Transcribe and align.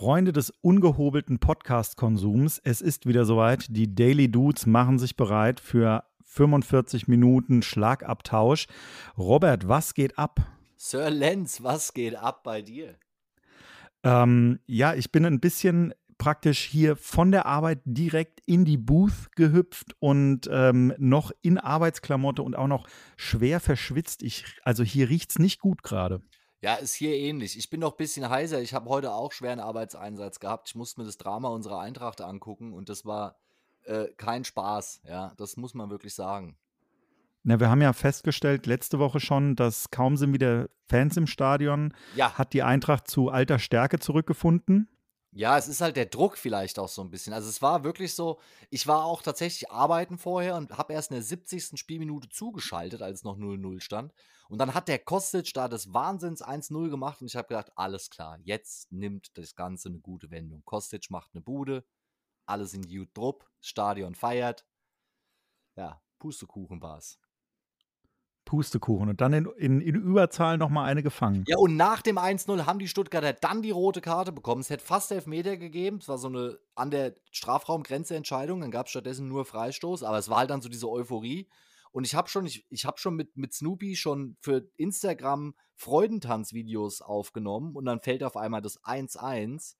Freunde 0.00 0.32
des 0.32 0.48
ungehobelten 0.62 1.40
Podcast-Konsums, 1.40 2.58
es 2.64 2.80
ist 2.80 3.04
wieder 3.04 3.26
soweit. 3.26 3.66
Die 3.68 3.94
Daily 3.94 4.30
Dudes 4.30 4.64
machen 4.64 4.98
sich 4.98 5.14
bereit 5.14 5.60
für 5.60 6.04
45 6.24 7.06
Minuten 7.06 7.60
Schlagabtausch. 7.60 8.66
Robert, 9.18 9.68
was 9.68 9.92
geht 9.92 10.18
ab? 10.18 10.40
Sir 10.78 11.10
Lenz, 11.10 11.62
was 11.62 11.92
geht 11.92 12.14
ab 12.14 12.44
bei 12.44 12.62
dir? 12.62 12.94
Ähm, 14.02 14.60
ja, 14.64 14.94
ich 14.94 15.12
bin 15.12 15.26
ein 15.26 15.38
bisschen 15.38 15.92
praktisch 16.16 16.60
hier 16.60 16.96
von 16.96 17.30
der 17.30 17.44
Arbeit 17.44 17.80
direkt 17.84 18.40
in 18.46 18.64
die 18.64 18.78
Booth 18.78 19.30
gehüpft 19.36 19.96
und 19.98 20.48
ähm, 20.50 20.94
noch 20.96 21.30
in 21.42 21.58
Arbeitsklamotte 21.58 22.42
und 22.42 22.56
auch 22.56 22.68
noch 22.68 22.88
schwer 23.18 23.60
verschwitzt. 23.60 24.22
Ich, 24.22 24.46
also 24.62 24.82
hier 24.82 25.10
riecht 25.10 25.32
es 25.32 25.38
nicht 25.38 25.60
gut 25.60 25.82
gerade. 25.82 26.22
Ja, 26.62 26.74
ist 26.74 26.94
hier 26.94 27.14
ähnlich. 27.16 27.56
Ich 27.58 27.70
bin 27.70 27.80
noch 27.80 27.92
ein 27.92 27.96
bisschen 27.96 28.28
heiser. 28.28 28.60
Ich 28.60 28.74
habe 28.74 28.88
heute 28.90 29.12
auch 29.12 29.32
schweren 29.32 29.60
Arbeitseinsatz 29.60 30.40
gehabt. 30.40 30.68
Ich 30.68 30.74
musste 30.74 31.00
mir 31.00 31.06
das 31.06 31.16
Drama 31.16 31.48
unserer 31.48 31.80
Eintracht 31.80 32.20
angucken 32.20 32.74
und 32.74 32.88
das 32.90 33.06
war 33.06 33.36
äh, 33.84 34.08
kein 34.16 34.44
Spaß. 34.44 35.00
Ja, 35.08 35.32
das 35.38 35.56
muss 35.56 35.72
man 35.74 35.88
wirklich 35.90 36.14
sagen. 36.14 36.56
Na, 37.42 37.58
wir 37.58 37.70
haben 37.70 37.80
ja 37.80 37.94
festgestellt 37.94 38.66
letzte 38.66 38.98
Woche 38.98 39.18
schon, 39.20 39.56
dass 39.56 39.90
kaum 39.90 40.18
sind 40.18 40.34
wieder 40.34 40.68
Fans 40.88 41.16
im 41.16 41.26
Stadion, 41.26 41.94
Ja. 42.14 42.34
hat 42.36 42.52
die 42.52 42.62
Eintracht 42.62 43.08
zu 43.08 43.30
alter 43.30 43.58
Stärke 43.58 43.98
zurückgefunden. 43.98 44.88
Ja, 45.32 45.56
es 45.56 45.68
ist 45.68 45.80
halt 45.80 45.96
der 45.96 46.06
Druck 46.06 46.36
vielleicht 46.36 46.78
auch 46.78 46.88
so 46.88 47.02
ein 47.02 47.08
bisschen. 47.10 47.32
Also 47.32 47.48
es 47.48 47.62
war 47.62 47.84
wirklich 47.84 48.14
so, 48.14 48.40
ich 48.68 48.86
war 48.86 49.04
auch 49.04 49.22
tatsächlich 49.22 49.70
arbeiten 49.70 50.18
vorher 50.18 50.56
und 50.56 50.76
habe 50.76 50.92
erst 50.92 51.12
in 51.12 51.14
der 51.14 51.22
70. 51.22 51.78
Spielminute 51.78 52.28
zugeschaltet, 52.28 53.00
als 53.00 53.20
es 53.20 53.24
noch 53.24 53.38
0-0 53.38 53.80
stand. 53.80 54.12
Und 54.50 54.58
dann 54.58 54.74
hat 54.74 54.88
der 54.88 54.98
Kostic 54.98 55.54
da 55.54 55.68
des 55.68 55.94
Wahnsinns 55.94 56.44
1-0 56.44 56.90
gemacht 56.90 57.20
und 57.20 57.28
ich 57.28 57.36
habe 57.36 57.46
gedacht, 57.46 57.70
alles 57.76 58.10
klar, 58.10 58.36
jetzt 58.42 58.90
nimmt 58.90 59.38
das 59.38 59.54
Ganze 59.54 59.88
eine 59.88 60.00
gute 60.00 60.32
Wendung. 60.32 60.64
Kostic 60.64 61.08
macht 61.08 61.30
eine 61.32 61.40
Bude, 61.40 61.84
alle 62.46 62.66
sind 62.66 62.88
gut 62.90 63.10
drupp, 63.14 63.48
Stadion 63.60 64.16
feiert. 64.16 64.66
Ja, 65.76 66.02
Pustekuchen 66.18 66.82
war's. 66.82 67.20
Pustekuchen. 68.44 69.08
Und 69.08 69.20
dann 69.20 69.32
in, 69.32 69.46
in, 69.56 69.80
in 69.80 69.94
Überzahl 69.94 70.58
nochmal 70.58 70.90
eine 70.90 71.04
gefangen. 71.04 71.44
Ja, 71.46 71.56
und 71.56 71.76
nach 71.76 72.02
dem 72.02 72.18
1-0 72.18 72.66
haben 72.66 72.80
die 72.80 72.88
Stuttgarter 72.88 73.32
dann 73.32 73.62
die 73.62 73.70
rote 73.70 74.00
Karte 74.00 74.32
bekommen. 74.32 74.62
Es 74.62 74.70
hätte 74.70 74.84
fast 74.84 75.12
Elfmeter 75.12 75.56
gegeben. 75.56 75.98
Es 75.98 76.08
war 76.08 76.18
so 76.18 76.26
eine 76.26 76.58
an 76.74 76.90
der 76.90 77.14
Strafraumgrenze 77.30 78.16
Entscheidung. 78.16 78.60
Dann 78.60 78.72
gab 78.72 78.86
es 78.86 78.90
stattdessen 78.90 79.28
nur 79.28 79.44
Freistoß. 79.44 80.02
Aber 80.02 80.18
es 80.18 80.28
war 80.28 80.38
halt 80.38 80.50
dann 80.50 80.62
so 80.62 80.68
diese 80.68 80.90
Euphorie. 80.90 81.48
Und 81.92 82.04
ich 82.04 82.14
habe 82.14 82.28
schon, 82.28 82.46
ich, 82.46 82.66
ich 82.70 82.84
habe 82.84 82.98
schon 82.98 83.14
mit, 83.14 83.36
mit 83.36 83.52
Snoopy 83.52 83.96
schon 83.96 84.36
für 84.40 84.70
Instagram 84.76 85.54
Freudentanzvideos 85.74 87.00
aufgenommen 87.02 87.74
und 87.74 87.84
dann 87.84 88.00
fällt 88.00 88.22
auf 88.22 88.36
einmal 88.36 88.62
das 88.62 88.80
1-1. 88.82 89.76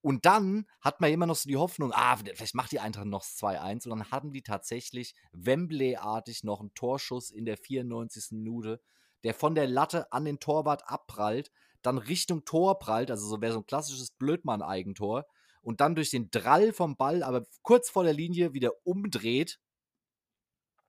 Und 0.00 0.24
dann 0.24 0.66
hat 0.80 1.00
man 1.00 1.12
immer 1.12 1.26
noch 1.26 1.36
so 1.36 1.48
die 1.48 1.56
Hoffnung, 1.56 1.92
ah, 1.92 2.16
vielleicht 2.16 2.54
macht 2.54 2.72
die 2.72 2.80
Eintracht 2.80 3.06
noch 3.06 3.22
das 3.22 3.36
2-1. 3.38 3.88
Und 3.88 3.98
dann 3.98 4.10
hatten 4.10 4.32
die 4.32 4.42
tatsächlich 4.42 5.14
Wembley-artig 5.32 6.44
noch 6.44 6.60
einen 6.60 6.74
Torschuss 6.74 7.30
in 7.30 7.44
der 7.44 7.56
94. 7.56 8.32
Minute, 8.32 8.80
der 9.24 9.34
von 9.34 9.54
der 9.54 9.66
Latte 9.66 10.12
an 10.12 10.24
den 10.24 10.38
Torwart 10.38 10.88
abprallt, 10.88 11.50
dann 11.82 11.98
Richtung 11.98 12.44
Tor 12.44 12.78
prallt, 12.78 13.10
also 13.10 13.26
so 13.26 13.40
wäre 13.40 13.52
so 13.52 13.60
ein 13.60 13.66
klassisches 13.66 14.10
Blödmann-Eigentor, 14.12 15.26
und 15.62 15.80
dann 15.80 15.96
durch 15.96 16.10
den 16.10 16.30
Drall 16.30 16.72
vom 16.72 16.96
Ball, 16.96 17.24
aber 17.24 17.44
kurz 17.62 17.90
vor 17.90 18.04
der 18.04 18.12
Linie 18.12 18.52
wieder 18.52 18.70
umdreht 18.84 19.58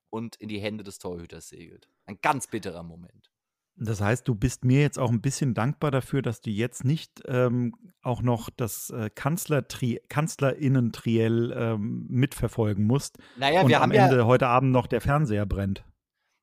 und 0.09 0.35
in 0.37 0.49
die 0.49 0.59
Hände 0.59 0.83
des 0.83 0.99
Torhüters 0.99 1.49
segelt. 1.49 1.89
Ein 2.05 2.19
ganz 2.21 2.47
bitterer 2.47 2.83
Moment. 2.83 3.31
Das 3.79 4.01
heißt, 4.01 4.27
du 4.27 4.33
bist 4.33 4.65
mir 4.65 4.81
jetzt 4.81 4.97
auch 4.97 5.11
ein 5.11 5.21
bisschen 5.21 5.53
dankbar 5.53 5.91
dafür, 5.91 6.23
dass 6.23 6.41
du 6.41 6.49
jetzt 6.49 6.83
nicht 6.83 7.21
ähm, 7.27 7.75
auch 8.01 8.23
noch 8.23 8.49
das 8.49 8.89
äh, 8.89 9.11
Kanzlertri 9.13 10.01
Kanzlerinnen-Triell 10.09 11.53
ähm, 11.55 12.07
mitverfolgen 12.09 12.87
musst 12.87 13.19
Naja, 13.35 13.61
und 13.61 13.69
wir 13.69 13.77
am 13.77 13.83
haben 13.83 13.93
ja. 13.93 14.07
Ende 14.07 14.25
heute 14.25 14.47
Abend 14.47 14.71
noch 14.71 14.87
der 14.87 15.01
Fernseher 15.01 15.45
brennt. 15.45 15.83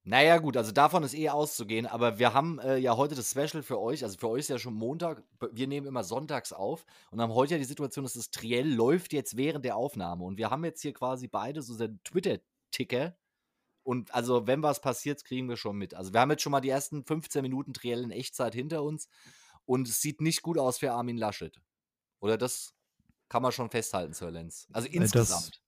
Naja, 0.06 0.36
gut, 0.36 0.56
also 0.58 0.70
davon 0.70 1.02
ist 1.02 1.14
eh 1.14 1.30
auszugehen, 1.30 1.86
aber 1.86 2.18
wir 2.18 2.34
haben 2.34 2.58
äh, 2.58 2.76
ja 2.76 2.94
heute 2.96 3.14
das 3.14 3.30
Special 3.30 3.62
für 3.62 3.80
euch. 3.80 4.04
Also 4.04 4.18
für 4.18 4.28
euch 4.28 4.40
ist 4.40 4.50
ja 4.50 4.58
schon 4.58 4.74
Montag, 4.74 5.24
wir 5.50 5.66
nehmen 5.66 5.86
immer 5.86 6.04
sonntags 6.04 6.52
auf 6.52 6.84
und 7.10 7.22
haben 7.22 7.32
heute 7.32 7.54
ja 7.54 7.58
die 7.58 7.64
Situation, 7.64 8.04
dass 8.04 8.12
das 8.12 8.30
Triell 8.30 8.70
läuft 8.70 9.14
jetzt 9.14 9.38
während 9.38 9.64
der 9.64 9.76
Aufnahme. 9.76 10.24
Und 10.24 10.36
wir 10.36 10.50
haben 10.50 10.62
jetzt 10.64 10.82
hier 10.82 10.92
quasi 10.92 11.26
beide 11.26 11.62
so 11.62 11.82
einen 11.82 12.00
Twitter-Ticker. 12.04 13.16
Und 13.84 14.14
also, 14.14 14.46
wenn 14.48 14.62
was 14.62 14.80
passiert, 14.80 15.24
kriegen 15.24 15.48
wir 15.48 15.56
schon 15.56 15.76
mit. 15.76 15.94
Also, 15.94 16.12
wir 16.12 16.20
haben 16.20 16.30
jetzt 16.32 16.42
schon 16.42 16.52
mal 16.52 16.60
die 16.60 16.70
ersten 16.70 17.04
15 17.04 17.42
Minuten 17.42 17.74
Triell 17.74 18.02
in 18.02 18.10
Echtzeit 18.10 18.54
hinter 18.54 18.82
uns 18.82 19.08
und 19.66 19.88
es 19.88 20.00
sieht 20.00 20.20
nicht 20.20 20.42
gut 20.42 20.58
aus 20.58 20.78
für 20.78 20.92
Armin 20.92 21.18
Laschet. 21.18 21.60
Oder 22.20 22.38
das 22.38 22.74
kann 23.28 23.42
man 23.42 23.52
schon 23.52 23.70
festhalten, 23.70 24.14
Sir 24.14 24.30
Lenz. 24.30 24.68
Also 24.72 24.88
Äh, 24.88 24.96
insgesamt. 24.96 25.60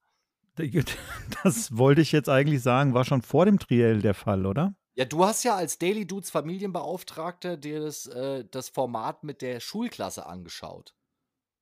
Das 1.43 1.77
wollte 1.77 2.01
ich 2.01 2.11
jetzt 2.11 2.29
eigentlich 2.29 2.63
sagen, 2.63 2.95
war 2.95 3.05
schon 3.05 3.21
vor 3.21 3.45
dem 3.45 3.59
Triell 3.59 4.01
der 4.01 4.15
Fall, 4.15 4.47
oder? 4.47 4.75
Ja, 4.95 5.05
du 5.05 5.23
hast 5.23 5.43
ja 5.43 5.55
als 5.55 5.77
Daily 5.77 6.07
Dudes 6.07 6.31
Familienbeauftragter 6.31 7.57
dir 7.57 7.81
das, 7.81 8.07
äh, 8.07 8.43
das 8.49 8.69
Format 8.69 9.23
mit 9.23 9.43
der 9.43 9.59
Schulklasse 9.59 10.25
angeschaut. 10.25 10.95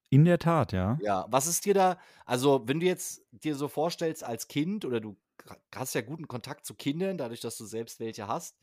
In 0.09 0.23
der 0.23 0.39
Tat, 0.39 0.71
ja. 0.71 0.97
Ja, 1.01 1.25
was 1.29 1.45
ist 1.47 1.65
dir 1.65 1.73
da, 1.73 1.99
also 2.25 2.63
wenn 2.67 2.79
du 2.79 2.85
jetzt 2.85 3.25
dir 3.31 3.55
so 3.55 3.67
vorstellst 3.67 4.23
als 4.23 4.47
Kind 4.47 4.85
oder 4.85 5.01
du 5.01 5.17
hast 5.73 5.95
ja 5.95 6.01
guten 6.01 6.27
Kontakt 6.27 6.65
zu 6.65 6.75
Kindern, 6.75 7.17
dadurch, 7.17 7.41
dass 7.41 7.57
du 7.57 7.65
selbst 7.65 7.99
welche 7.99 8.27
hast, 8.27 8.57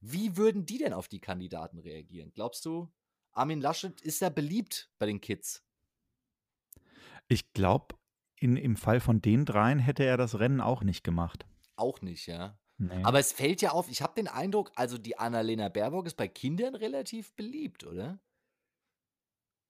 wie 0.00 0.36
würden 0.36 0.66
die 0.66 0.78
denn 0.78 0.92
auf 0.92 1.08
die 1.08 1.20
Kandidaten 1.20 1.78
reagieren? 1.78 2.32
Glaubst 2.34 2.64
du, 2.64 2.92
Armin 3.32 3.60
Laschet 3.60 4.00
ist 4.00 4.22
da 4.22 4.28
beliebt 4.28 4.90
bei 4.98 5.06
den 5.06 5.20
Kids? 5.20 5.64
Ich 7.28 7.52
glaube, 7.52 7.96
im 8.38 8.76
Fall 8.76 9.00
von 9.00 9.22
den 9.22 9.44
dreien 9.44 9.78
hätte 9.78 10.04
er 10.04 10.16
das 10.16 10.38
Rennen 10.38 10.60
auch 10.60 10.82
nicht 10.82 11.04
gemacht. 11.04 11.46
Auch 11.76 12.00
nicht, 12.02 12.26
ja. 12.26 12.58
Nee. 12.76 13.02
Aber 13.02 13.18
es 13.18 13.32
fällt 13.32 13.62
ja 13.62 13.70
auf, 13.70 13.88
ich 13.88 14.02
habe 14.02 14.14
den 14.14 14.28
Eindruck, 14.28 14.72
also 14.74 14.98
die 14.98 15.16
Annalena 15.16 15.68
Baerbock 15.68 16.06
ist 16.06 16.16
bei 16.16 16.28
Kindern 16.28 16.74
relativ 16.74 17.34
beliebt, 17.34 17.84
oder? 17.84 18.20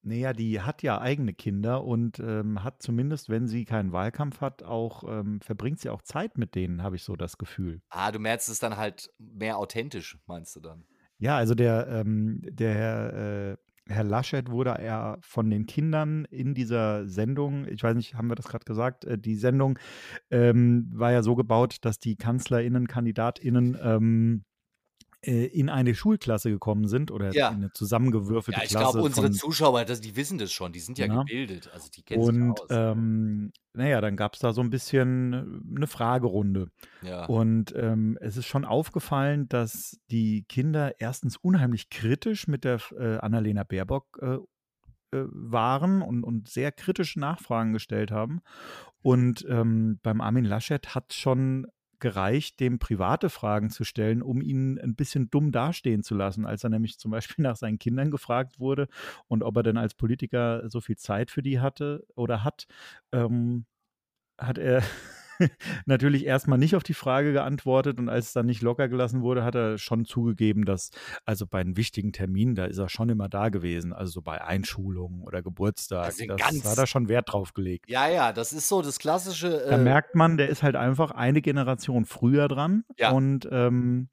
Naja, 0.07 0.35
die 0.35 0.61
hat 0.61 0.83
ja 0.83 1.01
eigene 1.01 1.33
Kinder 1.33 1.83
und 1.83 2.21
ähm, 2.21 2.63
hat 2.63 2.83
zumindest, 2.83 3.31
wenn 3.31 3.49
sie 3.49 3.65
keinen 3.65 3.93
Wahlkampf 3.93 4.43
hat, 4.43 4.63
auch 4.63 5.03
ähm, 5.09 5.41
verbringt 5.41 5.81
sie 5.81 5.89
auch 5.89 6.03
Zeit 6.03 6.37
mit 6.37 6.55
denen, 6.55 6.83
habe 6.83 6.97
ich 6.97 7.03
so 7.03 7.17
das 7.17 7.39
Gefühl. 7.39 7.81
Ah, 7.89 8.13
du 8.13 8.19
merkst 8.19 8.51
es 8.51 8.59
dann 8.59 8.77
halt 8.77 9.11
mehr 9.19 9.57
authentisch, 9.57 10.19
meinst 10.27 10.55
du 10.57 10.61
dann? 10.61 10.85
Ja, 11.19 11.39
also 11.39 11.55
der, 11.55 11.89
ähm, 11.89 12.43
der 12.45 12.75
Herr, 12.75 13.53
äh, 13.53 13.57
Herr 13.89 14.05
Laschet 14.05 14.51
wurde 14.51 14.79
ja 14.85 15.17
von 15.23 15.49
den 15.49 15.65
Kindern 15.65 16.27
in 16.27 16.55
dieser 16.55 17.07
Sendung, 17.09 17.67
ich 17.67 17.83
weiß 17.83 17.97
nicht, 17.97 18.15
haben 18.15 18.29
wir 18.29 18.35
das 18.35 18.49
gerade 18.49 18.67
gesagt, 18.67 19.07
äh, 19.07 19.17
die 19.17 19.37
Sendung 19.37 19.79
ähm, 20.31 20.91
war 20.93 21.13
ja 21.13 21.23
so 21.23 21.35
gebaut, 21.35 21.79
dass 21.81 21.99
die 21.99 22.17
KanzlerInnen, 22.17 22.89
KandidatInnen 22.89 23.79
ähm, 23.83 24.45
äh, 25.27 25.47
in 25.47 25.69
eine 25.69 25.95
Schulklasse 25.95 26.51
gekommen 26.51 26.87
sind 26.89 27.11
oder 27.11 27.33
Ja. 27.33 27.49
in 27.49 27.57
eine 27.57 27.73
zusammengewürfelte 27.73 28.61
Ja, 28.61 28.65
ich 28.65 28.71
Klasse. 28.71 28.93
glaube, 28.93 29.07
unsere 29.07 29.27
von, 29.29 29.33
Zuschauer, 29.33 29.85
das, 29.85 30.01
die 30.01 30.17
wissen 30.17 30.39
das 30.39 30.53
schon, 30.53 30.73
die 30.73 30.81
sind 30.81 30.99
ja, 30.99 31.07
Ja. 31.07 31.23
gebildet, 31.23 31.71
also 31.73 31.89
die 31.91 32.03
kennen 32.03 32.23
und 32.23 32.35
sich 32.59 32.63
aus. 32.63 32.67
ähm, 32.71 33.53
naja, 33.73 34.01
dann 34.01 34.17
gab 34.17 34.35
es 34.35 34.41
da 34.41 34.53
so 34.53 34.61
ein 34.61 34.71
bisschen 34.71 35.33
äh, 35.33 35.77
eine 35.77 35.87
Fragerunde. 35.87 36.69
ja. 37.03 37.25
Und 37.27 37.75
ähm, 37.77 38.17
es 38.21 38.37
ist 38.37 38.47
schon 38.47 38.65
aufgefallen, 38.65 39.49
dass 39.49 39.99
die 40.11 40.45
Kinder 40.49 41.01
erstens 41.01 41.37
unheimlich 41.37 41.91
kritisch 41.91 42.47
mit 42.49 42.65
der 42.65 42.81
äh, 42.99 43.17
Annalena 43.19 43.65
Baerbock 43.65 44.19
äh, 44.23 44.35
äh, 45.17 45.25
waren 45.31 46.03
und, 46.03 46.25
und 46.25 46.49
sehr 46.49 46.73
kritische 46.73 47.19
Nachfragen 47.21 47.73
gestellt 47.73 48.11
haben. 48.11 48.41
Und 49.03 49.45
ähm, 49.49 49.99
beim 50.03 50.21
Armin 50.21 50.45
Laschet 50.45 50.95
hat 50.95 51.13
schon 51.13 51.67
gereicht, 52.05 52.61
dem 52.61 52.79
private 52.79 53.31
Fragen 53.31 53.71
zu 53.71 53.83
stellen, 53.83 54.21
um 54.21 54.43
ihn 54.43 54.79
ein 54.79 54.95
bisschen 54.95 55.31
dumm 55.31 55.53
dastehen 55.53 56.03
zu 56.03 56.15
lassen, 56.15 56.45
als 56.45 56.63
er 56.63 56.69
nämlich 56.69 56.99
zum 56.99 57.11
Beispiel 57.11 57.43
nach 57.43 57.57
seinen 57.57 57.79
Kindern 57.79 58.11
gefragt 58.11 58.61
wurde 58.61 58.89
und 59.27 59.43
ob 59.43 59.57
er 59.57 59.63
denn 59.63 59.79
als 59.79 59.95
Politiker 59.95 60.69
so 60.69 60.83
viel 60.83 60.97
Zeit 60.99 61.31
für 61.31 61.43
die 61.43 61.61
hatte 61.61 62.07
oder 62.15 62.45
hat, 62.45 62.67
ähm, 63.11 63.65
hat 64.37 64.59
er 64.59 64.83
natürlich 65.87 66.25
erstmal 66.27 66.59
nicht 66.59 66.77
auf 66.77 66.83
die 66.83 66.95
Frage 66.95 67.33
geantwortet 67.33 67.99
und 67.99 68.09
als 68.09 68.27
es 68.29 68.33
dann 68.33 68.47
nicht 68.47 68.63
locker 68.63 68.89
gelassen 68.89 69.23
wurde, 69.23 69.45
hat 69.45 69.55
er 69.55 69.79
schon 69.79 70.05
zugegeben, 70.05 70.65
dass 70.65 70.91
also 71.25 71.47
bei 71.47 71.61
einem 71.61 71.77
wichtigen 71.77 72.13
Termin, 72.13 72.55
da 72.55 72.65
ist 72.67 72.79
er 72.79 72.89
schon 72.89 73.09
immer 73.09 73.29
da 73.29 73.49
gewesen, 73.49 73.93
also 73.93 74.13
so 74.13 74.23
bei 74.23 74.43
Einschulungen 74.43 75.23
oder 75.23 75.43
Geburtstag, 75.43 76.05
Also 76.07 76.27
das 76.27 76.37
ganz- 76.41 76.65
hat 76.65 76.79
er 76.79 76.87
schon 76.87 77.09
Wert 77.09 77.33
drauf 77.33 77.53
gelegt. 77.55 77.89
ja, 77.89 78.09
ja, 78.09 78.33
das 78.33 78.53
ist 78.53 78.69
so 78.69 78.83
das 78.83 78.99
klassische. 78.99 79.51
Da 79.69 79.77
Äh, 79.77 79.79
merkt 79.79 80.15
man, 80.15 80.37
der 80.37 80.49
ist 80.49 80.63
halt 80.63 80.77
einfach 80.77 81.11
eine 81.11 81.43
Generation 81.43 82.05
früher 82.05 82.49
dran 82.49 82.85
Ja. 82.99 83.11
und 83.13 83.49
ähm, 83.51 84.09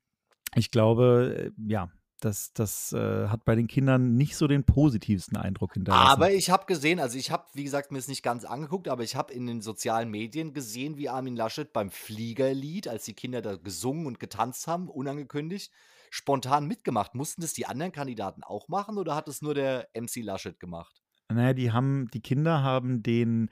ich 0.56 0.72
glaube, 0.72 1.52
äh, 1.58 1.62
ja, 1.72 1.90
das, 2.24 2.54
das 2.54 2.94
äh, 2.94 3.28
hat 3.28 3.46
bei 3.46 3.56
den 3.56 3.68
Kindern 3.68 4.16
nicht 4.16 4.36
so 4.36 4.48
den 4.48 4.64
positivsten 4.64 5.38
Eindruck 5.38 5.74
hinterlassen. 5.74 6.08
aber 6.08 6.32
ich 6.32 6.50
habe 6.50 6.66
gesehen, 6.66 7.00
also 7.00 7.18
ich 7.18 7.32
habe, 7.32 7.46
wie 7.54 7.64
gesagt, 7.64 7.92
mir 7.92 7.98
es 7.98 8.08
nicht 8.08 8.24
ganz 8.24 8.46
angeguckt, 8.46 8.88
aber 8.88 9.04
ich 9.04 9.16
habe 9.16 9.34
in 9.34 9.48
den 9.48 9.62
sozialen 9.62 10.10
Medien 10.10 10.54
gesehen, 10.54 10.98
wie 10.98 11.10
Armin 11.10 11.36
Laschet 11.36 11.74
beim 11.74 11.90
Fliegerlied, 11.90 12.88
als 12.88 13.06
die 13.06 13.14
Kinder 13.14 13.42
da 13.42 13.56
gesungen 13.56 14.06
und 14.06 14.20
getanzt 14.20 14.68
haben, 14.68 14.90
unangekündigt, 14.90 15.72
spontan 16.10 16.68
mitgemacht. 16.68 17.16
Mussten 17.16 17.42
das 17.42 17.54
die 17.54 17.66
anderen 17.66 17.92
Kandidaten 17.92 18.44
auch 18.44 18.68
machen 18.68 18.98
oder 18.98 19.16
hat 19.16 19.28
es 19.28 19.42
nur 19.42 19.54
der 19.54 19.90
MC 19.94 20.18
Laschet 20.18 20.60
gemacht? 20.60 21.02
Naja, 21.30 21.54
die 21.54 21.72
haben, 21.72 22.08
die 22.14 22.22
Kinder 22.22 22.62
haben 22.62 23.04
den 23.04 23.50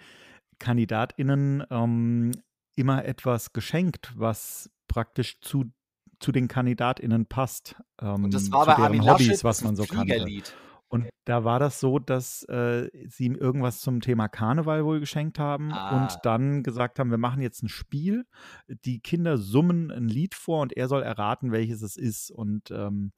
KandidatInnen 0.59 1.63
ähm, 1.69 2.31
immer 2.75 3.05
etwas 3.05 3.53
geschenkt, 3.53 4.13
was 4.15 4.69
praktisch 4.87 5.39
zu, 5.41 5.71
zu 6.19 6.31
den 6.31 6.47
KandidatInnen 6.47 7.25
passt. 7.25 7.75
Ähm, 8.01 8.25
Und 8.25 8.33
das 8.33 8.51
war 8.51 8.61
zu 8.63 8.67
bei 8.67 8.75
deren 8.75 8.83
Armin 8.85 9.01
Hobbys, 9.05 9.27
Laschet 9.27 9.43
was 9.43 9.63
man 9.63 9.75
so 9.75 9.83
kannte. 9.85 10.13
Fliegerlied. 10.13 10.53
Und 10.91 11.07
da 11.25 11.43
war 11.43 11.59
das 11.59 11.79
so, 11.79 11.99
dass 11.99 12.41
äh, 12.49 12.89
sie 13.07 13.25
ihm 13.25 13.35
irgendwas 13.35 13.79
zum 13.79 14.01
Thema 14.01 14.27
Karneval 14.27 14.83
wohl 14.85 14.99
geschenkt 14.99 15.37
haben 15.37 15.71
Ah. 15.71 16.01
und 16.01 16.17
dann 16.23 16.63
gesagt 16.63 16.97
haben, 16.97 17.11
wir 17.11 17.19
machen 17.19 17.41
jetzt 17.43 17.61
ein 17.61 17.69
Spiel. 17.69 18.25
Die 18.67 18.99
Kinder 18.99 19.37
summen 19.37 19.91
ein 19.91 20.07
Lied 20.07 20.33
vor 20.33 20.61
und 20.61 20.73
er 20.75 20.87
soll 20.87 21.03
erraten, 21.03 21.51
welches 21.51 21.83
es 21.83 21.95
ist. 21.95 22.31
Und 22.31 22.71
ähm, 22.71 23.11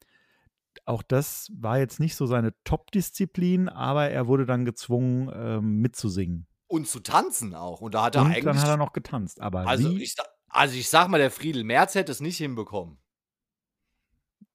auch 0.84 1.02
das 1.02 1.50
war 1.54 1.78
jetzt 1.78 1.98
nicht 1.98 2.14
so 2.14 2.26
seine 2.26 2.52
Top-Disziplin, 2.64 3.70
aber 3.70 4.10
er 4.10 4.26
wurde 4.26 4.44
dann 4.44 4.66
gezwungen, 4.66 5.30
ähm, 5.34 5.78
mitzusingen. 5.80 6.46
Und 6.66 6.88
zu 6.88 7.00
tanzen 7.00 7.54
auch. 7.54 7.80
Und 7.80 7.94
da 7.94 8.04
hat 8.04 8.16
er 8.16 8.22
Und 8.22 8.28
eigentlich. 8.28 8.44
dann 8.44 8.60
hat 8.60 8.68
er 8.68 8.76
noch 8.76 8.92
getanzt. 8.92 9.40
Aber 9.40 9.66
also, 9.66 9.90
wie? 9.90 10.02
ich, 10.02 10.14
also 10.52 10.76
ich 10.76 10.88
sag 10.88 11.08
mal, 11.08 11.18
der 11.18 11.30
Friedel 11.30 11.64
Merz 11.64 11.94
hätte 11.94 12.12
es 12.12 12.20
nicht 12.20 12.36
hinbekommen. 12.36 12.98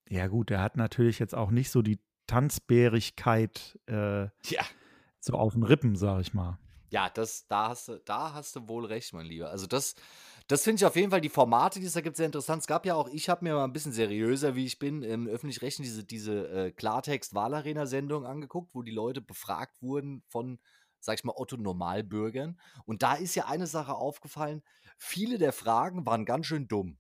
Ja 0.10 0.28
gut, 0.28 0.52
er 0.52 0.62
hat 0.62 0.78
natürlich 0.78 1.20
jetzt 1.20 1.36
auch 1.36 1.52
nicht 1.52 1.70
so 1.70 1.82
die 1.82 2.00
Tanzbärigkeit 2.28 3.78
äh, 3.88 4.24
Ja. 4.24 4.64
so 5.20 5.34
auf 5.34 5.54
den 5.54 5.64
Rippen, 5.64 5.96
sag 5.96 6.22
ich 6.22 6.34
mal. 6.34 6.60
Ja, 6.90 7.10
das, 7.10 7.48
da, 7.48 7.70
hast 7.70 7.90
du, 7.90 8.00
da 8.06 8.34
hast 8.34 8.56
du 8.56 8.70
wohl 8.70 8.86
recht, 8.86 9.12
mein 9.14 9.26
Lieber. 9.26 9.50
Also 9.50 9.68
das, 9.68 9.96
das 10.48 10.64
finde 10.64 10.78
ich 10.80 10.86
auf 10.86 10.96
jeden 10.96 11.12
Fall, 11.12 11.20
die 11.20 11.28
Formate, 11.28 11.82
die 11.82 11.86
es 11.86 11.94
da 11.94 12.00
gibt, 12.02 12.16
sehr 12.16 12.26
interessant. 12.26 12.62
Es 12.62 12.68
gab 12.68 12.86
ja 12.86 12.96
auch, 12.96 13.10
ich 13.10 13.28
habe 13.28 13.44
mir 13.44 13.56
mal 13.56 13.66
ein 13.66 13.74
bisschen 13.74 13.92
seriöser, 13.92 14.56
wie 14.56 14.66
ich 14.66 14.80
bin, 14.80 15.04
im 15.04 15.28
öffentlich-rechtlichen 15.28 15.84
diese, 15.84 16.06
diese 16.06 16.48
äh, 16.48 16.72
Klartext-Wahlarena-Sendung 16.72 18.26
angeguckt, 18.26 18.74
wo 18.74 18.84
die 18.84 18.92
Leute 18.92 19.20
befragt 19.20 19.82
wurden 19.82 20.24
von, 20.30 20.60
sag 21.02 21.18
ich 21.18 21.26
mal, 21.26 21.36
Otto-Normalbürgern. 21.36 22.58
Und 22.86 23.04
da 23.04 23.16
ist 23.16 23.36
ja 23.36 23.48
eine 23.48 23.68
Sache 23.68 23.96
aufgefallen, 23.96 24.64
viele 24.98 25.38
der 25.38 25.54
Fragen 25.54 26.06
waren 26.06 26.26
ganz 26.26 26.46
schön 26.48 26.68
dumm. 26.68 26.98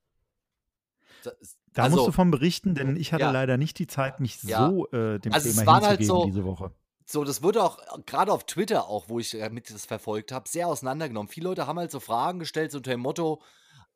Das- 1.24 1.58
Da 1.74 1.84
also, 1.84 1.98
musst 1.98 2.08
du 2.08 2.12
von 2.12 2.32
berichten, 2.32 2.74
denn 2.76 2.96
ich 2.96 3.14
hatte 3.14 3.24
Ja. 3.26 3.32
leider 3.32 3.58
nicht 3.58 3.78
die 3.80 3.88
Zeit, 3.88 4.20
mich 4.20 4.42
Ja. 4.44 4.68
so 4.70 4.88
äh, 4.92 5.20
dem 5.20 5.32
Also 5.34 5.50
es 5.50 5.56
Thema 5.58 5.68
waren 5.72 5.86
halt 5.86 6.04
so- 6.04 6.26
diese 6.26 6.44
Woche. 6.44 6.72
so, 7.06 7.24
das 7.24 7.44
wurde 7.44 7.64
auch 7.64 7.78
gerade 8.06 8.32
auf 8.34 8.46
Twitter 8.46 8.88
auch, 8.88 9.10
wo 9.10 9.20
ich 9.20 9.34
äh, 9.40 9.50
mit 9.50 9.70
das 9.70 9.86
verfolgt 9.86 10.32
habe, 10.32 10.50
sehr 10.50 10.68
auseinandergenommen. 10.68 11.28
Viele 11.30 11.50
Leute 11.50 11.68
haben 11.68 11.78
halt 11.80 11.92
so 11.92 12.00
Fragen 12.00 12.40
gestellt, 12.40 12.72
so 12.72 12.78
unter 12.80 12.92
dem 12.92 13.02
Motto, 13.02 13.42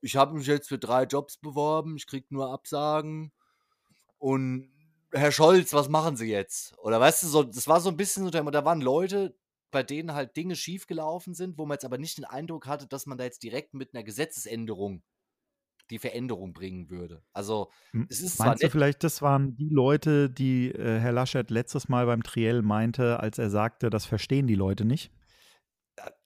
ich 0.01 0.15
habe 0.15 0.33
mich 0.35 0.47
jetzt 0.47 0.67
für 0.69 0.77
drei 0.79 1.03
Jobs 1.03 1.37
beworben, 1.37 1.95
ich 1.95 2.07
krieg 2.07 2.31
nur 2.31 2.51
Absagen. 2.51 3.31
Und 4.19 4.71
Herr 5.11 5.31
Scholz, 5.31 5.73
was 5.73 5.89
machen 5.89 6.15
Sie 6.15 6.27
jetzt? 6.29 6.77
Oder 6.79 6.99
weißt 6.99 7.23
du, 7.23 7.27
so, 7.27 7.43
das 7.43 7.67
war 7.67 7.81
so 7.81 7.89
ein 7.89 7.97
bisschen 7.97 8.23
so, 8.23 8.27
unter 8.27 8.39
dem 8.39 8.45
Motto, 8.45 8.59
da 8.59 8.65
waren 8.65 8.81
Leute, 8.81 9.35
bei 9.71 9.83
denen 9.83 10.13
halt 10.13 10.35
Dinge 10.35 10.55
schiefgelaufen 10.55 11.33
sind, 11.33 11.57
wo 11.57 11.65
man 11.65 11.75
jetzt 11.75 11.85
aber 11.85 11.97
nicht 11.97 12.17
den 12.17 12.25
Eindruck 12.25 12.67
hatte, 12.67 12.87
dass 12.87 13.05
man 13.05 13.17
da 13.17 13.23
jetzt 13.23 13.43
direkt 13.43 13.73
mit 13.73 13.93
einer 13.93 14.03
Gesetzesänderung 14.03 15.03
die 15.89 15.99
Veränderung 15.99 16.53
bringen 16.53 16.89
würde. 16.89 17.21
Also, 17.33 17.69
es 18.09 18.21
ist 18.21 18.39
Meinst 18.39 18.63
du 18.63 18.69
vielleicht, 18.69 19.03
das 19.03 19.21
waren 19.21 19.55
die 19.57 19.69
Leute, 19.69 20.29
die 20.29 20.69
äh, 20.69 20.99
Herr 20.99 21.11
Laschet 21.11 21.49
letztes 21.49 21.89
Mal 21.89 22.05
beim 22.05 22.23
Triell 22.23 22.61
meinte, 22.61 23.19
als 23.19 23.37
er 23.37 23.49
sagte, 23.49 23.89
das 23.89 24.05
verstehen 24.05 24.47
die 24.47 24.55
Leute 24.55 24.85
nicht? 24.85 25.11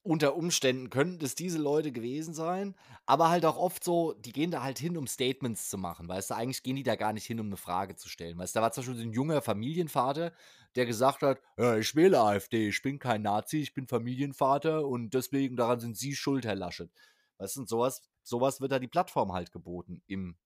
Unter 0.05 0.35
Umständen 0.35 0.91
könnten 0.91 1.25
es 1.25 1.33
diese 1.33 1.57
Leute 1.57 1.91
gewesen 1.91 2.35
sein, 2.35 2.75
aber 3.07 3.29
halt 3.29 3.43
auch 3.43 3.57
oft 3.57 3.83
so, 3.83 4.13
die 4.13 4.31
gehen 4.31 4.51
da 4.51 4.61
halt 4.61 4.77
hin, 4.77 4.97
um 4.97 5.07
Statements 5.07 5.69
zu 5.69 5.79
machen, 5.79 6.07
weißt 6.07 6.29
du, 6.29 6.35
eigentlich 6.35 6.61
gehen 6.61 6.75
die 6.75 6.83
da 6.83 6.95
gar 6.95 7.11
nicht 7.11 7.25
hin, 7.25 7.39
um 7.39 7.47
eine 7.47 7.57
Frage 7.57 7.95
zu 7.95 8.07
stellen, 8.07 8.37
weißt 8.37 8.55
du, 8.55 8.59
da 8.59 8.63
war 8.63 8.71
zum 8.71 8.83
Beispiel 8.83 8.97
so 8.97 9.01
ein 9.01 9.13
junger 9.13 9.41
Familienvater, 9.41 10.31
der 10.75 10.85
gesagt 10.85 11.23
hat, 11.23 11.41
ja, 11.57 11.75
ich 11.77 11.95
wähle 11.95 12.19
AfD, 12.19 12.69
ich 12.69 12.81
bin 12.83 12.99
kein 12.99 13.23
Nazi, 13.23 13.57
ich 13.57 13.73
bin 13.73 13.87
Familienvater 13.87 14.85
und 14.85 15.15
deswegen 15.15 15.55
daran 15.55 15.79
sind 15.79 15.97
Sie 15.97 16.15
schuld, 16.15 16.45
Herr 16.45 16.55
Laschet. 16.55 16.91
Weißt 17.39 17.55
du, 17.55 17.61
und 17.61 17.69
sowas, 17.69 18.01
sowas 18.21 18.61
wird 18.61 18.71
da 18.71 18.79
die 18.79 18.87
Plattform 18.87 19.33
halt 19.33 19.51
geboten, 19.51 20.03
im, 20.05 20.37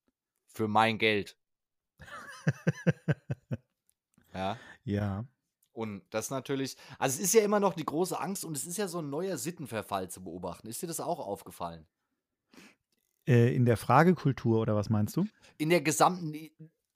für 0.48 0.70
mein 0.70 0.98
Geld. 0.98 1.38
ja. 4.34 4.58
Ja. 4.86 5.26
Und 5.80 6.02
das 6.10 6.30
natürlich, 6.30 6.76
also 6.98 7.16
es 7.16 7.24
ist 7.24 7.34
ja 7.34 7.42
immer 7.42 7.62
noch 7.62 7.74
die 7.74 7.86
große 7.86 8.20
Angst 8.20 8.44
und 8.44 8.58
es 8.58 8.68
ist 8.68 8.78
ja 8.78 8.90
so 8.90 9.00
ein 9.00 9.10
neuer 9.10 9.38
Sittenverfall 9.38 10.10
zu 10.10 10.22
beobachten. 10.22 10.68
Ist 10.68 10.82
dir 10.82 10.88
das 10.88 11.00
auch 11.00 11.26
aufgefallen? 11.26 11.88
Äh, 13.26 13.56
in 13.56 13.64
der 13.64 13.78
Fragekultur 13.78 14.60
oder 14.60 14.76
was 14.76 14.90
meinst 14.90 15.16
du? 15.16 15.26
In 15.58 15.70
der 15.70 15.80
gesamten 15.80 16.36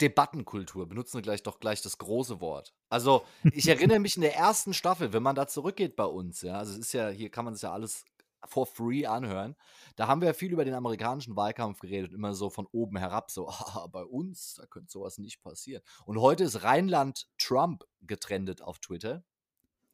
Debattenkultur 0.02 0.86
benutzen 0.86 1.14
wir 1.14 1.22
gleich 1.22 1.44
doch 1.44 1.62
gleich 1.62 1.82
das 1.82 1.98
große 1.98 2.42
Wort. 2.42 2.74
Also 2.90 3.24
ich 3.54 3.68
erinnere 3.70 4.00
mich 4.00 4.18
in 4.18 4.22
der 4.22 4.36
ersten 4.36 4.74
Staffel, 4.74 5.14
wenn 5.14 5.24
man 5.24 5.38
da 5.38 5.48
zurückgeht 5.48 5.96
bei 5.96 6.04
uns, 6.04 6.42
ja, 6.42 6.58
also 6.58 6.74
es 6.74 6.80
ist 6.80 6.92
ja, 6.92 7.08
hier 7.08 7.30
kann 7.30 7.46
man 7.46 7.54
sich 7.54 7.64
ja 7.64 7.72
alles 7.72 8.04
for 8.46 8.66
free 8.66 9.06
anhören. 9.06 9.56
Da 9.96 10.08
haben 10.08 10.22
wir 10.22 10.34
viel 10.34 10.52
über 10.52 10.66
den 10.66 10.74
amerikanischen 10.74 11.36
Wahlkampf 11.36 11.80
geredet, 11.80 12.14
immer 12.14 12.34
so 12.34 12.50
von 12.50 12.68
oben 12.72 12.98
herab, 12.98 13.32
so, 13.32 13.48
ah, 13.50 13.88
bei 13.92 14.04
uns, 14.04 14.56
da 14.56 14.66
könnte 14.66 14.92
sowas 14.92 15.18
nicht 15.18 15.42
passieren. 15.42 15.84
Und 16.06 16.20
heute 16.20 16.44
ist 16.44 16.64
Rheinland 16.64 17.28
Trump 17.38 17.86
getrendet 18.02 18.62
auf 18.62 18.80
Twitter. 18.80 19.24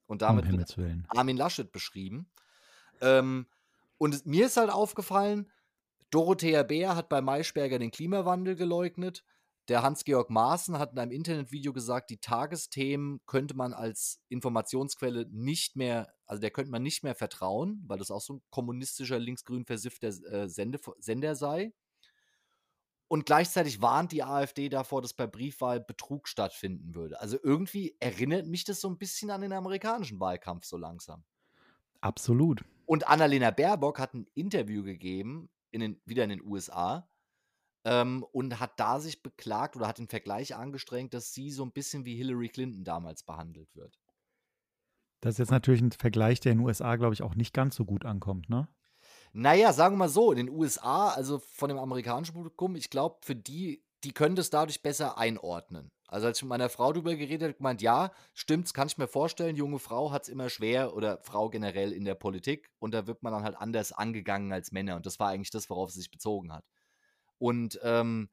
Und 0.07 0.24
Um 0.24 0.28
damit 0.28 0.46
Willen. 0.78 1.06
Armin 1.10 1.38
Laschet 1.38 1.72
beschrieben. 1.72 2.31
Ähm, 3.01 3.46
und 4.00 4.25
mir 4.25 4.48
ist 4.48 4.57
halt 4.57 4.72
aufgefallen, 4.72 5.52
Dorothea 6.10 6.63
Bär 6.63 6.95
hat 6.95 7.10
bei 7.10 7.22
Maischberger 7.22 7.78
den 7.78 7.92
Klimawandel 7.92 8.56
geleugnet. 8.56 9.24
Der 9.69 9.83
Hans-Georg 9.83 10.31
Maaßen 10.31 10.80
hat 10.80 10.94
in 10.94 11.00
einem 11.00 11.12
Internetvideo 11.12 11.74
gesagt, 11.74 12.10
die 12.10 12.18
Tagesthemen 12.18 13.21
könnte 13.27 13.56
man 13.56 13.74
als 13.74 14.19
Informationsquelle 14.27 15.27
nicht 15.30 15.75
mehr, 15.75 16.12
also 16.25 16.42
der 16.42 16.50
könnte 16.50 16.71
man 16.71 16.81
nicht 16.81 17.04
mehr 17.04 17.13
vertrauen, 17.13 17.83
weil 17.86 18.00
das 18.00 18.10
auch 18.10 18.21
so 18.21 18.33
ein 18.33 18.42
kommunistischer, 18.50 19.19
linksgrün 19.19 19.66
versiffter 19.66 20.07
äh, 20.07 20.50
Sende, 20.50 20.80
Sender 20.98 21.36
sei. 21.36 21.71
Und 23.07 23.27
gleichzeitig 23.27 23.81
warnt 23.81 24.12
die 24.12 24.24
AfD 24.24 24.69
davor, 24.69 25.04
dass 25.04 25.13
bei 25.13 25.27
Briefwahl 25.27 25.80
Betrug 25.80 26.27
stattfinden 26.27 26.95
würde. 26.95 27.19
Also 27.19 27.38
irgendwie 27.42 27.95
erinnert 28.00 28.48
mich 28.48 28.63
das 28.63 28.81
so 28.81 28.89
ein 28.89 28.98
bisschen 28.98 29.30
an 29.30 29.42
den 29.42 29.54
amerikanischen 29.54 30.19
Wahlkampf 30.19 30.66
so 30.66 30.77
langsam. 30.77 31.24
Absolut. 32.01 32.63
Und 32.86 33.07
Annalena 33.07 33.51
Baerbock 33.51 34.00
hat 34.00 34.16
ein 34.16 34.25
Interview 34.33 34.83
gegeben, 34.83 35.50
in 35.69 35.81
den, 35.81 36.01
wieder 36.06 36.24
in 36.24 36.30
den 36.31 36.44
USA, 36.44 37.07
ähm, 37.86 38.26
und 38.31 38.60
hat 38.60 38.80
da 38.80 39.00
sich 39.00 39.24
beklagt 39.24 39.76
oder 39.76 39.88
hat 39.88 40.00
den 40.00 40.08
Vergleich 40.08 40.56
angestrengt, 40.56 41.14
dass 41.14 41.33
sie 41.33 41.52
so 41.52 41.64
ein 41.64 41.71
bisschen 41.71 42.06
wie 42.06 42.16
Hillary 42.16 42.50
Clinton 42.50 42.83
damals 42.83 43.24
behandelt 43.24 43.74
wird. 43.76 44.00
Das 45.21 45.36
ist 45.36 45.40
jetzt 45.40 45.52
natürlich 45.52 45.81
ein 45.81 45.92
Vergleich, 45.92 46.40
der 46.40 46.54
in 46.54 46.59
den 46.59 46.66
USA, 46.66 46.95
glaube 46.95 47.14
ich, 47.14 47.21
auch 47.21 47.36
nicht 47.36 47.54
ganz 47.54 47.76
so 47.76 47.86
gut 47.86 48.06
ankommt, 48.06 48.50
ne? 48.50 48.68
Naja, 49.31 49.74
sagen 49.74 49.95
wir 49.95 50.00
mal 50.00 50.09
so, 50.09 50.31
in 50.31 50.38
den 50.38 50.50
USA, 50.50 51.09
also 51.09 51.40
von 51.40 51.69
dem 51.69 51.78
amerikanischen 51.78 52.33
Publikum, 52.33 52.76
ich 52.76 52.90
glaube, 52.90 53.18
für 53.21 53.36
die, 53.36 53.83
die 54.04 54.12
können 54.12 54.36
das 54.36 54.50
dadurch 54.50 54.81
besser 54.81 55.18
einordnen. 55.18 55.92
Also 56.07 56.26
als 56.26 56.40
ich 56.40 56.44
mit 56.44 56.50
meiner 56.50 56.69
Frau 56.69 56.92
darüber 56.92 57.16
geredet 57.16 57.44
habe, 57.44 57.54
gemeint, 57.54 57.81
ja, 57.83 58.12
stimmt's, 58.33 58.74
kann 58.74 58.88
ich 58.88 58.98
mir 58.98 59.07
vorstellen, 59.07 59.56
junge 59.56 59.78
Frau 59.78 60.12
hat 60.12 60.24
es 60.24 60.30
immer 60.30 60.50
schwer 60.50 60.95
oder 60.95 61.19
Frau 61.21 61.50
generell 61.50 61.92
in 61.92 62.06
der 62.06 62.16
Politik 62.16 62.71
und 62.80 62.94
da 62.94 63.06
wird 63.06 63.21
man 63.21 63.31
dann 63.31 63.44
halt 63.44 63.56
anders 63.56 63.92
angegangen 63.92 64.52
als 64.52 64.71
Männer 64.71 64.95
und 64.95 65.06
das 65.06 65.19
war 65.19 65.30
eigentlich 65.30 65.52
das, 65.52 65.69
worauf 65.69 65.92
sie 65.92 66.00
sich 66.00 66.09
bezogen 66.09 66.52
hat. 66.52 66.66
Und 67.40 67.80
ähm, 67.84 68.30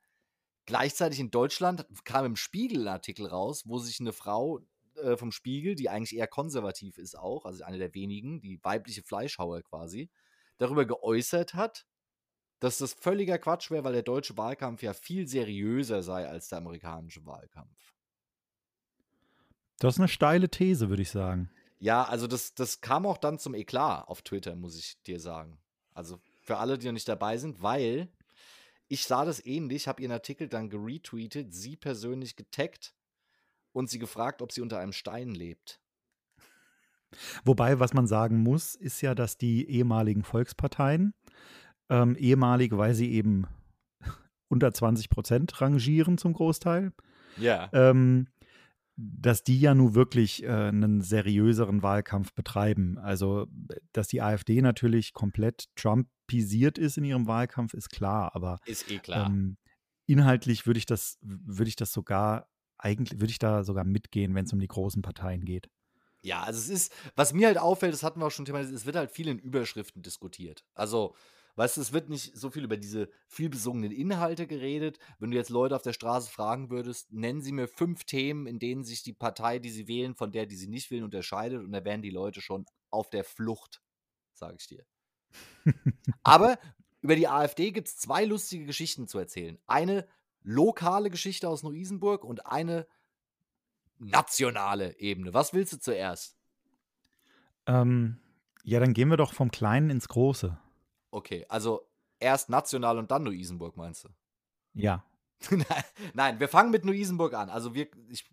gleichzeitig 0.66 1.20
in 1.20 1.30
Deutschland 1.30 1.86
kam 2.04 2.26
im 2.26 2.36
Spiegel 2.36 2.82
ein 2.82 2.94
Artikel 2.94 3.26
raus, 3.26 3.62
wo 3.66 3.78
sich 3.78 4.00
eine 4.00 4.12
Frau 4.12 4.60
äh, 4.96 5.16
vom 5.16 5.32
Spiegel, 5.32 5.74
die 5.74 5.88
eigentlich 5.88 6.16
eher 6.16 6.26
konservativ 6.26 6.98
ist 6.98 7.18
auch, 7.18 7.46
also 7.46 7.64
eine 7.64 7.78
der 7.78 7.94
wenigen, 7.94 8.40
die 8.40 8.62
weibliche 8.62 9.02
Fleischhauer 9.02 9.62
quasi, 9.62 10.10
darüber 10.58 10.84
geäußert 10.84 11.54
hat, 11.54 11.86
dass 12.60 12.78
das 12.78 12.94
völliger 12.94 13.38
Quatsch 13.38 13.70
wäre, 13.70 13.84
weil 13.84 13.92
der 13.92 14.02
deutsche 14.02 14.36
Wahlkampf 14.36 14.82
ja 14.82 14.92
viel 14.92 15.28
seriöser 15.28 16.02
sei 16.02 16.26
als 16.26 16.48
der 16.48 16.58
amerikanische 16.58 17.24
Wahlkampf. 17.26 17.94
Das 19.78 19.94
ist 19.94 20.00
eine 20.00 20.08
steile 20.08 20.48
These, 20.48 20.88
würde 20.88 21.02
ich 21.02 21.10
sagen. 21.10 21.50
Ja, 21.78 22.04
also 22.04 22.26
das, 22.26 22.54
das 22.54 22.80
kam 22.80 23.04
auch 23.04 23.18
dann 23.18 23.38
zum 23.38 23.54
Eklat 23.54 24.08
auf 24.08 24.22
Twitter, 24.22 24.56
muss 24.56 24.78
ich 24.78 25.00
dir 25.02 25.20
sagen. 25.20 25.58
Also 25.92 26.18
für 26.40 26.56
alle, 26.56 26.78
die 26.78 26.86
noch 26.86 26.94
nicht 26.94 27.08
dabei 27.08 27.36
sind, 27.36 27.62
weil 27.62 28.08
ich 28.88 29.04
sah 29.04 29.24
das 29.24 29.44
ähnlich, 29.44 29.88
habe 29.88 30.02
ihren 30.02 30.12
Artikel 30.12 30.48
dann 30.48 30.70
geretweetet, 30.70 31.52
sie 31.54 31.76
persönlich 31.76 32.36
getaggt 32.36 32.94
und 33.72 33.90
sie 33.90 33.98
gefragt, 33.98 34.42
ob 34.42 34.52
sie 34.52 34.60
unter 34.60 34.78
einem 34.78 34.92
Stein 34.92 35.30
lebt. 35.34 35.80
Wobei, 37.44 37.78
was 37.78 37.94
man 37.94 38.06
sagen 38.06 38.38
muss, 38.42 38.74
ist 38.74 39.00
ja, 39.00 39.14
dass 39.14 39.38
die 39.38 39.68
ehemaligen 39.68 40.24
Volksparteien, 40.24 41.14
ähm, 41.88 42.16
ehemalig, 42.16 42.76
weil 42.76 42.94
sie 42.94 43.12
eben 43.12 43.46
unter 44.48 44.72
20 44.72 45.08
Prozent 45.08 45.60
rangieren 45.60 46.18
zum 46.18 46.32
Großteil, 46.32 46.92
Ja. 47.36 47.70
ähm, 47.72 48.28
dass 48.96 49.42
die 49.44 49.60
ja 49.60 49.74
nun 49.74 49.94
wirklich 49.94 50.42
äh, 50.42 50.48
einen 50.48 51.00
seriöseren 51.00 51.82
Wahlkampf 51.82 52.32
betreiben. 52.34 52.98
Also, 52.98 53.46
dass 53.92 54.08
die 54.08 54.22
AfD 54.22 54.62
natürlich 54.62 55.12
komplett 55.12 55.66
Trumpisiert 56.28 56.78
ist 56.78 56.98
in 56.98 57.04
ihrem 57.04 57.26
Wahlkampf, 57.26 57.74
ist 57.74 57.90
klar, 57.90 58.34
aber 58.34 58.60
Ist 58.64 58.90
eh 58.90 58.98
klar. 58.98 59.28
ähm, 59.28 59.56
inhaltlich 60.06 60.66
würde 60.66 60.78
ich 60.78 60.86
das, 60.86 61.18
würde 61.22 61.68
ich 61.68 61.76
das 61.76 61.92
sogar, 61.92 62.48
eigentlich 62.78 63.20
würde 63.20 63.30
ich 63.30 63.38
da 63.38 63.64
sogar 63.64 63.84
mitgehen, 63.84 64.34
wenn 64.34 64.44
es 64.46 64.52
um 64.52 64.60
die 64.60 64.68
großen 64.68 65.02
Parteien 65.02 65.44
geht. 65.44 65.70
Ja, 66.22 66.42
also 66.42 66.58
es 66.58 66.68
ist, 66.68 66.92
was 67.14 67.32
mir 67.32 67.46
halt 67.46 67.58
auffällt, 67.58 67.92
das 67.92 68.02
hatten 68.02 68.20
wir 68.20 68.26
auch 68.26 68.30
schon 68.30 68.44
thematisiert, 68.44 68.76
es 68.76 68.86
wird 68.86 68.96
halt 68.96 69.10
viel 69.12 69.28
in 69.28 69.38
Überschriften 69.38 70.02
diskutiert. 70.02 70.64
Also, 70.74 71.14
weißt 71.54 71.76
du, 71.76 71.80
es 71.80 71.92
wird 71.92 72.08
nicht 72.08 72.36
so 72.36 72.50
viel 72.50 72.64
über 72.64 72.76
diese 72.76 73.10
viel 73.28 73.48
besungenen 73.48 73.92
Inhalte 73.92 74.46
geredet. 74.46 74.98
Wenn 75.18 75.30
du 75.30 75.36
jetzt 75.36 75.50
Leute 75.50 75.76
auf 75.76 75.82
der 75.82 75.92
Straße 75.92 76.30
fragen 76.30 76.70
würdest, 76.70 77.12
nennen 77.12 77.42
sie 77.42 77.52
mir 77.52 77.68
fünf 77.68 78.04
Themen, 78.04 78.46
in 78.46 78.58
denen 78.58 78.82
sich 78.84 79.02
die 79.02 79.12
Partei, 79.12 79.58
die 79.58 79.70
sie 79.70 79.86
wählen, 79.88 80.14
von 80.16 80.32
der, 80.32 80.46
die 80.46 80.56
sie 80.56 80.68
nicht 80.68 80.90
wählen, 80.90 81.04
unterscheidet. 81.04 81.60
Und 81.62 81.70
da 81.72 81.84
wären 81.84 82.02
die 82.02 82.10
Leute 82.10 82.40
schon 82.40 82.66
auf 82.90 83.08
der 83.10 83.22
Flucht, 83.24 83.82
sage 84.34 84.56
ich 84.58 84.66
dir. 84.66 84.84
Aber 86.22 86.58
über 87.02 87.16
die 87.16 87.28
AfD 87.28 87.70
gibt 87.72 87.88
es 87.88 87.98
zwei 87.98 88.24
lustige 88.24 88.64
Geschichten 88.66 89.08
zu 89.08 89.18
erzählen. 89.18 89.58
Eine 89.66 90.06
lokale 90.42 91.10
Geschichte 91.10 91.48
aus 91.48 91.62
Neu-Isenburg 91.62 92.24
und 92.24 92.46
eine 92.46 92.86
nationale 93.98 94.98
Ebene. 94.98 95.34
Was 95.34 95.52
willst 95.52 95.72
du 95.72 95.78
zuerst? 95.78 96.36
Ähm, 97.66 98.18
ja, 98.62 98.80
dann 98.80 98.94
gehen 98.94 99.08
wir 99.08 99.16
doch 99.16 99.32
vom 99.32 99.50
Kleinen 99.50 99.90
ins 99.90 100.08
Große. 100.08 100.58
Okay, 101.10 101.46
also 101.48 101.88
erst 102.20 102.48
national 102.48 102.98
und 102.98 103.10
dann 103.10 103.22
Neu-Isenburg, 103.22 103.76
meinst 103.76 104.04
du? 104.04 104.08
Ja. 104.74 105.04
Nein, 106.14 106.40
wir 106.40 106.48
fangen 106.48 106.70
mit 106.70 106.84
Neu-Isenburg 106.84 107.34
an. 107.34 107.50
Also 107.50 107.74
wir, 107.74 107.88
ich, 108.08 108.24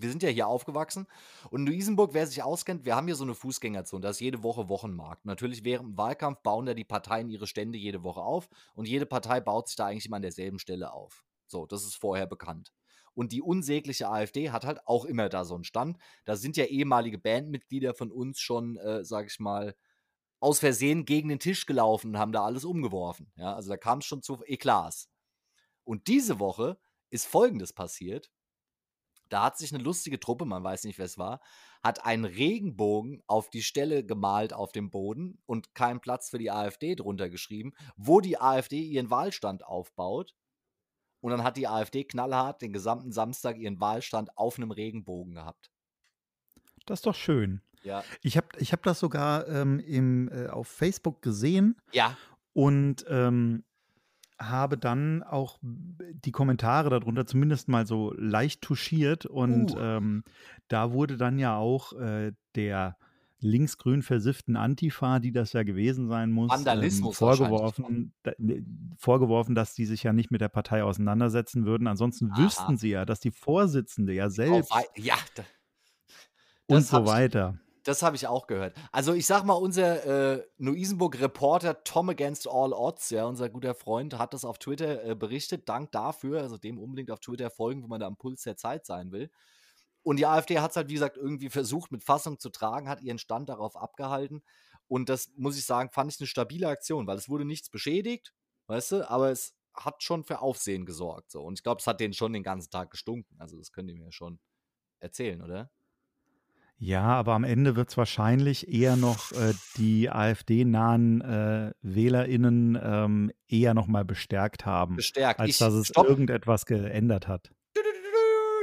wir 0.00 0.08
sind 0.10 0.22
ja 0.22 0.28
hier 0.28 0.46
aufgewachsen. 0.46 1.06
Und 1.50 1.64
Neu-Isenburg, 1.64 2.14
wer 2.14 2.26
sich 2.26 2.42
auskennt, 2.42 2.84
wir 2.84 2.96
haben 2.96 3.06
hier 3.06 3.16
so 3.16 3.24
eine 3.24 3.34
Fußgängerzone. 3.34 4.02
Da 4.02 4.10
ist 4.10 4.20
jede 4.20 4.42
Woche 4.42 4.68
Wochenmarkt. 4.68 5.24
Natürlich 5.24 5.64
während 5.64 5.90
dem 5.90 5.98
Wahlkampf 5.98 6.40
bauen 6.42 6.66
da 6.66 6.74
die 6.74 6.84
Parteien 6.84 7.28
ihre 7.28 7.46
Stände 7.46 7.78
jede 7.78 8.02
Woche 8.02 8.20
auf. 8.20 8.48
Und 8.74 8.88
jede 8.88 9.06
Partei 9.06 9.40
baut 9.40 9.68
sich 9.68 9.76
da 9.76 9.86
eigentlich 9.86 10.06
immer 10.06 10.16
an 10.16 10.22
derselben 10.22 10.58
Stelle 10.58 10.92
auf. 10.92 11.24
So, 11.46 11.66
das 11.66 11.84
ist 11.84 11.96
vorher 11.96 12.26
bekannt. 12.26 12.72
Und 13.14 13.32
die 13.32 13.42
unsägliche 13.42 14.08
AfD 14.08 14.50
hat 14.50 14.64
halt 14.64 14.86
auch 14.86 15.04
immer 15.04 15.28
da 15.28 15.44
so 15.44 15.54
einen 15.54 15.64
Stand. 15.64 15.98
Da 16.24 16.36
sind 16.36 16.56
ja 16.56 16.66
ehemalige 16.66 17.18
Bandmitglieder 17.18 17.94
von 17.94 18.12
uns 18.12 18.38
schon, 18.38 18.76
äh, 18.76 19.04
sag 19.04 19.26
ich 19.26 19.40
mal, 19.40 19.74
aus 20.40 20.60
Versehen 20.60 21.04
gegen 21.04 21.28
den 21.28 21.40
Tisch 21.40 21.66
gelaufen 21.66 22.10
und 22.10 22.18
haben 22.18 22.32
da 22.32 22.44
alles 22.44 22.64
umgeworfen. 22.64 23.32
Ja, 23.36 23.54
also 23.54 23.70
da 23.70 23.76
kam 23.76 23.98
es 23.98 24.04
schon 24.04 24.22
zu 24.22 24.40
Eklats. 24.44 25.08
Und 25.84 26.06
diese 26.06 26.38
Woche 26.38 26.78
ist 27.10 27.26
Folgendes 27.26 27.72
passiert. 27.72 28.30
Da 29.28 29.44
hat 29.44 29.58
sich 29.58 29.74
eine 29.74 29.82
lustige 29.82 30.20
Truppe, 30.20 30.44
man 30.44 30.64
weiß 30.64 30.84
nicht, 30.84 30.98
wer 30.98 31.06
es 31.06 31.18
war, 31.18 31.40
hat 31.82 32.04
einen 32.04 32.24
Regenbogen 32.24 33.22
auf 33.26 33.50
die 33.50 33.62
Stelle 33.62 34.04
gemalt 34.04 34.52
auf 34.52 34.72
dem 34.72 34.90
Boden 34.90 35.40
und 35.46 35.74
keinen 35.74 36.00
Platz 36.00 36.30
für 36.30 36.38
die 36.38 36.50
AfD 36.50 36.94
drunter 36.94 37.30
geschrieben, 37.30 37.72
wo 37.96 38.20
die 38.20 38.40
AfD 38.40 38.80
ihren 38.80 39.10
Wahlstand 39.10 39.64
aufbaut. 39.64 40.34
Und 41.20 41.32
dann 41.32 41.42
hat 41.42 41.56
die 41.56 41.66
AfD 41.66 42.04
knallhart 42.04 42.62
den 42.62 42.72
gesamten 42.72 43.12
Samstag 43.12 43.58
ihren 43.58 43.80
Wahlstand 43.80 44.36
auf 44.36 44.56
einem 44.56 44.70
Regenbogen 44.70 45.34
gehabt. 45.34 45.70
Das 46.86 47.00
ist 47.00 47.06
doch 47.06 47.14
schön. 47.14 47.60
Ja. 47.82 48.04
Ich 48.22 48.36
habe 48.36 48.48
ich 48.58 48.72
hab 48.72 48.82
das 48.82 49.00
sogar 49.00 49.46
ähm, 49.48 49.80
im, 49.80 50.28
äh, 50.28 50.48
auf 50.48 50.68
Facebook 50.68 51.22
gesehen. 51.22 51.80
Ja. 51.92 52.16
Und 52.52 53.04
ähm, 53.08 53.64
habe 54.38 54.78
dann 54.78 55.22
auch 55.22 55.58
die 55.62 56.32
Kommentare 56.32 56.90
darunter 56.90 57.26
zumindest 57.26 57.68
mal 57.68 57.86
so 57.86 58.12
leicht 58.16 58.62
touchiert. 58.62 59.26
Und 59.26 59.74
Uh. 59.74 59.78
ähm, 59.80 60.24
da 60.68 60.92
wurde 60.92 61.16
dann 61.16 61.38
ja 61.38 61.56
auch 61.56 61.92
äh, 61.94 62.32
der 62.54 62.96
linksgrün 63.40 64.02
versifften 64.02 64.56
Antifa, 64.56 65.20
die 65.20 65.30
das 65.30 65.52
ja 65.52 65.62
gewesen 65.62 66.08
sein 66.08 66.32
muss, 66.32 66.50
ähm, 66.52 66.58
Vandalismus 66.58 67.16
vorgeworfen, 67.16 68.12
da, 68.24 68.32
ne, 68.38 68.64
vorgeworfen, 68.96 69.54
dass 69.54 69.74
die 69.74 69.86
sich 69.86 70.02
ja 70.02 70.12
nicht 70.12 70.32
mit 70.32 70.40
der 70.40 70.48
Partei 70.48 70.82
auseinandersetzen 70.82 71.64
würden. 71.64 71.86
Ansonsten 71.86 72.32
Aha. 72.32 72.42
wüssten 72.42 72.76
sie 72.76 72.90
ja, 72.90 73.04
dass 73.04 73.20
die 73.20 73.30
Vorsitzende 73.30 74.12
ja 74.12 74.28
selbst 74.28 74.72
Auf 74.72 74.78
wei- 74.78 74.88
ja, 75.00 75.14
da, 75.36 75.44
und 76.66 76.82
so 76.82 77.06
weiter. 77.06 77.58
Das 77.88 78.02
habe 78.02 78.16
ich 78.16 78.26
auch 78.26 78.46
gehört. 78.46 78.76
Also 78.92 79.14
ich 79.14 79.24
sag 79.24 79.44
mal, 79.44 79.54
unser 79.54 80.34
äh, 80.34 80.46
Neu-Isenburg-Reporter 80.58 81.84
Tom 81.84 82.10
Against 82.10 82.46
All 82.46 82.74
Odds, 82.74 83.08
ja, 83.08 83.24
unser 83.24 83.48
guter 83.48 83.74
Freund, 83.74 84.18
hat 84.18 84.34
das 84.34 84.44
auf 84.44 84.58
Twitter 84.58 85.02
äh, 85.06 85.14
berichtet. 85.14 85.70
Dank 85.70 85.90
dafür, 85.92 86.42
also 86.42 86.58
dem 86.58 86.78
unbedingt 86.78 87.10
auf 87.10 87.20
Twitter 87.20 87.48
folgen, 87.48 87.82
wenn 87.82 87.88
man 87.88 88.00
da 88.00 88.06
am 88.06 88.18
Puls 88.18 88.42
der 88.42 88.58
Zeit 88.58 88.84
sein 88.84 89.10
will. 89.10 89.30
Und 90.02 90.18
die 90.18 90.26
AfD 90.26 90.58
hat 90.58 90.72
es 90.72 90.76
halt, 90.76 90.90
wie 90.90 90.94
gesagt, 90.94 91.16
irgendwie 91.16 91.48
versucht, 91.48 91.90
mit 91.90 92.04
Fassung 92.04 92.38
zu 92.38 92.50
tragen, 92.50 92.90
hat 92.90 93.00
ihren 93.00 93.16
Stand 93.16 93.48
darauf 93.48 93.74
abgehalten. 93.74 94.42
Und 94.86 95.08
das, 95.08 95.30
muss 95.36 95.56
ich 95.56 95.64
sagen, 95.64 95.88
fand 95.90 96.12
ich 96.12 96.20
eine 96.20 96.26
stabile 96.26 96.68
Aktion, 96.68 97.06
weil 97.06 97.16
es 97.16 97.30
wurde 97.30 97.46
nichts 97.46 97.70
beschädigt, 97.70 98.34
weißt 98.66 98.92
du, 98.92 99.10
aber 99.10 99.30
es 99.30 99.54
hat 99.72 100.02
schon 100.02 100.24
für 100.24 100.42
Aufsehen 100.42 100.84
gesorgt. 100.84 101.30
So. 101.30 101.40
Und 101.40 101.58
ich 101.58 101.62
glaube, 101.62 101.80
es 101.80 101.86
hat 101.86 102.00
denen 102.00 102.12
schon 102.12 102.34
den 102.34 102.42
ganzen 102.42 102.70
Tag 102.70 102.90
gestunken. 102.90 103.34
Also 103.40 103.56
das 103.56 103.72
könnt 103.72 103.88
ihr 103.88 103.96
mir 103.96 104.12
schon 104.12 104.40
erzählen, 105.00 105.40
oder? 105.40 105.70
Ja, 106.80 107.02
aber 107.02 107.32
am 107.34 107.42
Ende 107.42 107.74
wird 107.74 107.88
es 107.90 107.96
wahrscheinlich 107.96 108.72
eher 108.72 108.94
noch 108.96 109.32
äh, 109.32 109.52
die 109.76 110.10
AfD-nahen 110.10 111.20
äh, 111.22 111.72
WählerInnen 111.82 112.78
ähm, 112.80 113.32
eher 113.48 113.74
nochmal 113.74 114.04
bestärkt 114.04 114.64
haben, 114.64 114.94
Bestärkt. 114.96 115.40
als 115.40 115.50
Ich- 115.50 115.58
dass 115.58 115.74
es 115.74 115.88
stopp. 115.88 116.06
irgendetwas 116.06 116.66
geändert 116.66 117.26
hat. 117.26 117.50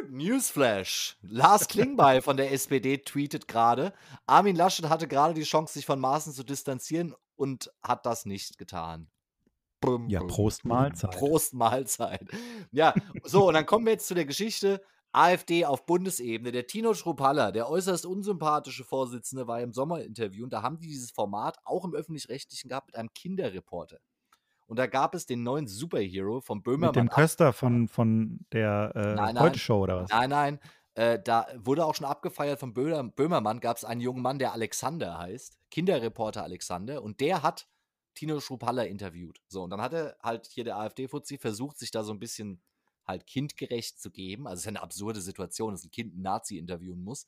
Newsflash. 0.10 1.18
Lars 1.22 1.68
Klingbeil 1.68 2.22
von 2.22 2.38
der 2.38 2.52
SPD 2.52 3.00
tweetet 3.00 3.48
gerade, 3.48 3.94
Armin 4.26 4.56
Laschet 4.56 4.88
hatte 4.90 5.08
gerade 5.08 5.34
die 5.34 5.44
Chance, 5.44 5.74
sich 5.74 5.86
von 5.86 6.00
Maaßen 6.00 6.32
zu 6.34 6.44
distanzieren 6.44 7.14
und 7.36 7.72
hat 7.84 8.06
das 8.06 8.26
nicht 8.26 8.58
getan. 8.58 9.10
Ja, 10.08 10.24
Prost. 10.24 10.66
Mahlzeit. 10.66 11.12
Prost 11.12 11.54
Mahlzeit. 11.54 12.28
Ja, 12.72 12.94
so, 13.24 13.48
und 13.48 13.54
dann 13.54 13.66
kommen 13.66 13.86
wir 13.86 13.94
jetzt 13.94 14.08
zu 14.08 14.16
der 14.16 14.26
Geschichte 14.26 14.82
AfD 15.16 15.66
auf 15.66 15.86
Bundesebene. 15.86 16.52
Der 16.52 16.68
Tino 16.68 16.94
Schrupalla, 16.94 17.52
der 17.52 17.70
äußerst 17.70 18.06
unsympathische 18.06 18.84
Vorsitzende, 18.84 19.48
war 19.48 19.62
im 19.62 19.74
Sommerinterview 19.74 20.44
und 20.44 20.54
da 20.54 20.62
haben 20.62 20.78
die 20.78 20.88
dieses 20.88 21.12
Format 21.12 21.58
auch 21.64 21.86
im 21.86 21.94
Öffentlich-Rechtlichen 21.94 22.70
gehabt 22.70 22.88
mit 22.88 22.96
einem 22.96 23.14
Kinderreporter. 23.14 24.00
Und 24.68 24.80
da 24.80 24.88
gab 24.88 25.16
es 25.16 25.26
den 25.26 25.44
neuen 25.44 25.68
Superhero 25.68 26.42
von 26.42 26.58
Mit 26.58 26.66
dem 26.66 26.72
Böhmermann. 26.82 27.10
Köster 27.10 27.54
von, 27.54 27.88
von 27.88 28.46
der 28.52 28.92
äh, 28.96 29.00
Nein, 29.00 29.16
nein. 29.16 29.40
Heute-Show 29.40 29.84
oder 29.84 30.02
was? 30.02 30.10
Nein, 30.10 30.30
nein. 30.30 30.60
Äh, 30.96 31.20
da 31.24 31.48
wurde 31.58 31.86
auch 31.86 31.94
schon 31.94 32.08
abgefeiert 32.08 32.60
von 32.60 32.74
Böhmer, 32.74 33.04
Böhmermann, 33.04 33.60
gab 33.60 33.78
es 33.78 33.86
einen 33.86 34.02
jungen 34.02 34.22
Mann, 34.22 34.40
der 34.40 34.54
Alexander 34.54 35.18
heißt, 35.18 35.58
Kinderreporter 35.70 36.44
Alexander, 36.44 37.04
und 37.04 37.20
der 37.20 37.44
hat 37.44 37.68
Tino 38.16 38.40
Schrupalla 38.40 38.84
interviewt. 38.84 39.42
So, 39.48 39.64
und 39.64 39.70
dann 39.70 39.82
hat 39.82 39.94
er 39.94 40.16
halt 40.24 40.48
hier 40.48 40.64
der 40.64 40.78
AfD-Fuzzi 40.78 41.38
versucht, 41.38 41.78
sich 41.78 41.92
da 41.92 42.04
so 42.04 42.14
ein 42.14 42.20
bisschen 42.20 42.62
halt 43.08 43.28
kindgerecht 43.28 44.00
zu 44.00 44.12
geben. 44.12 44.48
Also 44.48 44.56
es 44.56 44.60
ist 44.62 44.66
ja 44.66 44.72
eine 44.72 44.82
absurde 44.82 45.22
Situation, 45.22 45.74
dass 45.74 45.84
ein 45.84 45.92
Kind 45.92 46.14
einen 46.14 46.24
Nazi 46.24 46.58
interviewen 46.58 47.04
muss. 47.04 47.28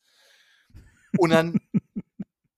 Und 1.18 1.32
dann 1.32 1.60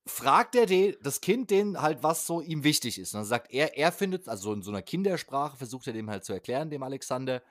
fragt 0.05 0.55
er 0.55 0.65
den, 0.65 0.95
das 1.01 1.21
Kind 1.21 1.51
den 1.51 1.81
halt, 1.81 2.03
was 2.03 2.25
so 2.25 2.41
ihm 2.41 2.63
wichtig 2.63 2.99
ist. 2.99 3.13
Und 3.13 3.19
dann 3.19 3.27
sagt 3.27 3.51
er, 3.51 3.77
er 3.77 3.91
findet, 3.91 4.27
also 4.27 4.53
in 4.53 4.61
so 4.61 4.71
einer 4.71 4.81
Kindersprache 4.81 5.57
versucht 5.57 5.87
er 5.87 5.93
dem 5.93 6.09
halt 6.09 6.25
zu 6.25 6.33
erklären, 6.33 6.69
dem 6.69 6.83
Alexander, 6.83 7.41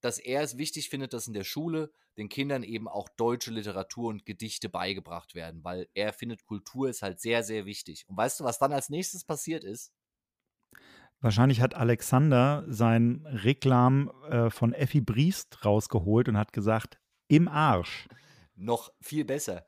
dass 0.00 0.18
er 0.18 0.42
es 0.42 0.58
wichtig 0.58 0.88
findet, 0.88 1.12
dass 1.12 1.26
in 1.26 1.34
der 1.34 1.44
Schule 1.44 1.90
den 2.16 2.28
Kindern 2.28 2.62
eben 2.62 2.88
auch 2.88 3.08
deutsche 3.10 3.50
Literatur 3.50 4.08
und 4.08 4.24
Gedichte 4.24 4.68
beigebracht 4.68 5.34
werden, 5.34 5.62
weil 5.64 5.88
er 5.94 6.12
findet, 6.12 6.46
Kultur 6.46 6.88
ist 6.88 7.02
halt 7.02 7.20
sehr, 7.20 7.42
sehr 7.42 7.66
wichtig. 7.66 8.04
Und 8.08 8.16
weißt 8.16 8.40
du, 8.40 8.44
was 8.44 8.58
dann 8.58 8.72
als 8.72 8.88
nächstes 8.88 9.24
passiert 9.24 9.64
ist? 9.64 9.92
Wahrscheinlich 11.26 11.60
hat 11.60 11.74
Alexander 11.74 12.62
sein 12.68 13.26
Reklam 13.26 14.12
äh, 14.30 14.48
von 14.48 14.72
Effi 14.72 15.00
Briest 15.00 15.64
rausgeholt 15.64 16.28
und 16.28 16.38
hat 16.38 16.52
gesagt, 16.52 17.00
im 17.26 17.48
Arsch. 17.48 18.06
Noch 18.54 18.92
viel 19.00 19.24
besser. 19.24 19.66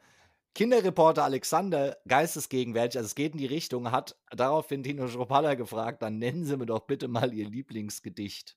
Kinderreporter 0.55 1.25
Alexander, 1.25 1.97
geistesgegenwärtig, 2.07 2.99
also 2.99 3.07
es 3.07 3.17
geht 3.17 3.33
in 3.33 3.39
die 3.39 3.47
Richtung, 3.47 3.91
hat 3.91 4.17
daraufhin 4.31 4.85
Tino 4.85 5.09
Schropalla 5.09 5.55
gefragt, 5.55 6.01
dann 6.03 6.19
nennen 6.19 6.45
Sie 6.45 6.57
mir 6.57 6.67
doch 6.67 6.87
bitte 6.87 7.09
mal 7.09 7.35
Ihr 7.35 7.49
Lieblingsgedicht. 7.49 8.57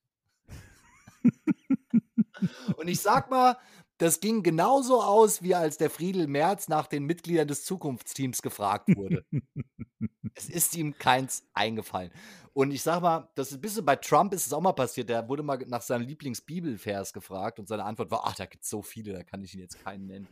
Und 2.77 2.87
ich 2.87 2.99
sag 2.99 3.31
mal, 3.31 3.57
das 4.01 4.19
ging 4.19 4.41
genauso 4.41 5.03
aus, 5.03 5.43
wie 5.43 5.53
als 5.53 5.77
der 5.77 5.91
Friedel 5.91 6.25
Merz 6.25 6.67
nach 6.67 6.87
den 6.87 7.03
Mitgliedern 7.03 7.47
des 7.47 7.65
Zukunftsteams 7.65 8.41
gefragt 8.41 8.89
wurde. 8.95 9.23
es 10.33 10.49
ist 10.49 10.75
ihm 10.75 10.97
keins 10.97 11.43
eingefallen. 11.53 12.11
Und 12.53 12.71
ich 12.71 12.81
sag 12.81 13.01
mal, 13.01 13.29
das 13.35 13.49
ist 13.49 13.59
ein 13.59 13.61
bisschen 13.61 13.85
bei 13.85 13.95
Trump 13.95 14.33
ist 14.33 14.47
es 14.47 14.53
auch 14.53 14.61
mal 14.61 14.73
passiert. 14.73 15.07
Der 15.09 15.29
wurde 15.29 15.43
mal 15.43 15.59
nach 15.67 15.83
seinem 15.83 16.07
Lieblingsbibelvers 16.07 17.13
gefragt 17.13 17.59
und 17.59 17.67
seine 17.67 17.85
Antwort 17.85 18.09
war: 18.09 18.21
Ach, 18.25 18.33
da 18.33 18.47
gibt 18.47 18.63
es 18.63 18.71
so 18.71 18.81
viele, 18.81 19.13
da 19.13 19.23
kann 19.23 19.43
ich 19.43 19.53
ihn 19.53 19.59
jetzt 19.59 19.83
keinen 19.83 20.07
nennen. 20.07 20.27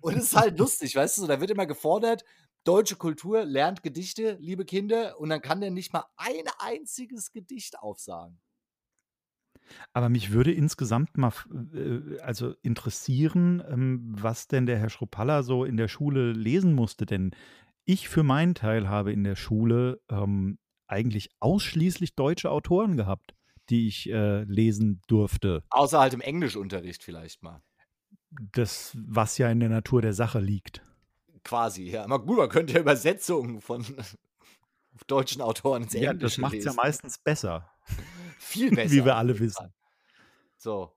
Und 0.00 0.16
es 0.16 0.26
ist 0.26 0.36
halt 0.36 0.56
lustig, 0.56 0.94
weißt 0.94 1.18
du, 1.18 1.22
so, 1.22 1.26
da 1.26 1.40
wird 1.40 1.50
immer 1.50 1.66
gefordert, 1.66 2.24
deutsche 2.62 2.94
Kultur 2.94 3.44
lernt 3.44 3.82
Gedichte, 3.82 4.36
liebe 4.40 4.64
Kinder, 4.64 5.18
und 5.18 5.30
dann 5.30 5.42
kann 5.42 5.60
der 5.60 5.72
nicht 5.72 5.92
mal 5.92 6.04
ein 6.16 6.44
einziges 6.60 7.32
Gedicht 7.32 7.80
aufsagen. 7.80 8.40
Aber 9.92 10.08
mich 10.08 10.32
würde 10.32 10.52
insgesamt 10.52 11.16
mal 11.16 11.32
äh, 11.74 12.18
also 12.20 12.54
interessieren, 12.62 13.62
ähm, 13.68 14.12
was 14.16 14.48
denn 14.48 14.66
der 14.66 14.78
Herr 14.78 14.90
Schruppalla 14.90 15.42
so 15.42 15.64
in 15.64 15.76
der 15.76 15.88
Schule 15.88 16.32
lesen 16.32 16.74
musste. 16.74 17.06
Denn 17.06 17.32
ich 17.84 18.08
für 18.08 18.22
meinen 18.22 18.54
Teil 18.54 18.88
habe 18.88 19.12
in 19.12 19.24
der 19.24 19.36
Schule 19.36 20.00
ähm, 20.08 20.58
eigentlich 20.86 21.30
ausschließlich 21.40 22.14
deutsche 22.14 22.50
Autoren 22.50 22.96
gehabt, 22.96 23.34
die 23.68 23.86
ich 23.86 24.10
äh, 24.10 24.42
lesen 24.42 25.00
durfte. 25.06 25.62
Außer 25.70 26.00
halt 26.00 26.14
im 26.14 26.20
Englischunterricht 26.20 27.02
vielleicht 27.02 27.42
mal. 27.42 27.62
Das, 28.52 28.96
was 29.00 29.38
ja 29.38 29.50
in 29.50 29.60
der 29.60 29.68
Natur 29.68 30.02
der 30.02 30.12
Sache 30.12 30.40
liegt. 30.40 30.82
quasi, 31.44 31.90
ja. 31.90 32.04
Aber 32.04 32.24
gut, 32.24 32.38
man 32.38 32.48
könnte 32.48 32.74
ja 32.74 32.80
Übersetzungen 32.80 33.60
von 33.60 33.84
deutschen 35.06 35.42
Autoren 35.42 35.84
ins 35.84 35.94
Ja, 35.94 36.10
Englische 36.10 36.36
das 36.36 36.38
macht 36.38 36.54
es 36.54 36.64
ja 36.64 36.72
meistens 36.72 37.18
besser, 37.18 37.70
Viel 38.42 38.70
besser. 38.74 38.90
wie 38.94 39.04
wir 39.04 39.16
alle 39.16 39.38
wissen. 39.38 39.72
So. 40.56 40.92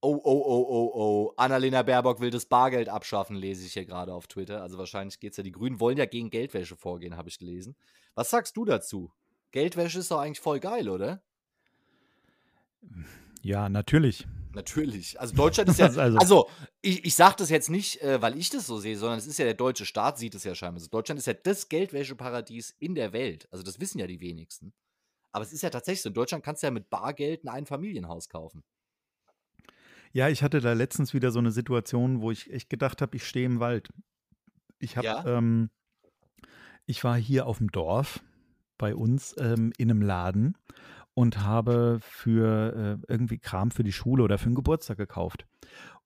Oh, 0.00 0.20
oh, 0.22 0.42
oh, 0.46 0.66
oh, 0.68 0.90
oh. 0.94 1.32
Annalena 1.36 1.82
Baerbock 1.82 2.20
will 2.20 2.30
das 2.30 2.44
Bargeld 2.46 2.88
abschaffen, 2.88 3.36
lese 3.36 3.64
ich 3.66 3.72
hier 3.72 3.86
gerade 3.86 4.12
auf 4.12 4.26
Twitter. 4.26 4.60
Also 4.62 4.76
wahrscheinlich 4.78 5.18
geht 5.18 5.32
es 5.32 5.38
ja. 5.38 5.42
Die 5.42 5.52
Grünen 5.52 5.80
wollen 5.80 5.96
ja 5.96 6.04
gegen 6.06 6.30
Geldwäsche 6.30 6.76
vorgehen, 6.76 7.16
habe 7.16 7.28
ich 7.28 7.38
gelesen. 7.38 7.74
Was 8.14 8.30
sagst 8.30 8.56
du 8.56 8.64
dazu? 8.64 9.10
Geldwäsche 9.50 9.98
ist 10.00 10.10
doch 10.10 10.18
eigentlich 10.18 10.40
voll 10.40 10.60
geil, 10.60 10.88
oder? 10.88 11.22
Ja, 13.42 13.68
natürlich. 13.68 14.26
Natürlich. 14.52 15.18
Also 15.18 15.34
Deutschland 15.34 15.70
ist 15.70 15.78
ja. 15.78 15.86
Also- 15.86 16.18
Also, 16.18 16.48
ich, 16.82 17.04
ich 17.04 17.14
sage 17.14 17.36
das 17.38 17.50
jetzt 17.50 17.70
nicht, 17.70 18.00
äh, 18.02 18.20
weil 18.22 18.36
ich 18.38 18.50
das 18.50 18.66
so 18.66 18.78
sehe, 18.78 18.96
sondern 18.96 19.18
es 19.18 19.26
ist 19.26 19.38
ja 19.38 19.44
der 19.46 19.54
deutsche 19.54 19.86
Staat, 19.86 20.18
sieht 20.18 20.34
es 20.34 20.44
ja 20.44 20.54
scheinbar 20.54 20.80
so. 20.80 20.88
Deutschland 20.88 21.18
ist 21.18 21.26
ja 21.26 21.34
das 21.34 21.68
Geldwäscheparadies 21.68 22.74
in 22.78 22.94
der 22.94 23.12
Welt. 23.12 23.48
Also, 23.50 23.64
das 23.64 23.80
wissen 23.80 23.98
ja 23.98 24.06
die 24.06 24.20
wenigsten. 24.20 24.72
Aber 25.34 25.42
es 25.42 25.52
ist 25.52 25.62
ja 25.62 25.70
tatsächlich 25.70 26.00
so. 26.02 26.10
In 26.10 26.14
Deutschland 26.14 26.44
kannst 26.44 26.62
du 26.62 26.68
ja 26.68 26.70
mit 26.70 26.88
Bargeld 26.90 27.42
ein 27.44 27.48
Einfamilienhaus 27.48 28.28
kaufen. 28.28 28.62
Ja, 30.12 30.28
ich 30.28 30.44
hatte 30.44 30.60
da 30.60 30.74
letztens 30.74 31.12
wieder 31.12 31.32
so 31.32 31.40
eine 31.40 31.50
Situation, 31.50 32.20
wo 32.20 32.30
ich 32.30 32.52
echt 32.52 32.70
gedacht 32.70 33.02
habe, 33.02 33.16
ich 33.16 33.26
stehe 33.26 33.44
im 33.46 33.58
Wald. 33.58 33.88
Ich 34.78 34.96
habe, 34.96 35.08
Ja? 35.08 35.24
ähm, 35.26 35.70
ich 36.86 37.02
war 37.02 37.16
hier 37.16 37.46
auf 37.46 37.58
dem 37.58 37.72
Dorf 37.72 38.22
bei 38.78 38.94
uns 38.94 39.34
ähm, 39.38 39.72
in 39.76 39.90
einem 39.90 40.02
Laden 40.02 40.56
und 41.14 41.40
habe 41.40 41.98
für 42.00 43.00
äh, 43.02 43.12
irgendwie 43.12 43.38
Kram 43.38 43.72
für 43.72 43.82
die 43.82 43.92
Schule 43.92 44.22
oder 44.22 44.38
für 44.38 44.46
einen 44.46 44.54
Geburtstag 44.54 44.98
gekauft 44.98 45.46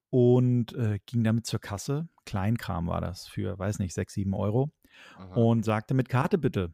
und 0.08 0.72
äh, 0.72 1.00
ging 1.04 1.22
damit 1.22 1.44
zur 1.44 1.60
Kasse. 1.60 2.08
Kleinkram 2.24 2.86
war 2.86 3.02
das 3.02 3.26
für, 3.26 3.58
weiß 3.58 3.78
nicht, 3.78 3.92
sechs, 3.92 4.14
sieben 4.14 4.32
Euro 4.32 4.70
Aha. 5.16 5.34
und 5.34 5.66
sagte 5.66 5.92
mit 5.92 6.08
Karte 6.08 6.38
bitte. 6.38 6.72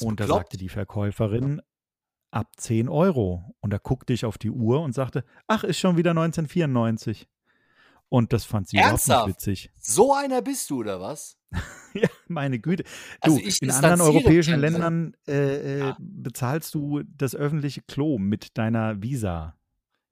Und 0.00 0.20
da 0.20 0.26
sagte 0.26 0.58
die 0.58 0.68
Verkäuferin 0.68 1.62
ab 2.30 2.48
10 2.56 2.88
Euro. 2.88 3.54
Und 3.60 3.72
da 3.72 3.78
guckte 3.78 4.12
ich 4.12 4.24
auf 4.24 4.38
die 4.38 4.50
Uhr 4.50 4.80
und 4.80 4.94
sagte, 4.94 5.24
ach, 5.46 5.64
ist 5.64 5.78
schon 5.78 5.96
wieder 5.96 6.10
1994. 6.10 7.28
Und 8.10 8.32
das 8.32 8.44
fand 8.44 8.68
sie 8.68 8.78
Ernsthaft? 8.78 9.08
überhaupt 9.08 9.26
nicht 9.28 9.36
witzig. 9.36 9.70
So 9.78 10.14
einer 10.14 10.40
bist 10.42 10.70
du, 10.70 10.78
oder 10.80 11.00
was? 11.00 11.36
Ja, 11.94 12.08
meine 12.28 12.58
Güte. 12.58 12.82
Du, 12.84 12.88
Also 13.22 13.38
ich 13.38 13.62
in 13.62 13.70
anderen 13.70 14.02
europäischen. 14.02 14.60
Ländern 14.60 15.16
äh, 15.26 15.32
äh, 15.32 15.78
Ja. 15.80 15.96
bezahlst 15.98 16.74
du 16.74 17.02
das 17.02 17.34
öffentliche 17.34 17.80
Klo 17.82 18.18
mit 18.18 18.56
deiner 18.58 19.02
Visa 19.02 19.56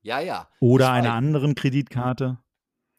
Ja, 0.02 0.18
ja. 0.20 0.48
oder 0.58 0.86
Ich 0.86 0.90
einer 0.90 1.08
weiß. 1.10 1.16
anderen 1.16 1.54
Kreditkarte 1.54 2.38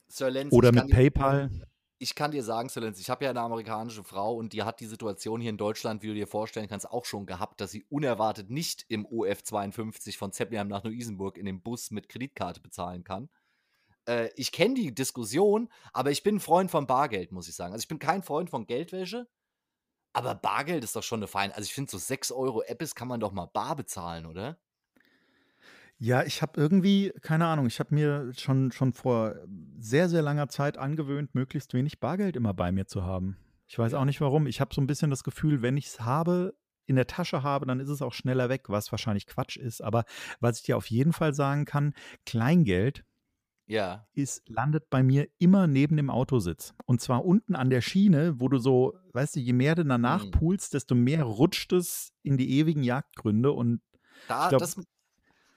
Sir 0.08 0.30
Lenz, 0.30 0.54
oder 0.54 0.72
mit 0.72 0.90
PayPal. 0.90 1.50
Ich 2.00 2.14
kann 2.14 2.32
dir 2.32 2.44
sagen, 2.44 2.70
Sir 2.70 2.82
Lenz, 2.82 3.00
ich 3.00 3.10
habe 3.10 3.26
ja 3.26 3.32
eine 3.32 3.42
amerikanische 3.42 4.04
Frau 4.04 4.36
und 4.36 4.54
die 4.54 4.62
hat 4.62 4.80
die 4.80 4.86
Situation 4.86 5.42
hier 5.42 5.50
in 5.50 5.58
Deutschland, 5.58 6.04
wie 6.04 6.08
du 6.08 6.14
dir 6.14 6.28
vorstellen 6.28 6.68
kannst, 6.68 6.90
auch 6.90 7.06
schon 7.06 7.26
gehabt, 7.26 7.60
dass 7.60 7.72
sie 7.72 7.86
unerwartet 7.90 8.52
nicht 8.52 8.86
im 8.88 9.06
OF 9.06 9.44
52 9.44 10.18
von 10.18 10.32
Zeppenheim 10.32 10.68
nach 10.68 10.84
Neu-Isenburg 10.84 11.38
in 11.38 11.46
dem 11.46 11.62
Bus 11.62 11.90
mit 11.90 12.08
Kreditkarte 12.08 12.62
bezahlen 12.62 13.04
kann. 13.04 13.30
Äh, 14.08 14.30
ich 14.36 14.52
kenne 14.52 14.76
die 14.76 14.94
Diskussion, 14.94 15.70
aber 15.94 16.12
ich 16.12 16.22
bin 16.22 16.36
ein 16.36 16.40
Freund 16.40 16.70
von 16.70 16.86
Bargeld, 16.88 17.32
muss 17.32 17.48
ich 17.48 17.56
sagen. 17.56 17.74
Also 17.74 17.84
ich 17.84 17.88
bin 17.88 18.00
kein 18.00 18.22
Freund 18.22 18.52
von 18.52 18.68
Geldwäsche, 18.68 19.28
aber 20.14 20.36
Bargeld 20.36 20.84
ist 20.84 20.96
doch 20.96 21.04
schon 21.04 21.20
eine 21.20 21.28
feine. 21.28 21.56
Also 21.56 21.66
ich 21.68 21.74
finde, 21.74 21.92
so 21.92 21.98
6 21.98 22.32
Euro 22.32 22.62
Apples 22.64 22.96
kann 22.96 23.08
man 23.08 23.20
doch 23.20 23.32
mal 23.32 23.48
bar 23.48 23.76
bezahlen, 23.76 24.26
oder? 24.26 24.60
Ja, 26.00 26.24
ich 26.24 26.42
habe 26.44 26.60
irgendwie, 26.62 27.12
keine 27.22 27.48
Ahnung, 27.48 27.66
ich 27.66 27.80
habe 27.80 27.94
mir 27.96 28.32
schon, 28.38 28.72
schon 28.72 28.94
vor 28.94 29.36
sehr, 29.80 30.10
sehr 30.10 30.22
langer 30.22 30.48
Zeit 30.48 30.78
angewöhnt, 30.78 31.34
möglichst 31.34 31.74
wenig 31.74 32.00
Bargeld 32.00 32.36
immer 32.36 32.54
bei 32.54 32.72
mir 32.72 32.86
zu 32.86 33.04
haben. 33.04 33.38
Ich 33.66 33.78
weiß 33.80 33.96
auch 33.96 34.06
nicht 34.06 34.22
warum. 34.22 34.46
Ich 34.48 34.62
habe 34.62 34.74
so 34.74 34.80
ein 34.82 34.88
bisschen 34.88 35.10
das 35.10 35.24
Gefühl, 35.24 35.62
wenn 35.62 35.76
ich 35.76 35.88
es 35.88 36.00
habe, 36.02 36.56
in 36.86 36.96
der 36.96 37.08
Tasche 37.08 37.44
habe, 37.44 37.66
dann 37.66 37.80
ist 37.80 37.90
es 37.90 38.02
auch 38.02 38.14
schneller 38.14 38.48
weg, 38.48 38.70
was 38.70 38.92
wahrscheinlich 38.92 39.26
Quatsch 39.28 39.58
ist. 39.58 39.82
Aber 39.82 40.06
was 40.40 40.60
ich 40.60 40.64
dir 40.66 40.78
auf 40.78 40.90
jeden 40.90 41.14
Fall 41.14 41.34
sagen 41.34 41.66
kann, 41.66 41.94
Kleingeld 42.26 43.04
Ja. 43.68 44.08
ist, 44.14 44.50
landet 44.50 44.90
bei 44.90 45.04
mir 45.04 45.28
immer 45.38 45.68
neben 45.68 45.96
dem 45.98 46.10
Autositz. 46.10 46.74
Und 46.86 47.02
zwar 47.02 47.24
unten 47.24 47.56
an 47.56 47.70
der 47.70 47.82
Schiene, 47.82 48.40
wo 48.40 48.50
du 48.50 48.58
so, 48.58 48.96
weißt 49.14 49.36
du, 49.36 49.40
je 49.40 49.54
mehr 49.54 49.76
du 49.76 49.86
danach 49.86 50.26
Mhm. 50.26 50.32
pulst, 50.32 50.74
desto 50.74 50.96
mehr 50.96 51.24
rutscht 51.24 51.72
es 51.74 52.14
in 52.24 52.38
die 52.38 52.58
ewigen 52.58 52.84
Jagdgründe. 52.84 53.52
Und 53.52 53.82
Da, 54.28 54.50
glaub, 54.50 54.60
das, 54.62 54.76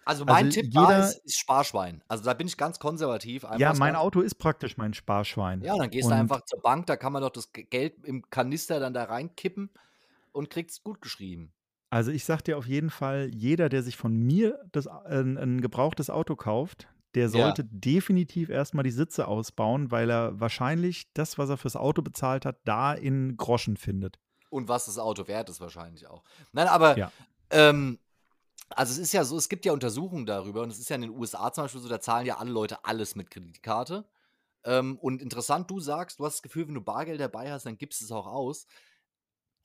also 0.05 0.25
mein 0.25 0.47
also 0.47 0.61
Tipp 0.61 0.73
da 0.73 0.81
jeder- 0.83 1.09
ist, 1.09 1.25
ist 1.25 1.39
Sparschwein. 1.39 2.03
Also 2.09 2.25
da 2.25 2.35
bin 2.35 2.47
ich 2.47 2.57
ganz 2.57 2.79
konservativ. 2.79 3.43
Ja, 3.59 3.69
mein 3.71 3.77
sagen, 3.77 3.97
Auto 3.97 4.21
ist 4.21 4.35
praktisch 4.37 4.77
mein 4.77 4.95
Sparschwein. 4.95 5.63
Ja, 5.63 5.77
dann 5.77 5.91
gehst 5.91 6.07
Und- 6.07 6.13
du 6.13 6.17
einfach 6.17 6.43
zur 6.45 6.61
Bank, 6.61 6.87
da 6.87 6.97
kann 6.97 7.13
man 7.13 7.23
doch 7.23 7.31
das 7.31 7.53
Ge- 7.53 7.65
Geld 7.65 8.05
im 8.05 8.29
Kanister 8.31 8.81
dann 8.81 8.95
da 8.95 9.05
reinkippen 9.05 9.71
und 10.33 10.51
kriegst 10.51 10.83
gut 10.85 11.01
geschrieben. 11.03 11.53
Also 11.91 12.11
ich 12.13 12.25
sag 12.25 12.43
dir 12.43 12.57
auf 12.57 12.67
jeden 12.67 12.91
Fall, 12.91 13.29
jeder, 13.35 13.69
der 13.69 13.83
sich 13.83 13.97
von 13.97 14.13
mir 14.17 14.59
das, 14.73 14.87
äh, 14.87 14.91
ein 15.21 15.61
gebrauchtes 15.61 16.09
Auto 16.09 16.37
kauft, 16.37 16.89
der 17.17 17.25
Ja. 17.25 17.29
sollte 17.31 17.65
definitiv 17.65 18.49
erstmal 18.49 18.85
die 18.85 18.93
Sitze 18.93 19.27
ausbauen, 19.27 19.91
weil 19.91 20.09
er 20.09 20.39
wahrscheinlich 20.39 21.13
das, 21.15 21.37
was 21.39 21.51
er 21.51 21.57
fürs 21.57 21.75
Auto 21.75 22.03
bezahlt 22.03 22.47
hat, 22.47 22.59
da 22.65 22.93
in 22.95 23.37
Groschen 23.37 23.77
findet. 23.77 24.21
Und 24.51 24.69
was 24.69 24.87
das 24.87 24.99
Auto 24.99 25.27
wert 25.27 25.49
ist 25.49 25.61
wahrscheinlich 25.61 26.07
auch. 26.07 26.23
Nein, 26.53 26.69
aber 26.69 26.97
Ja. 26.97 27.11
ähm, 27.51 27.99
also 28.71 28.93
es 28.93 28.99
ist 28.99 29.13
ja 29.13 29.25
so, 29.25 29.37
es 29.37 29.49
gibt 29.49 29.65
ja 29.65 29.73
Untersuchungen 29.73 30.27
darüber 30.27 30.63
und 30.63 30.71
es 30.71 30.79
ist 30.79 30.91
ja 30.91 30.97
in 30.97 31.03
den 31.03 31.11
USA 31.11 31.53
zum 31.53 31.65
Beispiel 31.65 31.81
so, 31.81 31.89
da 31.89 32.01
zahlen 32.01 32.27
ja 32.27 32.39
alle 32.39 32.51
Leute 32.51 32.85
alles 32.85 33.15
mit 33.17 33.31
Kreditkarte. 33.31 34.09
Ähm, 34.65 34.99
und 34.99 35.23
interessant, 35.23 35.71
du 35.71 35.81
sagst, 35.81 36.19
du 36.19 36.27
hast 36.27 36.37
das 36.37 36.43
Gefühl, 36.43 36.69
wenn 36.69 36.75
du 36.75 36.83
Bargeld 36.83 37.21
dabei 37.21 37.51
hast, 37.51 37.67
dann 37.67 37.79
gibst 37.79 38.01
du 38.01 38.05
es 38.05 38.13
auch 38.13 38.27
aus. 38.27 38.67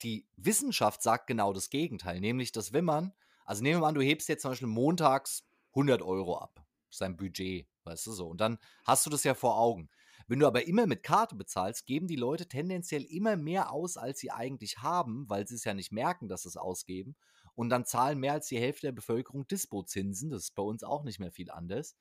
Die 0.02 0.28
Wissenschaft 0.36 1.02
sagt 1.02 1.26
genau 1.26 1.52
das 1.52 1.70
Gegenteil, 1.70 2.20
nämlich, 2.20 2.52
dass 2.52 2.72
wenn 2.72 2.84
man, 2.84 3.12
also 3.44 3.62
nehmen 3.62 3.76
wir 3.76 3.80
mal 3.82 3.88
an, 3.88 3.94
du 3.94 4.02
hebst 4.02 4.28
jetzt 4.28 4.42
zum 4.42 4.50
Beispiel 4.50 4.68
montags 4.68 5.48
100 5.70 6.02
Euro 6.02 6.38
ab, 6.38 6.64
sein 6.90 7.16
Budget, 7.16 7.68
weißt 7.84 8.06
du 8.06 8.12
so, 8.12 8.28
und 8.28 8.40
dann 8.40 8.58
hast 8.84 9.06
du 9.06 9.10
das 9.10 9.24
ja 9.24 9.34
vor 9.34 9.58
Augen. 9.58 9.88
Wenn 10.28 10.40
du 10.40 10.46
aber 10.46 10.66
immer 10.66 10.86
mit 10.86 11.02
Karte 11.02 11.36
bezahlst, 11.36 11.86
geben 11.86 12.08
die 12.08 12.16
Leute 12.16 12.48
tendenziell 12.48 13.04
immer 13.04 13.36
mehr 13.36 13.70
aus, 13.70 13.96
als 13.96 14.18
sie 14.18 14.32
eigentlich 14.32 14.78
haben, 14.78 15.28
weil 15.28 15.46
sie 15.46 15.54
es 15.54 15.64
ja 15.64 15.72
nicht 15.72 15.92
merken, 15.92 16.28
dass 16.28 16.42
sie 16.42 16.48
es 16.48 16.56
ausgeben. 16.56 17.16
Und 17.56 17.70
dann 17.70 17.84
zahlen 17.84 18.20
mehr 18.20 18.34
als 18.34 18.46
die 18.46 18.60
Hälfte 18.60 18.86
der 18.86 18.92
Bevölkerung 18.92 19.48
Dispozinsen. 19.48 20.30
Das 20.30 20.44
ist 20.44 20.54
bei 20.54 20.62
uns 20.62 20.84
auch 20.84 21.02
nicht 21.02 21.18
mehr 21.18 21.32
viel 21.32 21.50
anders. 21.50 21.96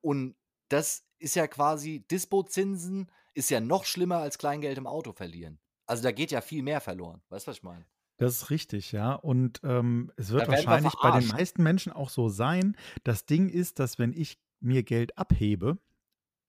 Und 0.00 0.36
das 0.68 1.06
ist 1.18 1.36
ja 1.36 1.46
quasi, 1.46 2.06
Dispozinsen 2.10 3.10
ist 3.34 3.50
ja 3.50 3.60
noch 3.60 3.84
schlimmer 3.84 4.18
als 4.18 4.38
Kleingeld 4.38 4.78
im 4.78 4.86
Auto 4.86 5.12
verlieren. 5.12 5.60
Also 5.86 6.02
da 6.02 6.12
geht 6.12 6.30
ja 6.30 6.40
viel 6.40 6.62
mehr 6.62 6.80
verloren. 6.80 7.22
Weißt 7.28 7.46
du, 7.46 7.50
was 7.50 7.58
ich 7.58 7.62
meine? 7.62 7.84
Das 8.16 8.34
ist 8.34 8.50
richtig, 8.50 8.92
ja. 8.92 9.14
Und 9.14 9.60
ähm, 9.64 10.12
es 10.16 10.30
wird 10.30 10.42
werden 10.42 10.52
wir 10.52 10.66
wahrscheinlich 10.66 10.94
bei 11.02 11.20
den 11.20 11.28
meisten 11.28 11.62
Menschen 11.62 11.92
auch 11.92 12.08
so 12.08 12.28
sein. 12.28 12.76
Das 13.02 13.26
Ding 13.26 13.48
ist, 13.48 13.80
dass 13.80 13.98
wenn 13.98 14.12
ich 14.12 14.38
mir 14.60 14.84
Geld 14.84 15.18
abhebe, 15.18 15.78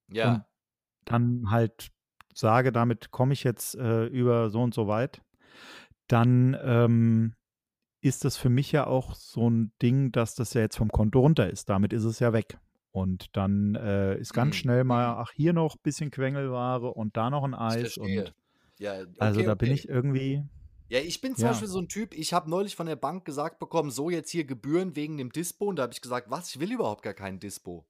Ja. 0.08 0.34
Und 0.34 0.46
dann 1.06 1.50
halt 1.50 1.92
sage, 2.34 2.72
damit 2.72 3.12
komme 3.12 3.34
ich 3.34 3.44
jetzt 3.44 3.76
äh, 3.76 4.06
über 4.06 4.50
so 4.50 4.62
und 4.62 4.74
so 4.74 4.88
weit, 4.88 5.22
dann 6.08 6.58
ähm, 6.62 7.36
ist 8.06 8.24
das 8.26 8.38
für 8.38 8.50
mich 8.50 8.72
ja 8.72 8.88
auch 8.88 9.16
so 9.16 9.50
ein 9.50 9.72
Ding, 9.82 10.12
dass 10.12 10.36
das 10.36 10.54
ja 10.54 10.62
jetzt 10.62 10.78
vom 10.78 10.90
Konto 10.92 11.20
runter 11.20 11.50
ist. 11.50 11.70
Damit 11.70 11.94
ist 11.94 12.04
es 12.04 12.20
ja 12.20 12.34
weg. 12.34 12.60
Und 12.92 13.36
dann 13.36 13.76
äh, 13.76 14.18
ist 14.18 14.34
ganz 14.34 14.56
Mhm, 14.56 14.60
schnell 14.60 14.84
mal, 14.86 15.14
mhm. 15.16 15.20
ach, 15.22 15.32
hier 15.32 15.54
noch 15.54 15.76
ein 15.76 15.82
bisschen 15.84 16.12
Quengelware 16.12 16.94
und 16.94 17.18
da 17.18 17.30
noch 17.30 17.44
ein 17.44 17.54
Eis. 17.54 17.98
Und 17.98 18.34
Ja, 18.78 19.02
okay, 19.02 19.08
also 19.18 19.42
da 19.44 19.56
bin 19.56 19.72
okay. 19.72 19.74
ich 19.74 19.90
irgendwie, 19.90 20.44
Ja, 20.88 21.00
ich 21.00 21.20
bin 21.22 21.36
zum 21.36 21.48
Ja. 21.48 21.50
Beispiel 21.50 21.68
so 21.68 21.80
ein 21.80 21.88
Typ, 21.90 22.14
ich 22.14 22.32
habe 22.34 22.50
neulich 22.50 22.76
von 22.76 22.86
der 22.88 22.96
Bank 22.96 23.26
gesagt 23.26 23.60
bekommen, 23.60 23.90
so 23.92 24.10
jetzt 24.10 24.30
hier 24.30 24.46
Gebühren 24.46 24.96
wegen 24.96 25.18
dem 25.18 25.32
Dispo. 25.32 25.66
Und 25.66 25.78
da 25.78 25.84
habe 25.84 25.94
ich 25.94 26.02
gesagt, 26.02 26.30
was, 26.30 26.50
ich 26.54 26.60
will 26.60 26.72
überhaupt 26.72 27.02
gar 27.04 27.14
keinen 27.14 27.40
Dispo. 27.40 27.86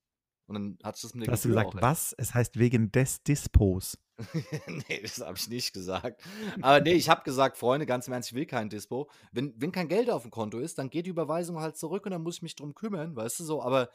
Und 0.48 0.54
dann 0.56 0.78
hat 0.84 0.96
sich 0.96 1.04
das 1.04 1.16
mit 1.16 1.26
der 1.28 1.34
hast 1.34 1.46
du 1.46 1.50
gesagt, 1.50 1.74
was? 1.76 2.14
Es 2.18 2.34
heißt 2.34 2.60
wegen 2.60 2.92
des 2.92 3.24
Dispos. 3.24 3.98
nee, 4.90 5.02
das 5.02 5.20
habe 5.20 5.38
ich 5.38 5.50
nicht 5.50 5.74
gesagt. 5.74 6.22
Aber 6.62 6.80
nee, 6.82 6.94
ich 6.94 7.10
habe 7.10 7.24
gesagt, 7.24 7.58
Freunde, 7.58 7.86
ganz 7.86 8.08
im 8.08 8.14
Ernst, 8.14 8.30
ich 8.30 8.36
will 8.36 8.46
kein 8.46 8.70
Dispo. 8.70 9.10
Wenn, 9.32 9.54
wenn 9.60 9.72
kein 9.72 9.88
Geld 9.88 10.10
auf 10.10 10.22
dem 10.22 10.32
Konto 10.32 10.60
ist, 10.60 10.78
dann 10.78 10.90
geht 10.90 11.06
die 11.08 11.10
Überweisung 11.10 11.60
halt 11.60 11.78
zurück 11.78 12.06
und 12.06 12.12
dann 12.12 12.22
muss 12.22 12.38
ich 12.38 12.42
mich 12.44 12.56
drum 12.56 12.76
kümmern, 12.76 13.16
weißt 13.16 13.40
du 13.40 13.44
so. 13.44 13.62
Aber 13.62 13.90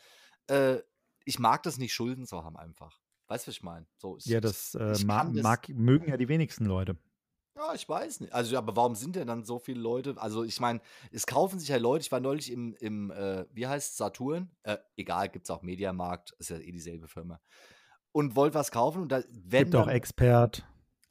äh, 0.48 0.78
ich 1.24 1.38
mag 1.38 1.62
das 1.62 1.78
nicht, 1.78 1.94
Schulden 1.94 2.26
zu 2.26 2.44
haben 2.44 2.56
einfach. 2.56 2.98
Weißt 3.28 3.46
du, 3.46 3.50
was 3.50 3.56
ich 3.56 3.62
meine? 3.62 3.86
So, 3.98 4.16
ich, 4.18 4.26
Ja, 4.26 4.40
das, 4.40 4.74
äh, 4.74 4.92
ich 4.92 5.04
ma 5.06 5.18
kann 5.18 5.34
das- 5.34 5.42
mag, 5.42 5.68
mögen 5.68 6.08
ja 6.08 6.16
die 6.16 6.28
wenigsten 6.28 6.64
Leute. 6.64 6.96
Ja, 7.61 7.75
ich 7.75 7.87
weiß 7.87 8.20
nicht. 8.20 8.33
Also, 8.33 8.57
aber 8.57 8.75
warum 8.75 8.94
sind 8.94 9.16
denn 9.16 9.27
dann 9.27 9.44
so 9.44 9.59
viele 9.59 9.81
Leute? 9.81 10.14
Also, 10.16 10.44
ich 10.44 10.61
meine, 10.61 10.81
es 11.12 11.27
kaufen 11.27 11.59
sich 11.59 11.68
ja 11.68 11.77
Leute. 11.77 12.03
Ich 12.07 12.11
war 12.11 12.18
neulich 12.20 12.51
im, 12.51 12.75
im 12.81 13.11
äh, 13.11 13.44
wie 13.53 13.66
heißt 13.66 13.99
Saturn? 13.99 14.51
Äh, 14.62 14.79
egal, 14.96 15.29
gibt 15.29 15.44
es 15.44 15.51
auch 15.51 15.61
Mediamarkt, 15.61 16.33
ist 16.38 16.49
ja 16.49 16.57
eh 16.57 16.73
dieselbe 16.73 17.07
Firma. 17.07 17.38
Und 18.12 18.35
wollte 18.35 18.55
was 18.55 18.70
kaufen 18.70 19.03
und 19.03 19.12
da 19.12 19.23
werden 19.31 19.68
Gibt 19.68 19.77
auch 19.77 19.88
Expert. 19.88 20.64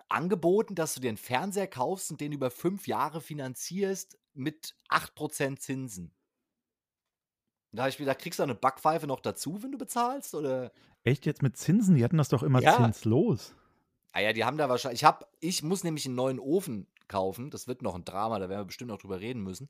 angeboten, 0.10 0.74
dass 0.74 0.96
du 0.96 1.02
dir 1.02 1.10
einen 1.10 1.18
Fernseher 1.18 1.68
kaufst 1.68 2.10
und 2.10 2.20
den 2.20 2.32
über 2.32 2.50
fünf 2.50 2.88
Jahre 2.88 3.22
finanzierst 3.22 4.18
mit 4.34 4.76
8% 4.90 5.62
Zinsen. 5.62 6.16
Da 7.72 7.84
habe 7.84 7.90
ich 7.92 8.00
mir 8.00 8.06
gedacht, 8.06 8.20
kriegst 8.22 8.40
du 8.40 8.44
eine 8.44 8.56
Backpfeife 8.56 9.06
noch 9.06 9.20
dazu, 9.20 9.62
wenn 9.62 9.72
du 9.72 9.78
bezahlst? 9.78 10.34
Oder? 10.34 10.72
Echt 11.04 11.26
jetzt 11.26 11.42
mit 11.42 11.58
Zinsen? 11.58 11.96
Die 11.96 12.04
hatten 12.04 12.18
das 12.18 12.30
doch 12.30 12.44
immer 12.44 12.62
Ja. 12.62 12.76
zinslos. 12.76 13.54
Ah 14.12 14.22
ja, 14.22 14.34
die 14.34 14.44
haben 14.44 14.58
da 14.58 14.70
wahrscheinlich. 14.70 15.02
Ich, 15.02 15.06
hab, 15.06 15.32
ich 15.40 15.64
muss 15.64 15.84
nämlich 15.84 16.06
einen 16.06 16.16
neuen 16.16 16.40
Ofen 16.40 16.88
kaufen. 17.08 17.50
Das 17.52 17.68
wird 17.68 17.82
noch 17.82 17.96
ein 17.96 18.06
Drama, 18.06 18.40
da 18.40 18.50
werden 18.50 18.62
wir 18.62 18.66
bestimmt 18.66 18.90
noch 18.92 18.98
drüber 19.00 19.20
reden 19.20 19.42
müssen. 19.44 19.70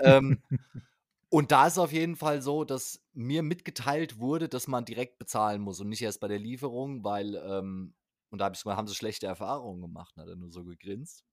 ähm, 0.00 0.42
und 1.30 1.52
da 1.52 1.66
ist 1.66 1.78
auf 1.78 1.92
jeden 1.92 2.16
Fall 2.16 2.42
so, 2.42 2.64
dass 2.64 3.02
mir 3.12 3.42
mitgeteilt 3.42 4.18
wurde, 4.18 4.48
dass 4.48 4.68
man 4.68 4.84
direkt 4.84 5.18
bezahlen 5.18 5.60
muss 5.60 5.80
und 5.80 5.88
nicht 5.88 6.02
erst 6.02 6.20
bei 6.20 6.28
der 6.28 6.38
Lieferung, 6.38 7.04
weil, 7.04 7.36
ähm, 7.36 7.94
und 8.30 8.40
da 8.40 8.46
hab 8.46 8.56
haben 8.64 8.88
sie 8.88 8.94
schlechte 8.94 9.26
Erfahrungen 9.26 9.82
gemacht, 9.82 10.16
hat 10.16 10.28
er 10.28 10.36
nur 10.36 10.50
so 10.50 10.64
gegrinst. 10.64 11.24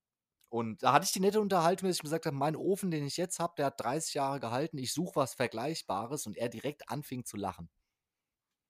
Und 0.50 0.84
da 0.84 0.94
hatte 0.94 1.06
ich 1.06 1.12
die 1.12 1.20
nette 1.20 1.42
Unterhaltung, 1.42 1.90
dass 1.90 1.98
ich 1.98 2.04
gesagt 2.04 2.28
habe, 2.28 2.36
mein 2.36 2.56
Ofen, 2.56 2.92
den 2.92 3.06
ich 3.06 3.18
jetzt 3.18 3.40
habe, 3.40 3.56
der 3.58 3.68
hat 3.68 3.82
30 3.82 4.14
Jahre 4.14 4.40
gehalten, 4.40 4.78
ich 4.78 4.94
suche 4.94 5.16
was 5.18 5.34
Vergleichbares 5.34 6.28
und 6.28 6.38
er 6.38 6.50
direkt 6.50 6.90
anfing 6.90 7.26
zu 7.26 7.38
lachen. 7.38 7.70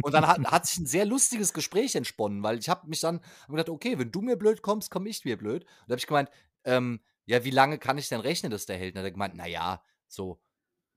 und 0.02 0.14
dann 0.14 0.28
hat, 0.28 0.40
hat, 0.46 0.66
sich 0.66 0.80
ein 0.80 0.86
sehr 0.86 1.06
lustiges 1.06 1.54
Gespräch 1.54 1.96
entsponnen, 1.96 2.44
weil 2.44 2.60
ich 2.60 2.70
habe 2.70 2.88
mich 2.88 3.00
dann 3.00 3.22
hab 3.42 3.50
gedacht, 3.50 3.70
okay, 3.70 3.98
wenn 3.98 4.12
du 4.12 4.22
mir 4.22 4.36
blöd 4.36 4.62
kommst, 4.62 4.92
komme 4.92 5.10
ich 5.10 5.24
mir 5.26 5.38
blöd. 5.38 5.64
Und 5.64 5.88
da 5.88 5.94
habe 5.94 6.00
ich 6.00 6.08
gemeint, 6.08 6.30
ähm, 6.66 7.02
ja, 7.26 7.44
wie 7.44 7.52
lange 7.52 7.80
kann 7.80 7.98
ich 7.98 8.10
denn 8.10 8.20
rechnen, 8.20 8.52
dass 8.52 8.66
der 8.66 8.78
hält? 8.78 8.92
Und 8.92 8.96
dann 8.96 9.04
hat 9.04 9.10
er 9.10 9.14
gemeint, 9.14 9.36
naja, 9.36 9.84
so 10.08 10.40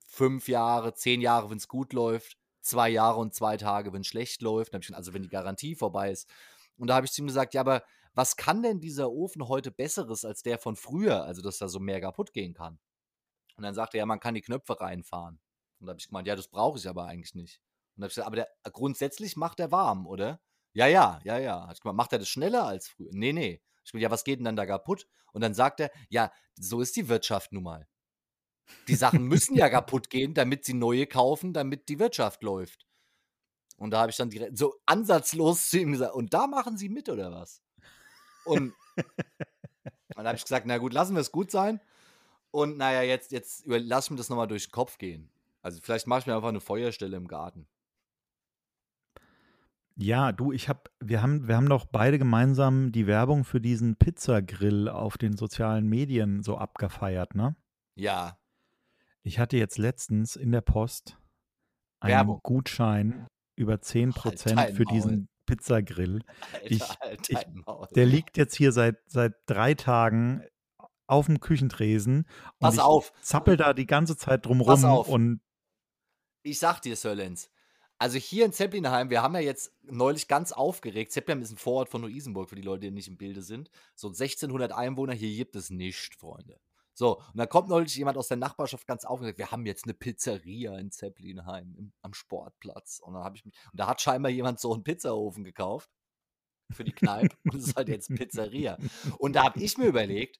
fünf 0.07 0.49
Jahre, 0.49 0.95
zehn 0.95 1.21
Jahre, 1.21 1.51
wenn 1.51 1.59
es 1.59 1.69
gut 1.69 1.93
läuft, 1.93 2.37
zwei 2.61 2.89
Jahre 2.89 3.19
und 3.19 3.35
zwei 3.35 3.57
Tage, 3.57 3.93
wenn 3.93 4.01
es 4.01 4.07
schlecht 4.07 4.43
läuft. 4.43 4.75
Ich, 4.75 4.95
also 4.95 5.15
wenn 5.15 5.23
die 5.23 5.29
Garantie 5.29 5.75
vorbei 5.75 6.11
ist. 6.11 6.29
Und 6.77 6.89
da 6.89 6.97
habe 6.97 7.07
ich 7.07 7.13
zu 7.13 7.23
ihm 7.23 7.27
gesagt, 7.27 7.55
ja, 7.55 7.61
aber 7.61 7.83
was 8.15 8.37
kann 8.37 8.63
denn 8.63 8.81
dieser 8.81 9.11
Ofen 9.11 9.49
heute 9.49 9.71
Besseres 9.71 10.25
als 10.25 10.43
der 10.43 10.59
von 10.59 10.77
früher, 10.77 11.25
also 11.25 11.41
dass 11.41 11.59
da 11.59 11.69
so 11.69 11.79
mehr 11.79 12.01
kaputt 12.01 12.33
gehen 12.33 12.55
kann? 12.55 12.79
Und 13.57 13.65
dann 13.65 13.75
sagte 13.75 13.97
er, 13.97 14.01
ja, 14.01 14.07
man 14.07 14.21
kann 14.21 14.35
die 14.35 14.41
Knöpfe 14.41 14.81
reinfahren. 14.81 15.41
Und 15.79 15.87
da 15.87 15.91
habe 15.91 16.01
ich 16.01 16.09
gemeint, 16.09 16.27
ja, 16.27 16.37
das 16.37 16.49
brauche 16.49 16.79
ich 16.79 16.89
aber 16.89 17.07
eigentlich 17.07 17.35
nicht. 17.35 17.61
Und 17.99 18.05
habe 18.05 18.11
ich 18.11 18.15
gesagt, 18.15 18.29
aber 18.29 18.37
der, 18.37 18.49
grundsätzlich 18.73 19.37
macht 19.37 19.59
er 19.59 19.73
warm, 19.73 20.07
oder? 20.07 20.41
Ja, 20.73 20.87
ja, 20.87 21.21
ja, 21.25 21.37
ja. 21.39 21.69
Ich 21.73 21.81
gemeint, 21.81 21.97
macht 21.97 22.13
er 22.13 22.21
das 22.21 22.29
schneller 22.29 22.65
als 22.65 22.89
früher? 22.89 23.11
Nee, 23.11 23.33
nee. 23.33 23.61
Ich 23.85 23.91
gemeint, 23.91 24.05
ja, 24.05 24.11
was 24.13 24.23
geht 24.23 24.39
denn 24.39 24.45
dann 24.45 24.55
da 24.55 24.67
kaputt? 24.67 25.09
Und 25.33 25.41
dann 25.41 25.53
sagt 25.53 25.81
er, 25.81 25.91
ja, 26.09 26.33
so 26.55 26.81
ist 26.81 26.95
die 26.95 27.09
Wirtschaft 27.09 27.53
nun 27.53 27.65
mal. 27.65 27.89
Die 28.87 28.95
Sachen 28.95 29.25
müssen 29.25 29.57
ja 29.57 29.69
kaputt 29.69 30.11
gehen, 30.11 30.33
damit 30.33 30.65
sie 30.65 30.75
neue 30.75 31.09
kaufen, 31.09 31.53
damit 31.53 31.89
die 31.89 31.99
Wirtschaft 31.99 32.45
läuft. 32.45 32.87
Und 33.79 33.91
da 33.91 34.01
habe 34.01 34.11
ich 34.11 34.17
dann 34.17 34.31
direkt 34.31 34.57
so 34.57 34.77
ansatzlos 34.87 35.69
zu 35.71 35.81
ihm 35.81 35.91
gesagt, 35.91 36.15
und 36.15 36.33
da 36.33 36.47
machen 36.47 36.77
Sie 36.77 36.89
mit 36.89 37.09
oder 37.09 37.33
was? 37.33 37.63
Und 38.45 38.75
dann 40.15 40.27
habe 40.27 40.37
ich 40.37 40.43
gesagt, 40.43 40.67
na 40.67 40.79
gut, 40.79 40.93
lassen 40.93 41.15
wir 41.15 41.21
es 41.21 41.33
gut 41.33 41.51
sein. 41.51 41.81
Und 42.51 42.77
naja, 42.77 43.03
jetzt, 43.03 43.33
jetzt 43.33 43.65
lass 43.67 44.11
mir 44.11 44.17
das 44.17 44.29
nochmal 44.29 44.49
durch 44.49 44.67
den 44.67 44.73
Kopf 44.73 44.99
gehen. 44.99 45.31
Also 45.63 45.81
vielleicht 45.83 46.07
mache 46.07 46.21
ich 46.21 46.27
mir 46.27 46.37
einfach 46.37 46.49
eine 46.49 46.61
Feuerstelle 46.61 47.17
im 47.17 47.29
Garten. 47.29 47.69
Ja, 50.01 50.31
du, 50.31 50.53
ich 50.53 50.69
habe, 50.69 50.83
wir 51.01 51.23
haben, 51.23 51.49
wir 51.49 51.57
haben 51.57 51.69
doch 51.69 51.85
beide 51.85 52.19
gemeinsam 52.19 52.93
die 52.93 53.09
Werbung 53.09 53.45
für 53.45 53.61
diesen 53.61 53.97
Pizzagrill 53.97 54.89
auf 54.89 55.19
den 55.19 55.37
sozialen 55.37 55.89
Medien 55.89 56.45
so 56.45 56.57
abgefeiert, 56.57 57.35
ne? 57.35 57.57
Ja. 57.97 58.39
Ich 59.25 59.41
hatte 59.41 59.57
jetzt 59.57 59.77
letztens 59.77 60.37
in 60.37 60.53
der 60.53 60.61
Post 60.61 61.19
einen 61.99 62.13
Werbung. 62.13 62.41
Gutschein 62.45 63.27
über 63.57 63.75
10% 63.75 64.57
halt 64.57 64.77
für 64.77 64.85
diesen 64.85 65.29
Pizzagrill. 65.47 66.23
Alter, 66.53 66.71
ich, 66.71 66.83
halt 67.01 67.29
ich, 67.29 67.39
der 67.97 68.07
liegt 68.07 68.37
jetzt 68.37 68.55
hier 68.55 68.71
seit, 68.71 68.99
seit 69.09 69.35
drei 69.47 69.75
Tagen 69.75 70.45
auf 71.09 71.27
dem 71.27 71.41
Küchentresen. 71.41 72.29
Pass 72.61 72.79
auf. 72.79 73.13
Zappel 73.21 73.57
da 73.57 73.75
die 73.75 73.87
ganze 73.87 74.17
Zeit 74.17 74.47
drumrum. 74.47 74.69
Pass 74.69 74.85
auf. 74.85 75.09
Und 75.09 75.41
ich 76.43 76.61
sag 76.61 76.81
dir, 76.83 76.95
Sir 76.95 77.17
Lenz, 77.17 77.51
also 77.99 78.19
hier 78.19 78.45
in 78.45 78.53
Zeppelinheim, 78.53 79.11
wir 79.11 79.23
haben 79.23 79.35
ja 79.35 79.41
jetzt 79.41 79.73
neulich 79.83 80.29
ganz 80.29 80.53
aufgeregt, 80.53 81.13
Zeppelinheim 81.13 81.43
ist 81.43 81.51
ein 81.51 81.59
Vorort 81.59 81.89
von 81.89 82.03
Luisenburg, 82.03 82.49
für 82.49 82.57
die 82.57 82.63
Leute, 82.63 82.83
die 82.83 82.91
nicht 82.93 83.09
im 83.09 83.17
Bilde 83.17 83.43
sind. 83.43 83.71
So 83.95 84.09
1600 84.09 84.73
Einwohner, 84.73 85.15
hier 85.15 85.37
gibt 85.37 85.57
es 85.57 85.71
nicht, 85.71 86.15
Freunde. 86.15 86.61
So, 86.95 87.19
und 87.19 87.37
dann 87.37 87.49
kommt 87.49 87.69
neulich 87.69 87.95
jemand 87.95 88.19
aus 88.19 88.29
der 88.29 88.37
Nachbarschaft 88.37 88.87
ganz 88.87 89.05
aufgeregt, 89.05 89.39
wir 89.39 89.53
haben 89.53 89.67
jetzt 89.67 89.85
eine 89.85 89.95
Pizzeria 89.95 90.77
in 90.79 90.91
Zeppelinheim 90.91 91.75
im, 91.77 91.93
am 92.03 92.13
Sportplatz. 92.13 93.01
Und 93.01 93.15
dann 93.15 93.35
ich 93.35 93.45
und 93.45 93.53
da 93.73 93.87
hat 93.87 94.01
scheinbar 94.01 94.33
jemand 94.33 94.59
so 94.59 94.73
einen 94.75 94.83
Pizzaofen 94.83 95.45
gekauft 95.45 95.91
für 96.73 96.85
die 96.85 96.93
Kneipe 96.93 97.37
und 97.45 97.55
es 97.55 97.69
ist 97.69 97.77
halt 97.77 97.89
jetzt 97.89 98.15
Pizzeria. 98.15 98.79
Und 99.19 99.35
da 99.35 99.45
habe 99.45 99.61
ich 99.61 99.79
mir 99.79 99.87
überlegt, 99.87 100.39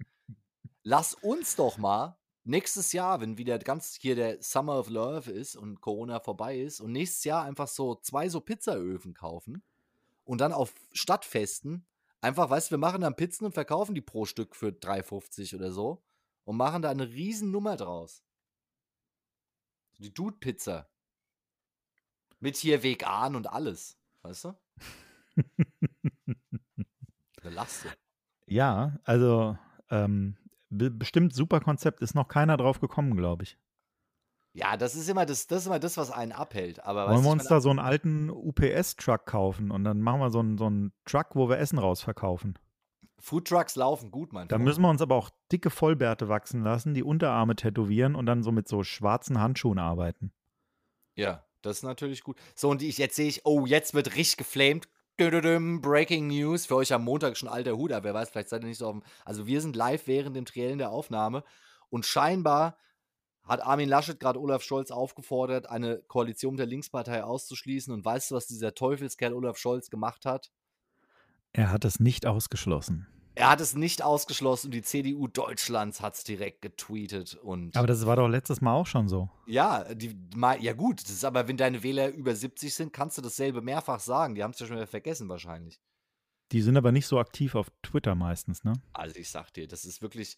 lass 0.83 1.15
uns 1.15 1.55
doch 1.55 1.79
mal 1.79 2.19
nächstes 2.49 2.93
Jahr, 2.93 3.21
wenn 3.21 3.39
wieder 3.39 3.59
ganz 3.59 3.95
hier 3.95 4.15
der 4.17 4.43
Summer 4.43 4.79
of 4.79 4.89
Love 4.89 5.31
ist 5.31 5.55
und 5.55 5.81
Corona 5.81 6.19
vorbei 6.19 6.59
ist 6.59 6.81
und 6.81 6.93
nächstes 6.93 7.25
Jahr 7.25 7.45
einfach 7.45 7.69
so 7.69 7.97
zwei 7.97 8.29
so 8.29 8.41
Pizzaöfen 8.41 9.15
kaufen 9.15 9.63
und 10.25 10.41
dann 10.41 10.53
auf 10.53 10.75
Stadtfesten 10.93 11.87
einfach, 12.21 12.51
weißt 12.51 12.71
du, 12.71 12.73
wir 12.73 12.79
machen 12.79 13.03
dann 13.03 13.17
Pizzen 13.17 13.45
und 13.45 13.53
verkaufen 13.53 13.95
die 13.95 14.01
pro 14.01 14.25
Stück 14.25 14.57
für 14.57 14.69
3,50 14.69 15.55
oder 15.57 15.71
so 15.71 16.03
und 16.45 16.57
machen 16.57 16.83
da 16.83 16.91
eine 16.91 17.09
riesen 17.09 17.51
Nummer 17.51 17.77
draus. 17.77 18.25
Die 19.99 20.13
Dude-Pizza. 20.13 20.89
Mit 22.41 22.57
hier 22.57 22.83
vegan 22.83 23.35
und 23.37 23.49
alles. 23.49 23.99
Weißt 24.23 24.45
du? 24.45 24.59
Belastet. 27.43 27.99
Ja, 28.47 28.99
also 29.05 29.59
ähm, 29.91 30.37
bestimmt 30.71 31.35
super 31.35 31.61
Konzept. 31.61 32.01
Ist 32.03 32.15
noch 32.15 32.29
keiner 32.29 32.57
drauf 32.57 32.81
gekommen, 32.81 33.17
glaube 33.17 33.45
ich. 33.45 33.57
Ja, 34.55 34.77
das 34.77 34.95
ist 34.97 35.09
immer 35.09 35.25
das, 35.27 35.47
das 35.47 35.61
ist 35.61 35.67
immer 35.67 35.79
das, 35.79 35.97
was 35.97 36.11
einen 36.11 36.33
abhält. 36.33 36.85
Aber 36.85 37.09
Wollen 37.09 37.23
wir 37.23 37.31
uns 37.31 37.47
da 37.47 37.61
so 37.61 37.71
einen 37.71 37.79
alten 37.79 38.31
UPS-Truck 38.31 39.25
kaufen 39.27 39.71
und 39.71 39.85
dann 39.85 40.01
machen 40.01 40.21
wir 40.21 40.31
so 40.31 40.41
einen, 40.41 40.59
so 40.59 40.67
einen 40.67 40.93
Truck, 41.05 41.29
wo 41.35 41.49
wir 41.49 41.59
Essen 41.59 41.79
rausverkaufen? 41.79 42.59
Foodtrucks 43.21 43.77
laufen 43.77 44.11
gut, 44.11 44.33
mein 44.33 44.49
Da 44.49 44.57
Freund. 44.57 44.65
müssen 44.65 44.83
wir 44.83 44.91
uns 44.91 45.03
aber 45.03 45.17
auch 45.17 45.31
dicke 45.53 45.71
Vollbärte 45.71 46.29
wachsen 46.29 46.63
lassen, 46.63 46.95
die 46.95 47.03
Unterarme 47.03 47.57
tätowieren 47.57 48.15
und 48.15 48.27
dann 48.27 48.43
so 48.43 48.53
mit 48.53 48.69
so 48.69 48.83
schwarzen 48.85 49.41
Handschuhen 49.41 49.79
arbeiten. 49.79 50.33
Ja, 51.15 51.45
das 51.63 51.79
ist 51.79 51.83
natürlich 51.83 52.23
gut. 52.23 52.37
So, 52.55 52.71
und 52.71 52.83
ich, 52.83 52.99
jetzt 52.99 53.17
sehe 53.17 53.29
ich, 53.29 53.45
oh, 53.45 53.67
jetzt 53.67 53.93
wird 53.95 54.15
richtig 54.15 54.37
geflamed. 54.39 54.89
Breaking 55.81 56.29
News. 56.29 56.67
Für 56.67 56.77
euch 56.77 56.93
am 56.93 57.05
Montag 57.05 57.37
schon 57.37 57.49
alter 57.49 57.73
aber 57.73 58.05
wer 58.05 58.15
weiß, 58.15 58.31
vielleicht 58.31 58.49
seid 58.49 58.63
ihr 58.63 58.69
nicht 58.69 58.79
so 58.79 58.87
auf 58.87 58.93
dem. 58.93 59.03
Also, 59.25 59.47
wir 59.47 59.61
sind 59.61 59.77
live 59.77 60.07
während 60.07 60.37
dem 60.37 60.45
Triellen 60.45 60.79
der 60.79 60.91
Aufnahme 60.91 61.45
und 61.91 62.07
scheinbar 62.07 62.77
hat 63.45 63.63
Armin 63.63 63.89
Laschet 63.89 64.21
gerade 64.21 64.41
Olaf 64.41 64.63
Scholz 64.63 64.91
aufgefordert, 64.91 65.69
eine 65.69 65.99
Koalition 66.07 66.57
der 66.57 66.67
Linkspartei 66.67 67.25
auszuschließen. 67.25 67.93
Und 67.93 68.05
weißt 68.05 68.31
du, 68.31 68.35
was 68.35 68.47
dieser 68.47 68.75
Teufelskerl 68.75 69.33
Olaf 69.33 69.57
Scholz 69.57 69.91
gemacht 69.91 70.27
hat? 70.27 70.53
Er 71.53 71.73
hat 71.73 71.85
es 71.85 71.99
nicht 71.99 72.27
ausgeschlossen. 72.27 73.07
Er 73.39 73.51
hat 73.51 73.61
es 73.61 73.77
nicht 73.77 74.03
ausgeschlossen. 74.03 74.73
Die 74.73 74.83
CDU 74.83 75.29
Deutschlands 75.29 76.01
hat 76.01 76.15
es 76.15 76.25
direkt 76.25 76.61
getweetet. 76.61 77.37
Und 77.37 77.77
aber 77.77 77.87
das 77.87 78.05
war 78.05 78.17
doch 78.17 78.27
letztes 78.27 78.61
Mal 78.61 78.75
auch 78.75 78.89
schon 78.89 79.09
so. 79.09 79.31
Ja, 79.47 79.85
die, 79.95 80.17
ja 80.59 80.73
gut. 80.73 81.05
Das 81.05 81.11
ist 81.11 81.25
aber, 81.25 81.47
wenn 81.47 81.57
deine 81.57 81.85
Wähler 81.85 82.09
über 82.09 82.35
70 82.35 82.75
sind, 82.75 82.93
kannst 82.93 83.17
du 83.17 83.23
dasselbe 83.23 83.63
mehrfach 83.63 84.01
sagen. 84.01 84.35
Die 84.35 84.43
haben 84.43 84.51
es 84.51 84.59
ja 84.59 84.67
schon 84.67 84.75
wieder 84.75 84.89
vergessen 84.89 85.29
wahrscheinlich. 85.29 85.81
Die 86.51 86.63
sind 86.63 86.77
aber 86.77 86.91
nicht 86.91 87.07
so 87.07 87.21
aktiv 87.21 87.55
auf 87.55 87.71
Twitter 87.85 88.17
meistens, 88.17 88.65
ne? 88.65 88.73
Also 88.93 89.15
ich 89.15 89.31
sag 89.31 89.53
dir, 89.53 89.69
das 89.69 89.85
ist 89.85 90.03
wirklich 90.03 90.37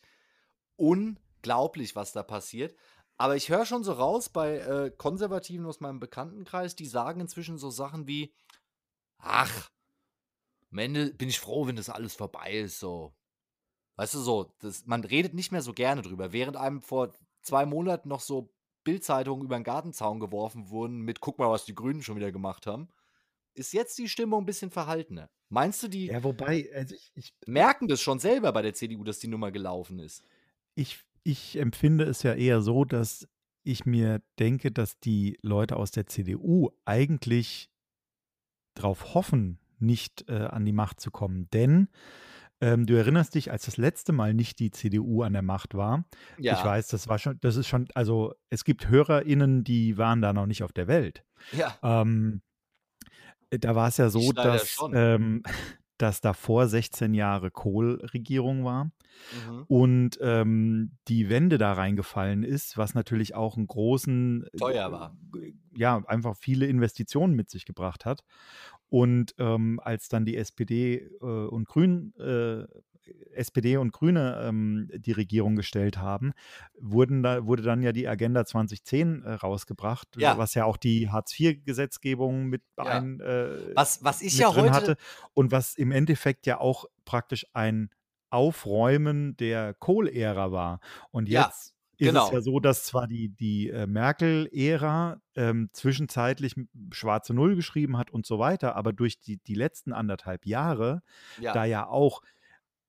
unglaublich, 0.77 1.97
was 1.97 2.13
da 2.13 2.23
passiert. 2.23 2.77
Aber 3.17 3.35
ich 3.35 3.49
höre 3.49 3.65
schon 3.65 3.83
so 3.83 3.93
raus 3.93 4.29
bei 4.29 4.59
äh, 4.59 4.91
Konservativen 4.91 5.65
aus 5.65 5.81
meinem 5.81 6.01
Bekanntenkreis, 6.01 6.77
die 6.77 6.87
sagen 6.87 7.23
inzwischen 7.23 7.57
so 7.57 7.71
Sachen 7.71 8.07
wie, 8.07 8.35
ach, 9.17 9.71
am 10.71 10.79
Ende 10.79 11.13
bin 11.13 11.29
ich 11.29 11.41
froh, 11.41 11.67
wenn 11.67 11.77
das 11.77 11.91
alles 11.91 12.15
vorbei 12.15 12.53
ist, 12.53 12.79
so. 12.79 13.13
Weißt 13.97 14.15
du, 14.15 14.21
so, 14.21 14.55
das, 14.61 14.87
man 14.87 15.05
redet 15.05 15.35
nicht 15.35 15.53
mehr 15.53 15.63
so 15.63 15.73
gerne 15.73 16.03
drüber. 16.03 16.33
Während 16.33 16.57
einem 16.57 16.81
vor 16.81 17.13
zwei 17.43 17.67
Monaten 17.67 18.09
noch 18.09 18.21
so 18.21 18.53
Bildzeitungen 18.85 19.45
über 19.45 19.59
den 19.59 19.65
Gartenzaun 19.65 20.21
geworfen 20.21 20.71
wurden 20.71 21.01
mit 21.01 21.21
guck 21.21 21.39
mal, 21.39 21.51
was 21.51 21.65
die 21.65 21.75
Grünen 21.75 22.03
schon 22.03 22.17
wieder 22.17 22.33
gemacht 22.33 22.67
haben, 22.67 22.89
ist 23.55 23.73
jetzt 23.73 23.99
die 23.99 24.09
Stimmung 24.09 24.43
ein 24.43 24.47
bisschen 24.47 24.71
verhaltener. 24.71 25.29
Meinst 25.49 25.83
du, 25.83 25.89
die 25.89 26.07
ja, 26.07 26.23
wobei, 26.25 26.71
also 26.75 26.95
ich, 26.95 27.13
ich, 27.15 27.35
merken 27.47 27.89
das 27.89 28.01
schon 28.01 28.21
selber 28.21 28.53
bei 28.53 28.63
der 28.63 28.75
CDU, 28.75 29.05
dass 29.05 29.19
die 29.19 29.29
Nummer 29.29 29.51
gelaufen 29.51 29.99
ist? 29.99 30.25
Ich, 30.77 31.01
ich 31.25 31.57
empfinde 31.57 32.05
es 32.05 32.23
ja 32.23 32.35
eher 32.35 32.63
so, 32.63 32.85
dass 32.85 33.29
ich 33.63 33.85
mir 33.85 34.23
denke, 34.39 34.71
dass 34.73 34.99
die 35.01 35.39
Leute 35.43 35.77
aus 35.77 35.91
der 35.91 36.07
CDU 36.07 36.71
eigentlich 36.85 37.71
darauf 38.75 39.15
hoffen, 39.15 39.60
nicht 39.81 40.29
äh, 40.29 40.47
an 40.47 40.65
die 40.65 40.73
Macht 40.73 41.01
zu 41.01 41.11
kommen. 41.11 41.49
Denn 41.51 41.89
ähm, 42.61 42.87
du 42.87 42.95
erinnerst 42.95 43.35
dich, 43.35 43.51
als 43.51 43.65
das 43.65 43.77
letzte 43.77 44.13
Mal 44.13 44.35
nicht 44.35 44.59
die 44.59 44.71
CDU 44.71 45.23
an 45.23 45.33
der 45.33 45.43
Macht 45.43 45.75
war. 45.75 46.05
Ja. 46.39 46.55
Ich 46.55 46.65
weiß, 46.65 46.89
das 46.89 47.09
war 47.09 47.19
schon, 47.19 47.39
das 47.41 47.57
ist 47.57 47.69
schon, 47.69 47.89
also 47.95 48.35
es 48.51 48.65
gibt 48.65 48.89
HörerInnen, 48.89 49.65
die 49.65 49.97
waren 49.97 50.21
da 50.21 50.33
noch 50.33 50.47
nicht 50.47 50.63
auf 50.63 50.73
der 50.73 50.87
Welt. 50.87 51.25
Ja. 51.53 51.79
Ähm, 51.83 52.43
da 53.51 53.75
war 53.75 53.89
es 53.89 53.97
ja 53.97 54.11
so, 54.11 54.33
dass, 54.33 54.79
ähm, 54.93 55.43
dass 55.99 56.21
davor 56.21 56.69
16 56.69 57.15
Jahre 57.15 57.51
Kohl-Regierung 57.51 58.65
war 58.65 58.85
mhm. 58.85 59.65
und 59.67 60.19
ähm, 60.23 60.93
die 61.09 61.29
Wende 61.29 61.59
da 61.59 61.73
reingefallen 61.73 62.43
ist, 62.43 62.77
was 62.77 62.95
natürlich 62.95 63.35
auch 63.35 63.57
einen 63.57 63.67
großen, 63.67 64.47
teuer 64.59 64.93
war. 64.93 65.17
ja, 65.75 66.03
einfach 66.07 66.37
viele 66.37 66.67
Investitionen 66.67 67.35
mit 67.35 67.51
sich 67.51 67.65
gebracht 67.65 68.05
hat. 68.05 68.23
Und 68.91 69.35
ähm, 69.39 69.81
als 69.83 70.09
dann 70.09 70.25
die 70.27 70.37
SPD 70.37 70.97
äh, 71.21 71.25
und 71.25 71.67
Grün, 71.67 72.13
äh, 72.19 72.65
SPD 73.33 73.77
und 73.79 73.93
Grüne 73.93 74.41
ähm, 74.45 74.89
die 74.95 75.13
Regierung 75.13 75.57
gestellt 75.57 75.99
haben, 75.99 76.33
wurden 76.79 77.23
da, 77.23 77.45
wurde 77.47 77.63
dann 77.63 77.83
ja 77.83 77.93
die 77.93 78.07
Agenda 78.07 78.45
2010 78.45 79.23
äh, 79.23 79.33
rausgebracht, 79.33 80.09
Ja. 80.17 80.37
was 80.39 80.55
ja 80.55 80.65
auch 80.65 80.77
die 80.77 81.09
Hartz-IV-Gesetzgebung 81.09 82.47
mit 82.47 82.63
Ja. 82.79 82.85
ein, 82.85 83.21
äh, 83.21 83.75
Was, 83.75 84.05
was 84.05 84.23
ich 84.23 84.35
mit 84.35 84.43
ja 84.43 84.51
drin 84.53 84.65
heute. 84.67 84.73
hatte 84.75 84.97
und 85.35 85.51
was 85.51 85.75
im 85.77 85.93
Endeffekt 85.93 86.47
ja 86.47 86.61
auch 86.61 86.85
praktisch 87.05 87.47
ein 87.55 87.91
Aufräumen 88.31 89.37
der 89.39 89.75
Kohl-Ära 89.75 90.53
war. 90.53 90.81
Und 91.11 91.29
Ja, 91.29 91.51
ist 92.01 92.07
es 92.07 92.13
genau. 92.13 92.33
ja 92.33 92.41
so, 92.41 92.61
dass 92.61 92.85
zwar 92.85 93.07
die, 93.07 93.29
die 93.29 93.69
äh, 93.69 93.87
Merkel-Ära 93.87 95.21
ähm, 95.35 95.69
zwischenzeitlich 95.73 96.55
schwarze 96.93 97.35
Null 97.35 97.57
geschrieben 97.57 97.99
hat 97.99 98.11
und 98.11 98.25
so 98.25 98.39
weiter, 98.39 98.75
aber 98.75 98.93
durch 98.93 99.21
die, 99.21 99.37
die 99.37 99.55
letzten 99.55 99.93
anderthalb 99.93 100.47
Jahre 100.47 101.03
Ja. 101.39 101.53
da 101.53 101.65
ja 101.65 101.87
auch 101.87 102.23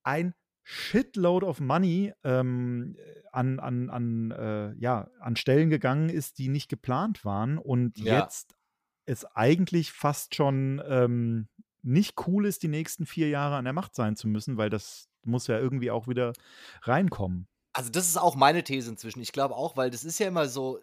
ein 0.03 0.33
Shitload 0.63 1.45
of 1.45 1.59
Money 1.59 2.13
ähm, 2.23 2.95
an, 3.31 3.59
an, 3.59 3.89
an, 3.89 4.31
äh, 4.31 4.73
ja, 4.75 5.09
an 5.19 5.35
Stellen 5.35 5.69
gegangen 5.69 6.09
ist, 6.09 6.37
die 6.37 6.47
nicht 6.47 6.69
geplant 6.69 7.25
waren 7.25 7.57
und 7.57 7.97
Ja. 7.97 8.19
jetzt 8.19 8.55
es 9.05 9.25
eigentlich 9.25 9.91
fast 9.91 10.35
schon 10.35 10.81
ähm, 10.87 11.49
nicht 11.81 12.15
cool 12.27 12.45
ist, 12.45 12.63
die 12.63 12.69
nächsten 12.69 13.05
vier 13.05 13.27
Jahre 13.27 13.55
an 13.55 13.65
der 13.65 13.73
Macht 13.73 13.95
sein 13.95 14.15
zu 14.15 14.27
müssen, 14.29 14.55
weil 14.57 14.69
das 14.69 15.09
muss 15.25 15.47
ja 15.47 15.59
irgendwie 15.59 15.91
auch 15.91 16.07
wieder 16.07 16.31
reinkommen. 16.83 17.47
Also, 17.73 17.89
das 17.89 18.07
ist 18.07 18.17
auch 18.17 18.35
meine 18.35 18.63
These 18.63 18.89
inzwischen. 18.89 19.21
Ich 19.21 19.31
glaube 19.31 19.55
auch, 19.55 19.77
weil 19.77 19.89
das 19.89 20.03
ist 20.03 20.19
ja 20.19 20.27
immer 20.27 20.47
so, 20.47 20.79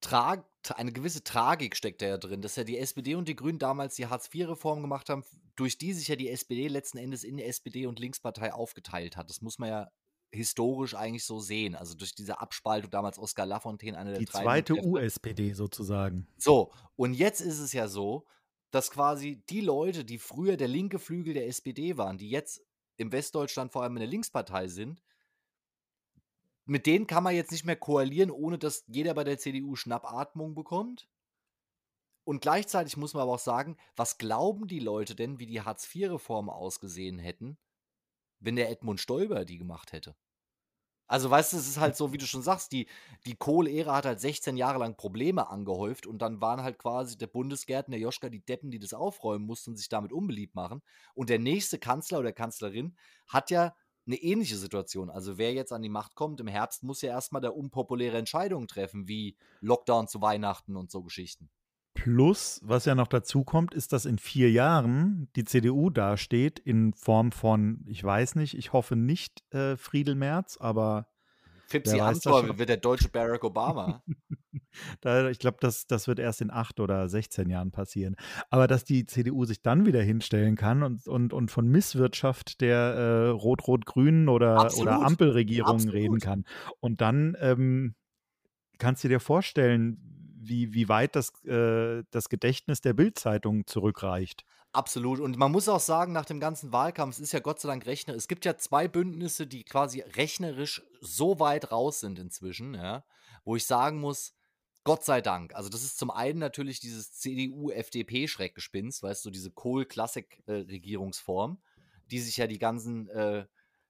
Trag, 0.00 0.44
eine 0.74 0.92
gewisse 0.92 1.24
Tragik 1.24 1.76
steckt 1.76 2.02
da 2.02 2.06
ja 2.06 2.18
drin, 2.18 2.42
dass 2.42 2.56
ja 2.56 2.64
die 2.64 2.78
SPD 2.78 3.14
und 3.14 3.28
die 3.28 3.36
Grünen 3.36 3.58
damals 3.58 3.94
die 3.94 4.06
Hartz-IV-Reform 4.06 4.82
gemacht 4.82 5.08
haben, 5.08 5.24
durch 5.56 5.78
die 5.78 5.92
sich 5.92 6.08
ja 6.08 6.16
die 6.16 6.28
SPD 6.28 6.68
letzten 6.68 6.98
Endes 6.98 7.24
in 7.24 7.38
SPD 7.38 7.86
und 7.86 7.98
Linkspartei 7.98 8.52
aufgeteilt 8.52 9.16
hat. 9.16 9.30
Das 9.30 9.40
muss 9.40 9.58
man 9.58 9.68
ja 9.68 9.90
historisch 10.32 10.94
eigentlich 10.94 11.24
so 11.24 11.40
sehen. 11.40 11.74
Also 11.74 11.94
durch 11.94 12.14
diese 12.14 12.40
Abspaltung 12.40 12.90
damals 12.90 13.18
Oskar 13.18 13.46
Lafontaine, 13.46 13.96
einer 13.96 14.10
der 14.10 14.20
Die 14.20 14.26
zweite. 14.26 14.74
USPD 14.74 15.52
sozusagen. 15.52 16.26
So, 16.36 16.72
und 16.96 17.14
jetzt 17.14 17.40
ist 17.40 17.58
es 17.58 17.72
ja 17.72 17.86
so, 17.86 18.26
dass 18.70 18.90
quasi 18.90 19.42
die 19.50 19.60
Leute, 19.60 20.04
die 20.04 20.18
früher 20.18 20.56
der 20.56 20.68
linke 20.68 20.98
Flügel 20.98 21.34
der 21.34 21.46
SPD 21.46 21.96
waren, 21.96 22.18
die 22.18 22.30
jetzt 22.30 22.62
im 22.96 23.12
Westdeutschland 23.12 23.72
vor 23.72 23.82
allem 23.82 23.96
in 23.96 24.00
der 24.00 24.08
Linkspartei 24.08 24.68
sind, 24.68 25.02
mit 26.64 26.86
denen 26.86 27.06
kann 27.06 27.24
man 27.24 27.34
jetzt 27.34 27.52
nicht 27.52 27.64
mehr 27.64 27.76
koalieren, 27.76 28.30
ohne 28.30 28.58
dass 28.58 28.84
jeder 28.86 29.14
bei 29.14 29.24
der 29.24 29.38
CDU 29.38 29.76
Schnappatmung 29.76 30.54
bekommt. 30.54 31.08
Und 32.24 32.40
gleichzeitig 32.40 32.96
muss 32.96 33.14
man 33.14 33.24
aber 33.24 33.32
auch 33.32 33.38
sagen, 33.38 33.76
was 33.96 34.18
glauben 34.18 34.68
die 34.68 34.78
Leute 34.78 35.16
denn, 35.16 35.38
wie 35.40 35.46
die 35.46 35.60
Hartz-IV-Reform 35.60 36.50
ausgesehen 36.50 37.18
hätten, 37.18 37.58
wenn 38.38 38.56
der 38.56 38.70
Edmund 38.70 39.00
Stoiber 39.00 39.44
die 39.44 39.58
gemacht 39.58 39.92
hätte? 39.92 40.14
Also, 41.08 41.28
weißt 41.28 41.52
du, 41.52 41.58
es 41.58 41.68
ist 41.68 41.78
halt 41.78 41.94
so, 41.94 42.12
wie 42.12 42.16
du 42.16 42.26
schon 42.26 42.42
sagst, 42.42 42.72
die, 42.72 42.88
die 43.26 43.36
Kohl-Ära 43.36 43.96
hat 43.96 44.06
halt 44.06 44.20
16 44.20 44.56
Jahre 44.56 44.78
lang 44.78 44.96
Probleme 44.96 45.50
angehäuft 45.50 46.06
und 46.06 46.22
dann 46.22 46.40
waren 46.40 46.62
halt 46.62 46.78
quasi 46.78 47.18
der 47.18 47.26
Bundesgärtner, 47.26 47.98
Joschka, 47.98 48.30
die 48.30 48.40
Deppen, 48.40 48.70
die 48.70 48.78
das 48.78 48.94
aufräumen 48.94 49.44
mussten 49.44 49.72
und 49.72 49.76
sich 49.76 49.90
damit 49.90 50.10
unbeliebt 50.10 50.54
machen. 50.54 50.80
Und 51.12 51.28
der 51.28 51.38
nächste 51.38 51.78
Kanzler 51.78 52.20
oder 52.20 52.32
Kanzlerin 52.32 52.96
hat 53.28 53.50
ja 53.50 53.74
eine 54.06 54.16
ähnliche 54.16 54.56
Situation. 54.56 55.10
Also, 55.10 55.38
wer 55.38 55.52
jetzt 55.52 55.72
an 55.72 55.82
die 55.82 55.88
Macht 55.88 56.14
kommt 56.14 56.40
im 56.40 56.48
Herbst, 56.48 56.82
muss 56.82 57.02
ja 57.02 57.10
erstmal 57.10 57.42
da 57.42 57.50
unpopuläre 57.50 58.18
Entscheidungen 58.18 58.68
treffen, 58.68 59.08
wie 59.08 59.36
Lockdown 59.60 60.08
zu 60.08 60.20
Weihnachten 60.20 60.76
und 60.76 60.90
so 60.90 61.02
Geschichten. 61.02 61.50
Plus, 61.94 62.60
was 62.64 62.86
ja 62.86 62.94
noch 62.94 63.06
dazu 63.06 63.44
kommt, 63.44 63.74
ist, 63.74 63.92
dass 63.92 64.06
in 64.06 64.18
vier 64.18 64.50
Jahren 64.50 65.28
die 65.36 65.44
CDU 65.44 65.90
dasteht 65.90 66.58
in 66.58 66.94
Form 66.94 67.32
von, 67.32 67.84
ich 67.86 68.02
weiß 68.02 68.34
nicht, 68.36 68.56
ich 68.56 68.72
hoffe 68.72 68.96
nicht 68.96 69.44
äh, 69.52 69.76
Friedel 69.76 70.14
Merz, 70.14 70.56
aber 70.56 71.06
Fipsi 71.72 71.98
schon? 72.22 72.58
wird 72.58 72.68
der 72.68 72.76
deutsche 72.76 73.08
Barack 73.08 73.44
Obama. 73.44 74.02
da, 75.00 75.28
ich 75.28 75.38
glaube, 75.38 75.56
das, 75.60 75.86
das 75.86 76.06
wird 76.06 76.18
erst 76.18 76.40
in 76.40 76.50
acht 76.50 76.80
oder 76.80 77.08
16 77.08 77.48
Jahren 77.48 77.70
passieren. 77.70 78.16
Aber 78.50 78.66
dass 78.66 78.84
die 78.84 79.06
CDU 79.06 79.44
sich 79.44 79.62
dann 79.62 79.86
wieder 79.86 80.02
hinstellen 80.02 80.56
kann 80.56 80.82
und, 80.82 81.06
und, 81.08 81.32
und 81.32 81.50
von 81.50 81.66
Misswirtschaft 81.68 82.60
der 82.60 82.76
äh, 82.76 83.28
Rot-Rot-Grünen 83.28 84.28
oder, 84.28 84.58
Absolut. 84.58 84.88
oder 84.88 85.02
Ampelregierungen 85.02 85.88
reden 85.88 86.20
kann. 86.20 86.44
Und 86.80 87.00
dann 87.00 87.36
ähm, 87.40 87.94
kannst 88.78 89.04
du 89.04 89.08
dir 89.08 89.20
vorstellen, 89.20 89.98
wie, 90.44 90.74
wie 90.74 90.88
weit 90.88 91.16
das, 91.16 91.32
äh, 91.44 92.02
das 92.10 92.28
Gedächtnis 92.28 92.80
der 92.80 92.94
Bild-Zeitung 92.94 93.66
zurückreicht. 93.66 94.44
Absolut. 94.72 95.20
Und 95.20 95.36
man 95.36 95.52
muss 95.52 95.68
auch 95.68 95.80
sagen, 95.80 96.12
nach 96.12 96.24
dem 96.24 96.40
ganzen 96.40 96.72
Wahlkampf, 96.72 97.16
es 97.16 97.20
ist 97.20 97.32
ja 97.32 97.40
Gott 97.40 97.60
sei 97.60 97.68
Dank 97.68 97.84
Rechner, 97.84 98.14
es 98.14 98.26
gibt 98.26 98.46
ja 98.46 98.56
zwei 98.56 98.88
Bündnisse, 98.88 99.46
die 99.46 99.64
quasi 99.64 100.00
rechnerisch 100.00 100.82
so 101.00 101.38
weit 101.38 101.70
raus 101.70 102.00
sind 102.00 102.18
inzwischen, 102.18 102.74
ja, 102.74 103.04
wo 103.44 103.54
ich 103.54 103.66
sagen 103.66 104.00
muss, 104.00 104.34
Gott 104.84 105.04
sei 105.04 105.20
Dank. 105.20 105.54
Also, 105.54 105.68
das 105.68 105.84
ist 105.84 105.98
zum 105.98 106.10
einen 106.10 106.38
natürlich 106.38 106.80
dieses 106.80 107.12
CDU-FDP-Schreckgespinst, 107.12 109.02
weißt 109.02 109.24
du, 109.24 109.30
diese 109.30 109.50
Kohl-Klassik-Regierungsform, 109.50 111.60
die 112.10 112.18
sich 112.18 112.38
ja 112.38 112.46
die 112.46 112.58
ganzen 112.58 113.08
äh, 113.10 113.46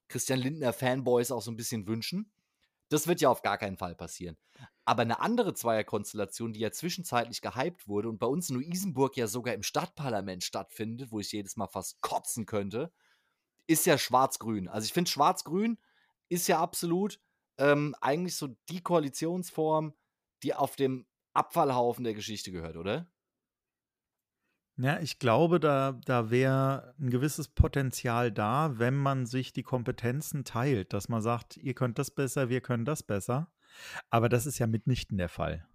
Christian 0.09 0.41
Lindner-Fanboys 0.41 1.31
auch 1.31 1.43
so 1.43 1.51
ein 1.51 1.57
bisschen 1.57 1.87
wünschen. 1.87 2.31
Das 2.93 3.07
wird 3.07 3.21
ja 3.21 3.31
auf 3.31 3.43
gar 3.43 3.59
keinen 3.59 3.77
Fall 3.77 3.95
passieren. 3.95 4.37
Aber 4.85 5.03
eine 5.03 5.21
andere 5.21 5.55
Zweierkonstellation, 5.55 6.53
die 6.53 6.61
ja 6.61 6.71
zwischenzeitlich 6.71 7.41
gehypt 7.41 7.89
wurde 7.89 8.09
und 8.09 8.19
bei 8.19 8.27
uns 8.27 8.51
in 8.51 8.57
Luisenburg 8.57 9.17
ja 9.17 9.27
sogar 9.27 9.55
im 9.55 9.63
Stadtparlament 9.63 10.45
stattfindet, 10.45 11.11
wo 11.11 11.21
ich 11.21 11.33
jedes 11.33 11.57
Mal 11.57 11.69
fast 11.69 12.01
kotzen 12.01 12.47
könnte, 12.47 12.93
ist 13.67 13.87
ja 13.87 13.97
Schwarz-Grün. 13.97 14.69
Also 14.69 14.87
ich 14.87 14.93
finde, 14.93 15.11
Schwarz-Grün 15.11 15.79
ist 16.29 16.49
ja 16.49 16.61
absolut 16.61 17.21
ähm, 17.59 17.95
eigentlich 18.01 18.37
so 18.37 18.49
die 18.69 18.83
Koalitionsform, 18.83 19.95
die 20.43 20.55
auf 20.55 20.77
dem 20.77 21.07
Abfallhaufen 21.35 22.05
der 22.05 22.15
Geschichte 22.15 22.53
gehört, 22.53 22.77
oder? 22.77 23.12
Ja, 24.79 24.99
ich 25.01 25.19
glaube, 25.19 25.61
da, 25.61 26.01
da 26.07 26.31
wäre 26.31 26.95
ein 26.99 27.11
gewisses 27.11 27.49
Potenzial 27.49 28.33
da, 28.33 28.79
wenn 28.79 28.97
man 28.97 29.27
sich 29.27 29.53
die 29.53 29.63
Kompetenzen 29.63 30.45
teilt, 30.45 30.93
dass 30.93 31.09
man 31.09 31.21
sagt, 31.21 31.59
ihr 31.59 31.75
könnt 31.75 31.99
das 31.99 32.11
besser, 32.11 32.49
wir 32.49 32.63
können 32.63 32.85
das 32.85 33.03
besser. 33.03 33.49
Aber 34.11 34.29
das 34.29 34.47
ist 34.47 34.59
ja 34.59 34.67
mitnichten 34.67 35.19
der 35.19 35.29
Fall. 35.29 35.67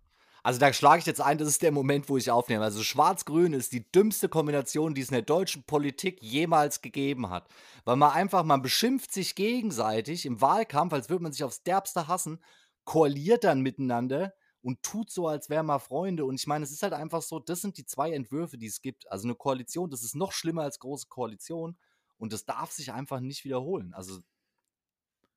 Also 0.44 0.60
da 0.60 0.72
schlage 0.72 1.00
ich 1.00 1.06
jetzt 1.06 1.20
ein, 1.20 1.38
das 1.38 1.48
ist 1.48 1.62
der 1.62 1.72
Moment, 1.72 2.10
wo 2.10 2.18
ich 2.18 2.32
aufnehme. 2.32 2.64
Also 2.64 2.82
Schwarz-Grün 2.82 3.54
ist 3.54 3.74
die 3.74 3.92
dümmste 3.92 4.30
Kombination, 4.30 4.94
die 4.94 5.02
es 5.02 5.10
in 5.10 5.16
der 5.16 5.24
deutschen 5.24 5.64
Politik 5.64 6.22
jemals 6.22 6.82
gegeben 6.82 7.30
hat. 7.30 7.50
Weil 7.86 7.98
man 7.98 8.12
einfach, 8.12 8.44
man 8.44 8.62
beschimpft 8.62 9.12
sich 9.12 9.36
gegenseitig 9.36 10.26
im 10.26 10.40
Wahlkampf, 10.40 10.94
als 10.94 11.10
würde 11.10 11.24
man 11.24 11.34
sich 11.34 11.44
aufs 11.44 11.64
Derbste 11.64 12.08
hassen, 12.08 12.40
koaliert 12.86 13.44
dann 13.44 13.62
miteinander 13.62 14.34
und 14.68 14.84
tut 14.84 15.10
so, 15.10 15.30
als 15.30 15.50
wären 15.50 15.66
wir 15.68 15.80
Freunde. 15.80 16.26
Und 16.26 16.36
ich 16.36 16.46
meine, 16.46 16.66
es 16.66 16.74
ist 16.74 16.84
halt 16.84 16.92
einfach 16.92 17.22
so, 17.22 17.40
das 17.40 17.62
sind 17.62 17.78
die 17.78 17.86
zwei 17.86 18.12
Entwürfe, 18.12 18.58
die 18.58 18.66
es 18.66 18.82
gibt. 18.82 19.10
Also 19.10 19.26
eine 19.26 19.36
Koalition, 19.36 19.90
das 19.90 20.04
ist 20.04 20.14
noch 20.14 20.34
schlimmer 20.34 20.64
als 20.64 20.80
große 20.80 21.08
Koalition 21.08 21.78
und 22.18 22.34
das 22.34 22.44
darf 22.44 22.74
sich 22.74 22.92
einfach 22.92 23.22
nicht 23.22 23.46
wiederholen. 23.46 23.94
Also 23.94 24.20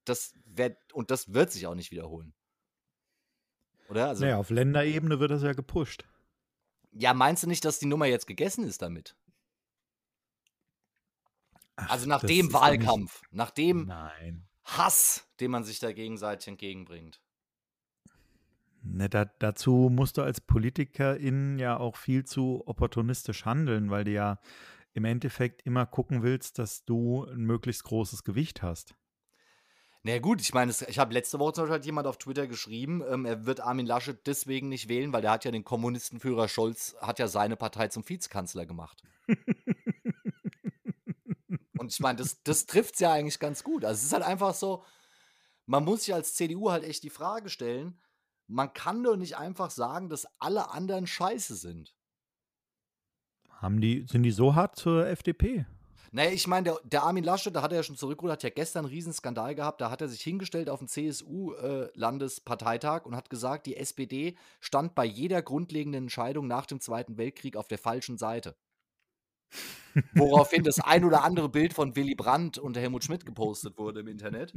das 0.05 0.35
wird, 0.47 0.77
und 0.95 1.13
das 1.13 1.33
wird 1.33 1.53
sich 1.53 1.69
auch 1.69 1.77
nicht 1.77 1.93
wiederholen. 1.93 2.35
Oder? 3.89 4.09
Also, 4.09 4.25
naja, 4.25 4.37
auf 4.37 4.51
Länderebene 4.51 5.21
wird 5.21 5.31
das 5.31 5.45
ja 5.45 5.53
gepusht. 5.53 6.05
Ja, 6.91 7.15
meinst 7.15 7.45
du 7.45 7.47
nicht, 7.47 7.65
dass 7.65 7.79
die 7.79 7.87
Nummer 7.87 8.07
jetzt 8.07 8.27
gegessen 8.27 8.65
ist 8.65 8.83
damit? 8.83 9.17
Ach, 11.77 11.89
Also 11.89 12.09
nach 12.09 12.25
dem 12.25 12.53
Wahlkampf, 12.53 13.23
nach 13.31 13.55
Nicht, 13.55 13.59
dem 13.59 13.87
nein. 13.87 14.49
Hass, 14.65 15.29
den 15.39 15.53
man 15.53 15.63
sich 15.63 15.79
da 15.79 15.93
gegenseitig 15.93 16.49
entgegenbringt. 16.49 17.21
Ne, 18.83 19.09
da, 19.09 19.27
dazu 19.27 19.91
musst 19.93 20.17
du 20.17 20.23
als 20.23 20.41
Politikerin 20.41 21.59
ja 21.59 21.77
auch 21.77 21.97
viel 21.97 22.25
zu 22.25 22.63
opportunistisch 22.67 23.45
handeln, 23.45 23.91
weil 23.91 24.05
du 24.05 24.13
ja 24.13 24.41
im 24.93 25.05
Endeffekt 25.05 25.63
immer 25.67 25.87
gucken 25.87 26.23
willst, 26.23 26.59
dass 26.59 26.85
du 26.85 27.25
ein 27.25 27.43
möglichst 27.43 27.85
großes 27.85 28.25
Gewicht 28.25 28.63
hast. 28.63 28.95
Na 30.03 30.13
naja, 30.13 30.23
gut, 30.23 30.41
ich 30.41 30.55
meine, 30.55 30.73
ich 30.89 30.99
habe 30.99 31.13
letzte 31.13 31.39
Woche 31.39 31.53
zum 31.53 31.65
Beispiel 31.65 31.75
hat 31.75 31.85
jemand 31.85 32.07
auf 32.07 32.17
Twitter 32.17 32.47
geschrieben, 32.47 33.03
ähm, 33.07 33.27
er 33.27 33.45
wird 33.45 33.61
Armin 33.61 33.85
Laschet 33.85 34.27
deswegen 34.27 34.71
nicht 34.71 34.89
wählen, 34.89 35.13
weil 35.13 35.21
der 35.21 35.33
hat 35.33 35.45
ja 35.45 35.51
den 35.51 35.63
Kommunistenführer 35.63 36.49
Scholz, 36.49 36.97
hat 37.03 37.19
ja 37.19 37.29
seine 37.29 37.57
Partei 37.57 37.89
zum 37.89 38.09
Vizekanzler 38.09 38.65
gemacht. 38.65 39.03
Und 41.79 41.93
ich 41.93 42.01
meine, 42.01 42.17
das, 42.17 42.43
das 42.43 42.65
trifft 42.65 42.95
es 42.95 43.01
ja 43.01 43.13
eigentlich 43.13 43.39
ganz 43.39 43.63
gut. 43.63 43.85
Also 43.85 43.99
es 43.99 44.05
ist 44.05 44.13
halt 44.15 44.25
einfach 44.25 44.55
so, 44.55 44.85
man 45.67 45.85
muss 45.85 46.05
sich 46.05 46.15
als 46.15 46.35
CDU 46.35 46.71
halt 46.71 46.85
echt 46.85 47.03
die 47.03 47.11
Frage 47.11 47.51
stellen, 47.51 48.01
man 48.51 48.73
kann 48.73 49.03
doch 49.03 49.17
nicht 49.17 49.37
einfach 49.37 49.71
sagen, 49.71 50.09
dass 50.09 50.27
alle 50.39 50.71
anderen 50.71 51.07
scheiße 51.07 51.55
sind. 51.55 51.95
Haben 53.49 53.81
die, 53.81 54.07
sind 54.09 54.23
die 54.25 54.33
so 54.33 54.55
hart 54.55 54.77
zur 54.77 55.07
FDP? 55.07 55.67
Naja, 56.13 56.33
ich 56.33 56.49
meine, 56.49 56.65
der, 56.65 56.81
der 56.83 57.05
Armin 57.05 57.23
Laschet, 57.23 57.55
da 57.55 57.63
hat 57.63 57.71
er 57.71 57.77
ja 57.77 57.85
schon 57.85 57.97
zurückgeholt, 57.97 58.33
hat 58.33 58.43
ja 58.43 58.51
gestern 58.51 58.87
einen 58.87 58.93
Riesenskandal 58.93 59.55
gehabt. 59.55 59.81
Da 59.81 59.91
hat 59.91 60.01
er 60.01 60.09
sich 60.09 60.23
hingestellt 60.23 60.69
auf 60.69 60.81
dem 60.81 60.89
CSU-Landesparteitag 60.89 63.07
und 63.07 63.15
hat 63.15 63.31
gesagt, 63.31 63.67
die 63.67 63.77
SPD 63.77 64.37
stand 64.59 64.97
bei 64.97 65.05
jeder 65.05 65.43
grundlegenden 65.43 66.03
Entscheidung 66.05 66.49
nach 66.49 66.67
dem 66.67 66.81
Zweiten 66.81 67.17
Weltkrieg 67.17 67.57
auf 67.57 67.69
der 67.69 67.79
falschen 67.79 68.19
Seite. 68.19 68.57
Woraufhin 70.15 70.65
das 70.65 70.81
ein 70.81 71.05
oder 71.05 71.23
andere 71.23 71.49
Bild 71.49 71.75
von 71.75 71.95
Willy 71.95 72.17
Brandt 72.17 72.59
und 72.59 72.77
Helmut 72.77 73.05
Schmidt 73.05 73.25
gepostet 73.25 73.79
wurde 73.79 74.01
im 74.01 74.09
Internet. 74.09 74.53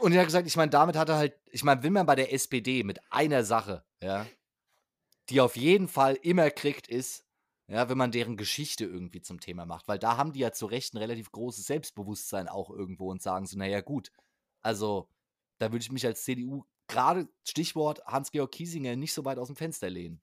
Und 0.00 0.12
er 0.12 0.20
hat 0.20 0.26
gesagt, 0.26 0.46
ich 0.46 0.56
meine, 0.56 0.70
damit 0.70 0.96
hat 0.96 1.08
er 1.08 1.16
halt, 1.16 1.38
ich 1.50 1.62
meine, 1.62 1.82
will 1.82 1.90
man 1.90 2.06
bei 2.06 2.14
der 2.14 2.32
SPD 2.32 2.82
mit 2.84 3.00
einer 3.10 3.44
Sache, 3.44 3.84
ja, 4.02 4.26
die 5.28 5.40
auf 5.40 5.56
jeden 5.56 5.88
Fall 5.88 6.16
immer 6.22 6.50
kriegt, 6.50 6.88
ist, 6.88 7.24
ja, 7.68 7.88
wenn 7.88 7.98
man 7.98 8.10
deren 8.10 8.36
Geschichte 8.36 8.84
irgendwie 8.84 9.20
zum 9.20 9.40
Thema 9.40 9.64
macht. 9.66 9.86
Weil 9.86 9.98
da 9.98 10.16
haben 10.16 10.32
die 10.32 10.40
ja 10.40 10.52
zu 10.52 10.66
Recht 10.66 10.94
ein 10.94 10.98
relativ 10.98 11.30
großes 11.30 11.66
Selbstbewusstsein 11.66 12.48
auch 12.48 12.70
irgendwo 12.70 13.10
und 13.10 13.22
sagen 13.22 13.46
so, 13.46 13.56
naja, 13.56 13.80
gut, 13.80 14.10
also 14.62 15.08
da 15.58 15.70
würde 15.70 15.82
ich 15.82 15.92
mich 15.92 16.04
als 16.04 16.24
CDU 16.24 16.64
gerade 16.88 17.28
Stichwort 17.46 18.04
Hans-Georg 18.06 18.50
Kiesinger 18.50 18.96
nicht 18.96 19.12
so 19.12 19.24
weit 19.24 19.38
aus 19.38 19.46
dem 19.46 19.56
Fenster 19.56 19.88
lehnen. 19.88 20.20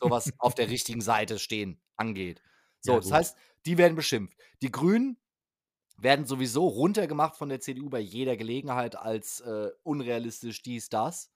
so 0.00 0.10
was 0.10 0.32
auf 0.38 0.54
der 0.54 0.68
richtigen 0.68 1.00
Seite 1.00 1.38
stehen 1.38 1.80
angeht. 1.96 2.40
So, 2.80 2.92
ja, 2.92 2.98
das 3.00 3.10
heißt, 3.10 3.36
die 3.66 3.78
werden 3.78 3.96
beschimpft. 3.96 4.38
Die 4.62 4.70
Grünen 4.70 5.16
werden 5.96 6.26
sowieso 6.26 6.66
runtergemacht 6.66 7.36
von 7.36 7.48
der 7.48 7.60
CDU 7.60 7.88
bei 7.88 8.00
jeder 8.00 8.36
Gelegenheit 8.36 8.96
als 8.96 9.40
äh, 9.40 9.70
unrealistisch 9.82 10.62
dies, 10.62 10.88
das. 10.88 11.30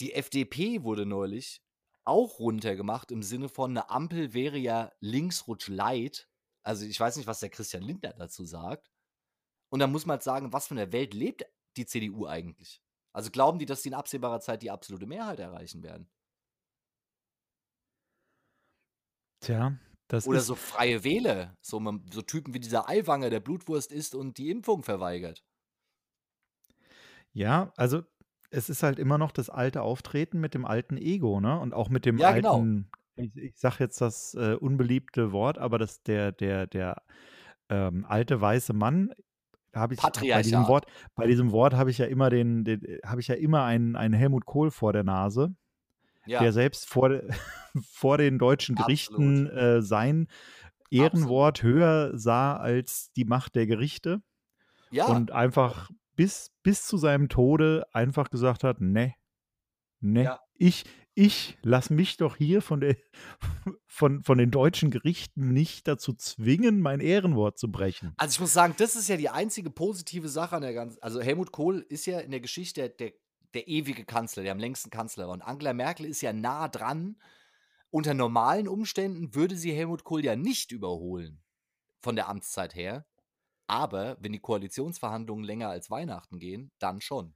Die 0.00 0.14
FDP 0.14 0.82
wurde 0.82 1.06
neulich 1.06 1.62
auch 2.04 2.38
runtergemacht 2.40 3.12
im 3.12 3.22
Sinne 3.22 3.48
von, 3.48 3.70
eine 3.70 3.90
Ampel 3.90 4.34
wäre 4.34 4.58
ja 4.58 4.92
linksrutsch 5.00 5.68
light. 5.68 6.28
Also 6.62 6.84
ich 6.84 6.98
weiß 6.98 7.16
nicht, 7.16 7.26
was 7.26 7.40
der 7.40 7.50
Christian 7.50 7.82
Lindner 7.82 8.12
dazu 8.14 8.44
sagt. 8.44 8.90
Und 9.70 9.78
da 9.78 9.86
muss 9.86 10.06
man 10.06 10.14
halt 10.14 10.22
sagen, 10.22 10.52
was 10.52 10.66
von 10.66 10.76
der 10.76 10.92
Welt 10.92 11.14
lebt 11.14 11.44
die 11.76 11.86
CDU 11.86 12.26
eigentlich? 12.26 12.82
Also 13.12 13.30
glauben 13.30 13.58
die, 13.58 13.66
dass 13.66 13.82
sie 13.82 13.90
in 13.90 13.94
absehbarer 13.94 14.40
Zeit 14.40 14.62
die 14.62 14.70
absolute 14.70 15.06
Mehrheit 15.06 15.38
erreichen 15.38 15.82
werden? 15.82 16.10
Tja, 19.40 19.76
das 20.08 20.26
Oder 20.26 20.40
so 20.40 20.54
freie 20.54 21.04
Wähler, 21.04 21.56
so, 21.60 21.80
so 22.12 22.22
Typen 22.22 22.54
wie 22.54 22.60
dieser 22.60 22.88
Eiwanger, 22.88 23.30
der 23.30 23.40
Blutwurst 23.40 23.92
isst 23.92 24.14
und 24.14 24.38
die 24.38 24.50
Impfung 24.50 24.82
verweigert. 24.82 25.44
Ja, 27.32 27.72
also 27.76 28.02
es 28.50 28.68
ist 28.68 28.82
halt 28.82 28.98
immer 28.98 29.18
noch 29.18 29.32
das 29.32 29.48
alte 29.50 29.82
Auftreten 29.82 30.40
mit 30.40 30.54
dem 30.54 30.64
alten 30.66 30.96
Ego, 30.96 31.40
ne? 31.40 31.58
Und 31.58 31.72
auch 31.74 31.88
mit 31.88 32.04
dem 32.04 32.18
Ja, 32.18 32.32
genau. 32.32 32.56
alten, 32.56 32.90
ich, 33.16 33.34
ich 33.36 33.58
sag 33.58 33.78
jetzt 33.80 34.00
das 34.00 34.34
äh, 34.34 34.54
unbeliebte 34.54 35.32
Wort, 35.32 35.58
aber 35.58 35.78
das 35.78 36.02
der, 36.02 36.32
der, 36.32 36.66
der 36.66 37.02
ähm, 37.70 38.04
alte 38.06 38.40
weiße 38.40 38.72
Mann, 38.74 39.12
habe 39.74 39.94
ich 39.94 40.00
bei 40.30 40.42
diesem. 40.42 40.68
Wort, 40.68 40.86
bei 41.14 41.26
diesem 41.26 41.50
Wort 41.52 41.74
habe 41.74 41.90
ich 41.90 41.98
ja 41.98 42.06
immer 42.06 42.28
den, 42.30 42.64
den 42.64 42.82
habe 43.06 43.20
ich 43.22 43.28
ja 43.28 43.36
immer 43.36 43.64
einen, 43.64 43.96
einen 43.96 44.14
Helmut 44.14 44.44
Kohl 44.46 44.70
vor 44.70 44.92
der 44.92 45.04
Nase, 45.04 45.54
der 46.26 46.42
Ja, 46.42 46.52
selbst 46.52 46.88
vor, 46.88 47.10
vor 47.90 48.18
den 48.18 48.38
deutschen 48.38 48.74
Gerichten 48.74 49.46
absolut. 49.46 49.62
äh, 49.62 49.82
sein 49.82 50.28
Absolut. 50.92 51.14
Ehrenwort 51.14 51.62
höher 51.62 52.18
sah 52.18 52.56
als 52.56 53.12
die 53.16 53.24
Macht 53.24 53.54
der 53.54 53.66
Gerichte 53.66 54.22
Ja, 54.90 55.06
und 55.06 55.30
einfach 55.30 55.90
bis, 56.16 56.50
bis 56.62 56.86
zu 56.86 56.96
seinem 56.98 57.28
Tode 57.28 57.86
einfach 57.92 58.30
gesagt 58.30 58.64
hat, 58.64 58.80
ne, 58.80 59.14
ne, 60.00 60.24
ja. 60.24 60.40
ich, 60.54 60.84
ich 61.14 61.58
lass 61.62 61.90
mich 61.90 62.16
doch 62.18 62.36
hier 62.36 62.62
von, 62.62 62.80
der, 62.80 62.96
von, 63.86 64.22
von 64.22 64.38
den 64.38 64.50
deutschen 64.50 64.90
Gerichten 64.90 65.52
nicht 65.52 65.88
dazu 65.88 66.12
zwingen, 66.12 66.80
mein 66.80 67.00
Ehrenwort 67.00 67.58
zu 67.58 67.70
brechen. 67.70 68.12
Also 68.16 68.34
ich 68.34 68.40
muss 68.40 68.52
sagen, 68.52 68.74
das 68.78 68.96
ist 68.96 69.08
ja 69.08 69.16
die 69.16 69.30
einzige 69.30 69.70
positive 69.70 70.28
Sache 70.28 70.56
an 70.56 70.62
der 70.62 70.74
ganzen. 70.74 71.02
Also 71.02 71.20
Helmut 71.20 71.52
Kohl 71.52 71.84
ist 71.88 72.06
ja 72.06 72.20
in 72.20 72.30
der 72.30 72.40
Geschichte 72.40 72.82
der, 72.82 72.88
der 72.90 73.12
ewige 73.60 74.04
Kanzler, 74.04 74.42
der 74.42 74.52
am 74.52 74.58
längsten 74.58 74.90
Kanzler 74.90 75.26
war. 75.26 75.34
Und 75.34 75.42
Angela 75.42 75.72
Merkel 75.72 76.06
ist 76.06 76.20
ja 76.22 76.32
nah 76.32 76.68
dran. 76.68 77.20
Unter 77.90 78.14
normalen 78.14 78.68
Umständen 78.68 79.34
würde 79.34 79.56
sie 79.56 79.72
Helmut 79.72 80.04
Kohl 80.04 80.24
ja 80.24 80.34
nicht 80.36 80.72
überholen 80.72 81.42
von 82.00 82.16
der 82.16 82.28
Amtszeit 82.28 82.74
her. 82.74 83.06
Aber 83.66 84.16
wenn 84.20 84.32
die 84.32 84.40
Koalitionsverhandlungen 84.40 85.44
länger 85.44 85.68
als 85.68 85.90
Weihnachten 85.90 86.38
gehen, 86.38 86.70
dann 86.78 87.00
schon. 87.00 87.34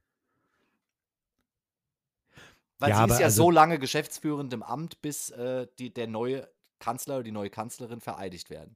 Weil 2.79 2.89
Ja, 2.91 3.07
sie 3.07 3.13
ist 3.13 3.19
ja 3.19 3.25
also- 3.25 3.43
so 3.43 3.51
lange 3.51 3.79
geschäftsführend 3.79 4.53
im 4.53 4.63
Amt, 4.63 5.01
bis 5.01 5.29
äh, 5.31 5.67
die, 5.79 5.93
der 5.93 6.07
neue 6.07 6.47
Kanzler 6.79 7.15
oder 7.15 7.23
die 7.23 7.31
neue 7.31 7.49
Kanzlerin 7.49 8.01
vereidigt 8.01 8.49
werden. 8.49 8.75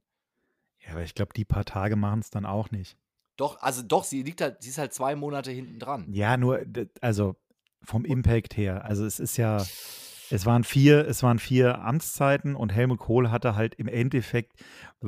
Ja, 0.78 0.92
aber 0.92 1.02
ich 1.02 1.14
glaube, 1.14 1.32
die 1.34 1.44
paar 1.44 1.64
Tage 1.64 1.94
machen 1.94 2.18
es 2.20 2.30
dann 2.30 2.44
auch 2.46 2.70
nicht. 2.72 2.96
Doch, 3.36 3.60
also 3.60 3.82
doch, 3.82 4.04
sie 4.04 4.22
liegt 4.22 4.40
halt, 4.40 4.62
sie 4.62 4.70
ist 4.70 4.78
halt 4.78 4.92
zwei 4.92 5.16
Monate 5.16 5.50
hinten 5.50 5.78
dran. 5.78 6.06
Ja, 6.12 6.36
nur, 6.36 6.60
also 7.00 7.36
vom 7.82 8.04
Impact 8.04 8.56
her. 8.56 8.84
Also 8.84 9.04
es 9.04 9.18
ist 9.18 9.36
ja, 9.36 9.58
es 10.30 10.46
waren 10.46 10.64
vier, 10.64 11.06
es 11.06 11.22
waren 11.22 11.38
vier 11.38 11.80
Amtszeiten 11.80 12.54
und 12.54 12.72
Helmut 12.72 12.98
Kohl 12.98 13.30
hatte 13.30 13.56
halt 13.56 13.74
im 13.74 13.88
Endeffekt, 13.88 14.52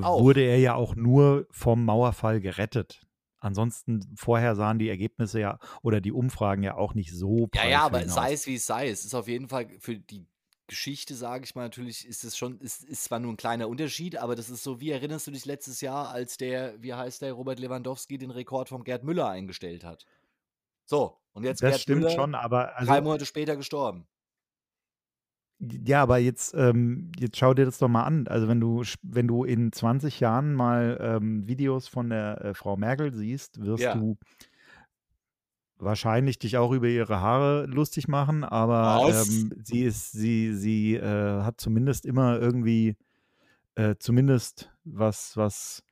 Auch. 0.00 0.20
wurde 0.20 0.42
er 0.42 0.58
ja 0.58 0.74
auch 0.74 0.96
nur 0.96 1.46
vom 1.50 1.84
Mauerfall 1.84 2.40
gerettet. 2.40 3.06
Ansonsten 3.38 4.00
vorher 4.16 4.56
sahen 4.56 4.78
die 4.78 4.88
Ergebnisse 4.88 5.38
ja 5.38 5.58
oder 5.82 6.00
die 6.00 6.12
Umfragen 6.12 6.62
ja 6.62 6.76
auch 6.76 6.94
nicht 6.94 7.12
so 7.12 7.50
Ja, 7.54 7.66
ja, 7.66 7.82
aber 7.84 8.02
ihn 8.02 8.08
sei 8.08 8.32
es 8.32 8.46
wie 8.46 8.54
es 8.54 8.64
sei, 8.64 8.88
es 8.88 9.04
ist 9.04 9.14
auf 9.14 9.28
jeden 9.28 9.48
Fall 9.48 9.68
für 9.80 9.96
die 9.96 10.26
Geschichte, 10.66 11.14
sage 11.14 11.44
ich 11.44 11.54
mal, 11.54 11.62
natürlich 11.64 12.06
ist 12.06 12.24
es 12.24 12.36
schon, 12.36 12.58
ist, 12.60 12.84
ist 12.84 13.04
zwar 13.04 13.18
nur 13.20 13.32
ein 13.32 13.36
kleiner 13.36 13.68
Unterschied, 13.68 14.16
aber 14.16 14.34
das 14.36 14.50
ist 14.50 14.62
so, 14.62 14.80
wie 14.80 14.90
erinnerst 14.90 15.26
du 15.26 15.30
dich 15.30 15.44
letztes 15.44 15.80
Jahr, 15.80 16.08
als 16.10 16.36
der, 16.38 16.82
wie 16.82 16.94
heißt 16.94 17.22
der, 17.22 17.32
Robert 17.34 17.58
Lewandowski 17.60 18.18
den 18.18 18.30
Rekord 18.30 18.68
von 18.70 18.84
Gerd 18.84 19.04
Müller 19.04 19.28
eingestellt 19.28 19.84
hat? 19.84 20.06
So, 20.86 21.18
und 21.32 21.44
jetzt 21.44 21.62
Das 21.62 21.70
Gerd 21.70 21.80
stimmt 21.82 22.02
Müller, 22.02 22.10
schon, 22.10 22.34
aber 22.34 22.72
drei 22.78 23.00
also, 23.00 23.02
Monate 23.02 23.26
später 23.26 23.56
gestorben. 23.56 24.06
ja, 25.60 26.02
aber 26.02 26.18
jetzt, 26.18 26.54
ähm, 26.54 27.10
jetzt 27.18 27.36
schau 27.38 27.54
dir 27.54 27.64
das 27.64 27.78
doch 27.78 27.88
mal 27.88 28.02
an. 28.04 28.26
Also 28.28 28.48
wenn 28.48 28.60
du, 28.60 28.82
wenn 29.02 29.28
du 29.28 29.44
in 29.44 29.72
20 29.72 30.20
Jahren 30.20 30.52
mal 30.54 30.98
ähm, 31.00 31.46
Videos 31.46 31.88
von 31.88 32.10
der 32.10 32.44
äh, 32.44 32.54
Frau 32.54 32.76
Merkel 32.76 33.12
siehst, 33.14 33.60
wirst 33.64 33.84
Ja. 33.84 33.94
du 33.94 34.18
wahrscheinlich 35.84 36.38
dich 36.38 36.56
auch 36.58 36.72
über 36.72 36.88
ihre 36.88 37.20
Haare 37.20 37.66
lustig 37.66 38.08
machen, 38.08 38.44
aber 38.44 39.02
ähm, 39.04 39.52
sie 39.62 39.82
ist, 39.82 40.12
sie, 40.12 40.54
sie 40.54 40.94
äh, 40.96 41.42
hat 41.42 41.60
zumindest 41.60 42.06
immer 42.06 42.38
irgendwie, 42.40 42.96
äh, 43.76 43.96
zumindest 43.98 44.72
was, 44.84 45.36
was 45.36 45.82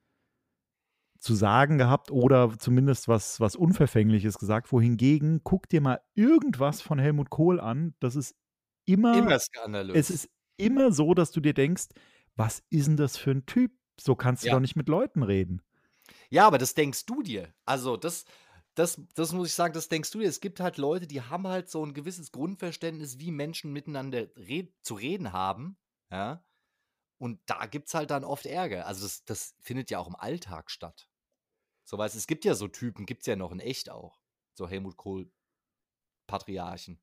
zu 1.19 1.35
sagen 1.35 1.77
gehabt 1.77 2.11
oder 2.11 2.57
zumindest 2.59 3.07
was, 3.07 3.39
was 3.39 3.55
Unverfängliches 3.55 4.37
gesagt. 4.37 4.71
Wohingegen, 4.71 5.41
guck 5.43 5.69
dir 5.69 5.79
mal 5.81 6.01
irgendwas 6.15 6.81
von 6.81 6.99
Helmut 6.99 7.29
Kohl 7.29 7.59
an. 7.61 7.95
Das 7.99 8.15
ist 8.15 8.35
immer, 8.85 9.17
Immer 9.17 9.39
skandalös. 9.39 9.97
es 9.97 10.09
ist 10.09 10.29
immer 10.57 10.91
so, 10.91 11.13
dass 11.13 11.31
du 11.31 11.41
dir 11.41 11.53
denkst, 11.53 11.85
was 12.35 12.63
ist 12.69 12.87
denn 12.87 12.97
das 12.97 13.17
für 13.17 13.31
ein 13.31 13.45
Typ? 13.45 13.73
So 13.99 14.15
kannst 14.15 14.47
du 14.47 14.49
Ja. 14.49 14.55
doch 14.55 14.59
nicht 14.59 14.75
mit 14.75 14.89
Leuten 14.89 15.23
reden. 15.23 15.61
Ja, 16.29 16.47
aber 16.47 16.57
das 16.57 16.73
denkst 16.73 17.05
du 17.05 17.21
dir. 17.21 17.53
Also, 17.65 17.97
das, 17.97 18.25
das, 18.75 19.01
das 19.15 19.31
muss 19.31 19.49
ich 19.49 19.53
sagen, 19.53 19.73
das 19.73 19.89
denkst 19.89 20.11
du 20.11 20.19
dir. 20.19 20.27
Es 20.27 20.41
gibt 20.41 20.59
halt 20.59 20.77
Leute, 20.77 21.07
die 21.07 21.21
haben 21.21 21.47
halt 21.47 21.69
so 21.69 21.85
ein 21.85 21.93
gewisses 21.93 22.31
Grundverständnis, 22.31 23.19
wie 23.19 23.31
Menschen 23.31 23.71
miteinander 23.71 24.27
red 24.35 24.73
zu 24.81 24.95
reden 24.95 25.31
haben. 25.31 25.77
Ja. 26.11 26.43
Und 27.19 27.39
da 27.45 27.67
gibt 27.67 27.87
es 27.87 27.93
halt 27.93 28.11
dann 28.11 28.23
oft 28.23 28.45
Ärger. 28.45 28.87
Also, 28.87 29.03
das, 29.03 29.23
das 29.25 29.55
findet 29.61 29.91
ja 29.91 29.99
auch 29.99 30.07
im 30.07 30.15
Alltag 30.15 30.71
statt. 30.71 31.07
So, 31.85 31.97
weißt 31.97 32.15
es 32.15 32.27
gibt 32.27 32.45
ja 32.45 32.55
so 32.55 32.67
Typen, 32.67 33.05
gibt 33.05 33.21
es 33.21 33.27
ja 33.27 33.35
noch 33.35 33.51
in 33.51 33.59
echt 33.59 33.89
auch. 33.89 34.21
So 34.53 34.67
Helmut 34.67 34.97
Kohl, 34.97 35.31
Patriarchen. 36.27 37.01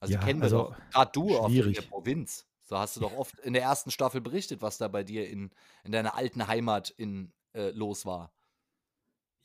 Also, 0.00 0.14
Ja, 0.14 0.20
kennen 0.20 0.40
wir 0.40 0.44
also, 0.44 0.58
doch. 0.68 0.76
Gerade 0.90 1.12
du 1.12 1.36
auch 1.36 1.48
in 1.48 1.72
der 1.72 1.82
schwierig. 1.82 1.88
Provinz. 1.88 2.46
So 2.64 2.78
hast 2.78 2.96
du 2.96 3.00
doch 3.00 3.12
oft 3.12 3.38
in 3.40 3.52
der 3.54 3.62
ersten 3.62 3.90
Staffel 3.90 4.20
berichtet, 4.20 4.62
was 4.62 4.78
da 4.78 4.88
bei 4.88 5.02
dir 5.02 5.28
in, 5.28 5.50
in 5.84 5.92
deiner 5.92 6.14
alten 6.14 6.46
Heimat 6.46 6.90
in, 6.90 7.32
äh, 7.54 7.70
los 7.70 8.04
war. 8.06 8.32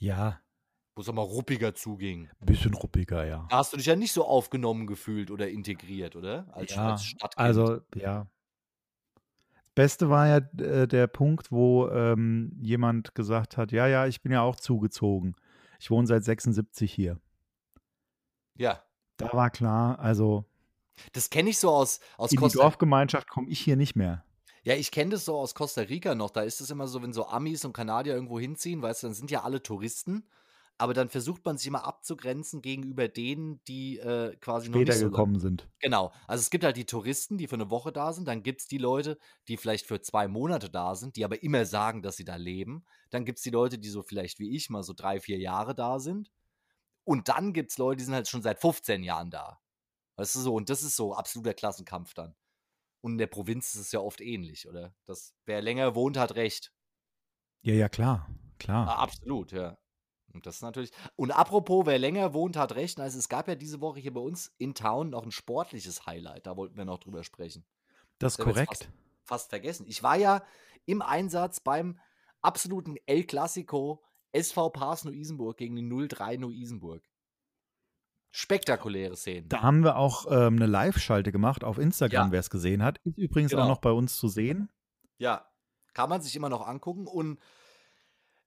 Ja, 0.04 0.41
Wo 0.95 1.01
es 1.01 1.08
auch 1.08 1.14
mal 1.14 1.22
ruppiger 1.22 1.74
zuging. 1.74 2.30
bisschen 2.41 2.74
ruppiger, 2.74 3.26
ja. 3.26 3.47
Da 3.49 3.58
hast 3.60 3.72
du 3.72 3.78
dich 3.78 3.86
ja 3.86 3.95
nicht 3.95 4.12
so 4.12 4.26
aufgenommen 4.26 4.86
gefühlt 4.86 5.32
oder 5.32 5.49
integriert, 5.49 6.18
oder? 6.18 6.45
Als, 6.51 6.76
Ja, 6.76 6.91
als 6.91 7.06
Stadtkind. 7.06 7.38
also, 7.39 7.80
ja. 7.95 8.28
Das 9.56 9.70
Beste 9.76 10.10
war 10.10 10.28
ja 10.28 10.38
äh, 10.62 10.88
der 10.89 11.08
Punkt, 11.08 11.54
wo 11.54 11.88
ähm, 11.88 12.51
jemand 12.62 13.16
gesagt 13.16 13.56
hat, 13.56 13.72
ja, 13.72 13.88
ja, 13.88 14.06
ich 14.06 14.22
bin 14.22 14.34
ja 14.34 14.41
auch 14.41 14.58
zugezogen. 14.58 15.36
Ich 15.80 15.89
wohne 15.89 16.06
seit 16.06 16.26
76 16.26 16.91
hier. 16.93 17.18
Ja. 18.56 18.84
Da 19.18 19.32
war 19.32 19.49
klar, 19.51 19.97
also 19.99 20.43
Das 21.14 21.30
kenne 21.30 21.49
ich 21.49 21.60
so 21.60 21.70
aus, 21.70 22.01
aus 22.18 22.32
in 22.32 22.36
die 22.36 22.41
Costa 22.41 22.62
Dorfgemeinschaft 22.62 23.30
komme 23.30 23.47
ich 23.49 23.62
hier 23.62 23.78
nicht 23.78 23.95
mehr. 23.95 24.26
Ja, 24.64 24.76
ich 24.76 24.91
kenne 24.91 25.11
das 25.11 25.26
so 25.26 25.36
aus 25.36 25.55
Costa 25.55 25.82
Rica 25.82 26.16
noch. 26.16 26.30
Da 26.30 26.41
ist 26.41 26.61
es 26.61 26.70
immer 26.70 26.88
so, 26.88 27.01
wenn 27.01 27.14
so 27.14 27.28
Amis 27.28 27.66
und 27.66 27.74
Kanadier 27.74 28.14
irgendwo 28.14 28.39
hinziehen, 28.39 28.82
weißt 28.82 29.03
du, 29.03 29.07
dann 29.07 29.14
sind 29.14 29.30
ja 29.30 29.43
alle 29.43 29.61
Touristen. 29.61 30.26
Aber 30.78 30.93
dann 30.93 31.09
versucht 31.09 31.45
man 31.45 31.57
sich 31.57 31.68
immer 31.68 31.86
abzugrenzen 31.86 32.61
gegenüber 32.61 33.07
denen, 33.07 33.64
die 33.66 33.99
äh, 33.99 34.36
quasi 34.38 34.70
noch 34.70 34.78
Später 34.78 34.93
nicht 34.93 35.01
so 35.01 35.09
gekommen 35.09 35.39
sind. 35.39 35.70
Genau. 35.80 36.11
Also 36.28 36.41
es 36.41 36.49
gibt 36.49 36.64
halt 36.64 36.78
die 36.78 36.86
Touristen, 36.86 37.38
die 37.38 37.47
für 37.47 37.55
eine 37.55 37.70
Woche 37.70 37.91
da 37.91 38.11
sind. 38.11 38.28
Dann 38.28 38.41
gibt 38.41 38.61
es 38.61 38.68
die 38.68 38.80
Leute, 38.80 39.20
die 39.47 39.57
vielleicht 39.57 39.86
für 39.86 40.01
zwei 40.01 40.28
Monate 40.28 40.70
da 40.70 40.95
sind, 40.95 41.16
die 41.16 41.26
aber 41.26 41.43
immer 41.43 41.66
sagen, 41.66 42.01
dass 42.01 42.18
sie 42.18 42.26
da 42.26 42.38
leben. 42.38 42.86
Dann 43.11 43.24
gibt 43.24 43.38
es 43.38 43.43
die 43.43 43.51
Leute, 43.51 43.78
die 43.78 43.89
so 43.89 44.01
vielleicht 44.01 44.39
wie 44.39 44.55
ich 44.55 44.70
mal 44.70 44.82
so 44.82 44.93
drei, 44.93 45.20
vier 45.20 45.38
Jahre 45.38 45.76
da 45.76 45.99
sind. 45.99 46.32
Und 47.03 47.30
dann 47.30 47.53
gibt 47.53 47.72
es 47.72 47.78
Leute, 47.78 47.97
die 47.97 48.05
sind 48.05 48.16
halt 48.16 48.28
schon 48.28 48.41
seit 48.41 48.59
15 48.59 49.03
Jahren 49.03 49.30
da. 49.30 49.59
Weißt 50.16 50.36
du 50.36 50.39
so? 50.39 50.55
Und 50.55 50.70
das 50.70 50.84
ist 50.84 50.95
so 50.95 51.14
absoluter 51.14 51.53
Klassenkampf 51.53 52.14
dann. 52.14 52.34
Und 53.04 53.14
in 53.14 53.18
der 53.18 53.28
Provinz 53.28 53.76
ist 53.76 53.82
es 53.82 53.91
ja 53.91 53.99
oft 53.99 54.22
ähnlich, 54.22 54.66
oder? 54.66 54.95
Das, 55.04 55.34
wer 55.43 55.62
länger 55.62 55.93
wohnt, 55.93 56.18
hat 56.18 56.36
recht. 56.36 56.72
Ja, 57.62 57.74
ja, 57.74 57.89
klar, 57.89 58.30
klar. 58.60 58.88
Ah, 58.88 59.04
absolut, 59.04 59.51
ja. 59.51 59.78
Und 60.34 60.45
das 60.45 60.56
ist 60.56 60.62
natürlich. 60.62 60.91
Und 61.18 61.32
apropos, 61.32 61.86
wer 61.86 61.99
länger 61.99 62.34
wohnt, 62.34 62.56
hat 62.56 62.76
recht. 62.76 63.01
Also 63.01 63.20
es 63.20 63.28
gab 63.28 63.49
ja 63.49 63.56
diese 63.56 63.82
Woche 63.82 63.99
hier 63.99 64.14
bei 64.14 64.22
uns 64.22 64.54
in 64.58 64.74
Town 64.74 65.10
noch 65.10 65.24
ein 65.24 65.32
sportliches 65.32 66.06
Highlight. 66.06 66.47
Da 66.47 66.56
wollten 66.56 66.78
wir 66.78 66.86
noch 66.86 66.99
drüber 66.99 67.26
sprechen. 67.26 67.66
Das 68.20 68.38
ist 68.38 68.43
korrekt. 68.43 68.70
fast, 68.70 68.89
fast 69.26 69.49
vergessen. 69.49 69.86
Ich 69.86 70.01
war 70.01 70.16
ja 70.16 70.41
im 70.86 71.01
Einsatz 71.01 71.60
beim 71.60 71.99
absoluten 72.41 72.95
El 73.06 73.26
Clasico 73.26 74.01
SV 74.32 74.70
Pars 74.70 75.04
Neu-Isenburg 75.04 75.58
gegen 75.58 75.76
die 75.76 76.08
03 76.08 76.38
Neu-Isenburg. 76.38 77.04
Spektakuläre 78.36 79.15
Szenen. 79.15 79.47
Da 79.47 79.61
haben 79.61 79.84
wir 79.84 79.95
auch 79.95 80.25
ähm, 80.27 80.55
eine 80.55 80.65
Live-Schalte 80.65 81.31
gemacht 81.31 81.63
auf 81.63 81.77
Instagram, 81.77 82.27
Ja. 82.27 82.31
wer 82.31 82.39
es 82.39 82.49
gesehen 82.49 82.81
hat. 82.84 82.97
Ist 83.03 83.17
übrigens 83.19 83.51
Genau. 83.51 83.63
auch 83.63 83.67
noch 83.67 83.77
bei 83.81 83.91
uns 83.91 84.17
zu 84.17 84.27
sehen. 84.27 84.71
Ja, 85.19 85.45
kann 85.93 86.09
man 86.09 86.19
sich 86.23 86.36
immer 86.36 86.49
noch 86.49 86.65
angucken. 86.67 87.05
Und 87.05 87.39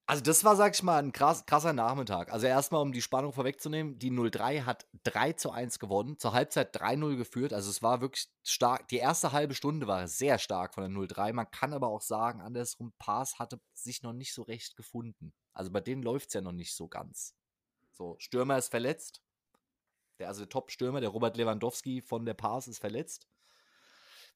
also 0.08 0.22
das 0.24 0.42
war, 0.42 0.56
sag 0.56 0.74
ich 0.74 0.82
mal, 0.82 1.00
ein 1.00 1.12
krass, 1.12 1.46
krasser 1.46 1.72
Nachmittag. 1.72 2.32
Also 2.32 2.46
erstmal, 2.48 2.82
um 2.82 2.90
die 2.90 3.00
Spannung 3.00 3.32
vorwegzunehmen, 3.32 3.96
die 3.98 4.10
03 4.10 4.62
hat 4.62 4.86
3 5.04 5.34
zu 5.34 5.52
1 5.52 5.78
gewonnen, 5.78 6.18
zur 6.18 6.32
Halbzeit 6.32 6.74
3-0 6.80 7.16
geführt. 7.16 7.52
Also 7.52 7.70
es 7.70 7.80
war 7.80 8.00
wirklich 8.00 8.28
stark. 8.42 8.88
Die 8.88 8.96
erste 8.98 9.30
halbe 9.30 9.54
Stunde 9.54 9.86
war 9.86 10.08
sehr 10.08 10.38
stark 10.40 10.74
von 10.74 10.82
der 10.92 11.06
03. 11.08 11.32
Man 11.32 11.48
kann 11.52 11.72
aber 11.72 11.86
auch 11.86 12.02
sagen, 12.02 12.40
andersrum, 12.40 12.92
Pass 12.98 13.38
hatte 13.38 13.60
sich 13.72 14.02
noch 14.02 14.12
nicht 14.12 14.34
so 14.34 14.42
recht 14.42 14.76
gefunden. 14.76 15.32
Also 15.52 15.70
bei 15.70 15.80
denen 15.80 16.02
läuft 16.02 16.28
es 16.28 16.34
ja 16.34 16.40
noch 16.40 16.50
nicht 16.52 16.74
so 16.74 16.88
ganz. 16.88 17.34
So, 17.92 18.16
Stürmer 18.18 18.58
ist 18.58 18.68
verletzt. 18.68 19.22
Der, 20.18 20.28
also 20.28 20.40
der 20.40 20.48
Top-Stürmer, 20.48 21.00
der 21.00 21.10
Robert 21.10 21.36
Lewandowski 21.36 22.00
von 22.00 22.24
der 22.24 22.34
Pass 22.34 22.68
ist 22.68 22.78
verletzt. 22.78 23.28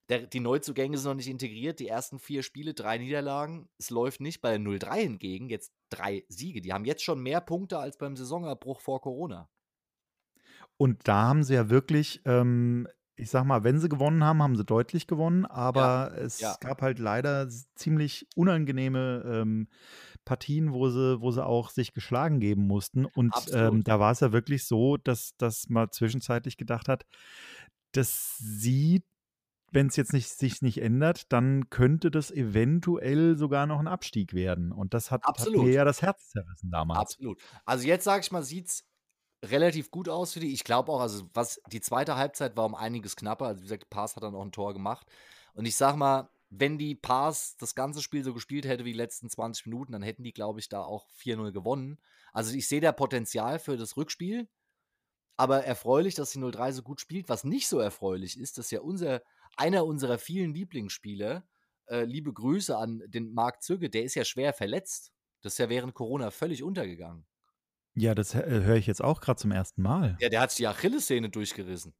Der, 0.09 0.27
die 0.27 0.41
Neuzugänge 0.41 0.99
sind 0.99 1.09
noch 1.09 1.15
nicht 1.15 1.29
integriert. 1.29 1.79
Die 1.79 1.87
ersten 1.87 2.19
vier 2.19 2.43
Spiele, 2.43 2.75
drei 2.75 2.99
Niederlagen. 2.99 3.69
Es 3.79 3.91
läuft 3.91 4.21
nicht. 4.21 4.41
Bei 4.41 4.51
der 4.51 4.59
0-3 4.59 5.03
hingegen 5.03 5.49
jetzt 5.49 5.73
drei 5.89 6.25
Siege. 6.29 6.61
Die 6.61 6.73
haben 6.73 6.85
jetzt 6.85 7.05
schon 7.05 7.23
mehr 7.23 7.41
Punkte 7.41 7.79
als 7.79 7.97
beim 7.97 8.17
Saisonabbruch 8.17 8.81
vor 8.81 9.01
Corona. 9.01 9.49
Und 10.77 11.07
da 11.07 11.29
haben 11.29 11.45
sie 11.45 11.55
ja 11.55 11.71
wirklich, 11.71 12.23
ähm, 12.25 12.89
ich 13.15 13.31
sag 13.31 13.45
mal, 13.45 13.63
wenn 13.65 13.79
sie 13.79 13.89
gewonnen 13.89 14.25
haben, 14.25 14.43
haben 14.43 14.57
sie 14.57 14.65
deutlich 14.65 15.07
gewonnen, 15.07 15.45
aber 15.45 16.13
es 16.17 16.41
ja. 16.41 16.57
gab 16.61 16.83
halt 16.83 16.99
leider 16.99 17.49
ziemlich 17.75 18.27
unangenehme 18.35 19.23
ähm, 19.27 19.69
Partien, 20.25 20.73
wo 20.73 20.89
sie, 20.89 21.21
wo 21.21 21.31
sie 21.31 21.45
auch 21.45 21.71
sich 21.71 21.93
geschlagen 21.93 22.41
geben 22.41 22.67
mussten. 22.67 23.05
Und 23.05 23.35
ähm, 23.53 23.83
da 23.85 23.99
war 23.99 24.13
es 24.13 24.21
ja 24.21 24.33
wirklich 24.33 24.65
so, 24.65 24.97
dass, 24.97 25.37
dass 25.37 25.69
man 25.69 25.91
zwischenzeitlich 25.91 26.57
gedacht 26.57 26.89
hat, 26.89 27.05
dass 27.93 28.37
sie, 28.39 29.03
wenn 29.73 29.89
es 29.89 29.97
jetzt 29.97 30.13
nicht, 30.13 30.29
sich 30.29 30.63
nicht 30.63 30.83
ändert, 30.83 31.33
dann 31.33 31.71
könnte 31.71 32.11
das 32.11 32.31
eventuell 32.31 33.37
sogar 33.37 33.67
noch 33.67 33.81
ein 33.81 33.89
Abstieg 33.89 34.35
werden. 34.35 34.73
Und 34.73 34.95
das 34.95 35.11
hat, 35.11 35.25
hat 35.25 35.51
mir 35.51 35.73
ja 35.73 35.85
das 35.85 36.03
Herz 36.03 36.31
zerrissen 36.31 36.71
damals. 36.71 37.01
Absolut. 37.01 37.41
Also 37.65 37.87
jetzt 37.87 38.05
sage 38.05 38.23
ich 38.23 38.31
mal, 38.31 38.43
sieht 38.43 38.69
es 38.69 38.85
relativ 39.45 39.91
gut 39.91 40.09
aus 40.09 40.33
für 40.33 40.41
die. 40.41 40.53
Ich 40.53 40.65
glaube 40.65 40.93
auch, 40.93 41.01
also 41.01 41.29
was 41.33 41.61
die 41.73 41.81
zweite 41.81 42.17
Halbzeit 42.17 42.57
war 42.57 42.67
um 42.67 42.75
einiges 42.75 43.17
knapper. 43.17 43.47
Also 43.47 43.61
wie 43.61 43.65
gesagt, 43.65 43.91
Pass 43.91 44.17
hat 44.17 44.23
dann 44.23 44.35
auch 44.35 44.45
ein 44.45 44.53
Tor 44.53 44.75
gemacht. 44.75 45.07
Und 45.55 45.67
ich 45.67 45.77
sag 45.77 45.97
mal, 45.97 46.29
wenn 46.51 46.79
die 46.79 46.97
Pass 46.97 47.57
das 47.57 47.77
ganze 47.77 48.03
Spiel 48.03 48.25
so 48.25 48.35
gespielt 48.35 48.67
hätte 48.67 48.85
wie 48.85 48.93
die 48.93 48.99
letzten 48.99 49.31
20 49.31 49.67
Minuten, 49.67 49.93
dann 49.93 50.03
hätten 50.03 50.25
die, 50.25 50.33
glaube 50.33 50.59
ich, 50.59 50.69
da 50.69 50.83
auch 50.83 51.09
4-0 51.11 51.53
gewonnen. 51.53 51.99
Also 52.33 52.53
ich 52.55 52.67
sehe 52.67 52.81
da 52.81 52.91
Potenzial 52.93 53.61
für 53.61 53.77
das 53.77 53.97
Rückspiel. 53.97 54.49
Aber 55.37 55.65
erfreulich, 55.65 56.17
dass 56.17 56.33
die 56.33 56.41
03 56.41 56.73
so 56.73 56.83
gut 56.83 57.01
spielt. 57.01 57.29
Was 57.29 57.45
nicht 57.45 57.69
so 57.69 57.79
erfreulich 57.79 58.39
ist, 58.39 58.59
dass 58.59 58.71
ja 58.71 58.81
unser, 58.81 59.23
einer 59.57 59.87
unserer 59.87 60.19
vielen 60.19 60.53
Lieblingsspieler, 60.53 61.45
äh, 61.87 62.05
liebe 62.05 62.33
Grüße 62.33 62.77
an 62.77 63.03
den 63.07 63.33
Marc 63.33 63.63
Zügge, 63.63 63.89
der 63.89 64.03
ist 64.03 64.17
ja 64.17 64.25
schwer 64.25 64.53
verletzt. 64.53 65.13
Das 65.41 65.55
ist 65.55 65.59
ja 65.59 65.69
während 65.69 65.95
Corona 65.95 66.31
völlig 66.31 66.63
untergegangen. 66.63 67.27
Ja, 67.95 68.15
das 68.15 68.35
äh, 68.35 68.43
höre 68.45 68.77
ich 68.77 68.87
jetzt 68.87 69.03
auch 69.03 69.21
gerade 69.21 69.41
zum 69.41 69.53
ersten 69.53 69.83
Mal. 69.83 70.17
Ja, 70.21 70.29
der 70.29 70.41
hat 70.41 70.51
sich 70.51 70.59
die 70.59 70.67
Achillessehne 70.67 71.31
durchgerissen. 71.31 71.95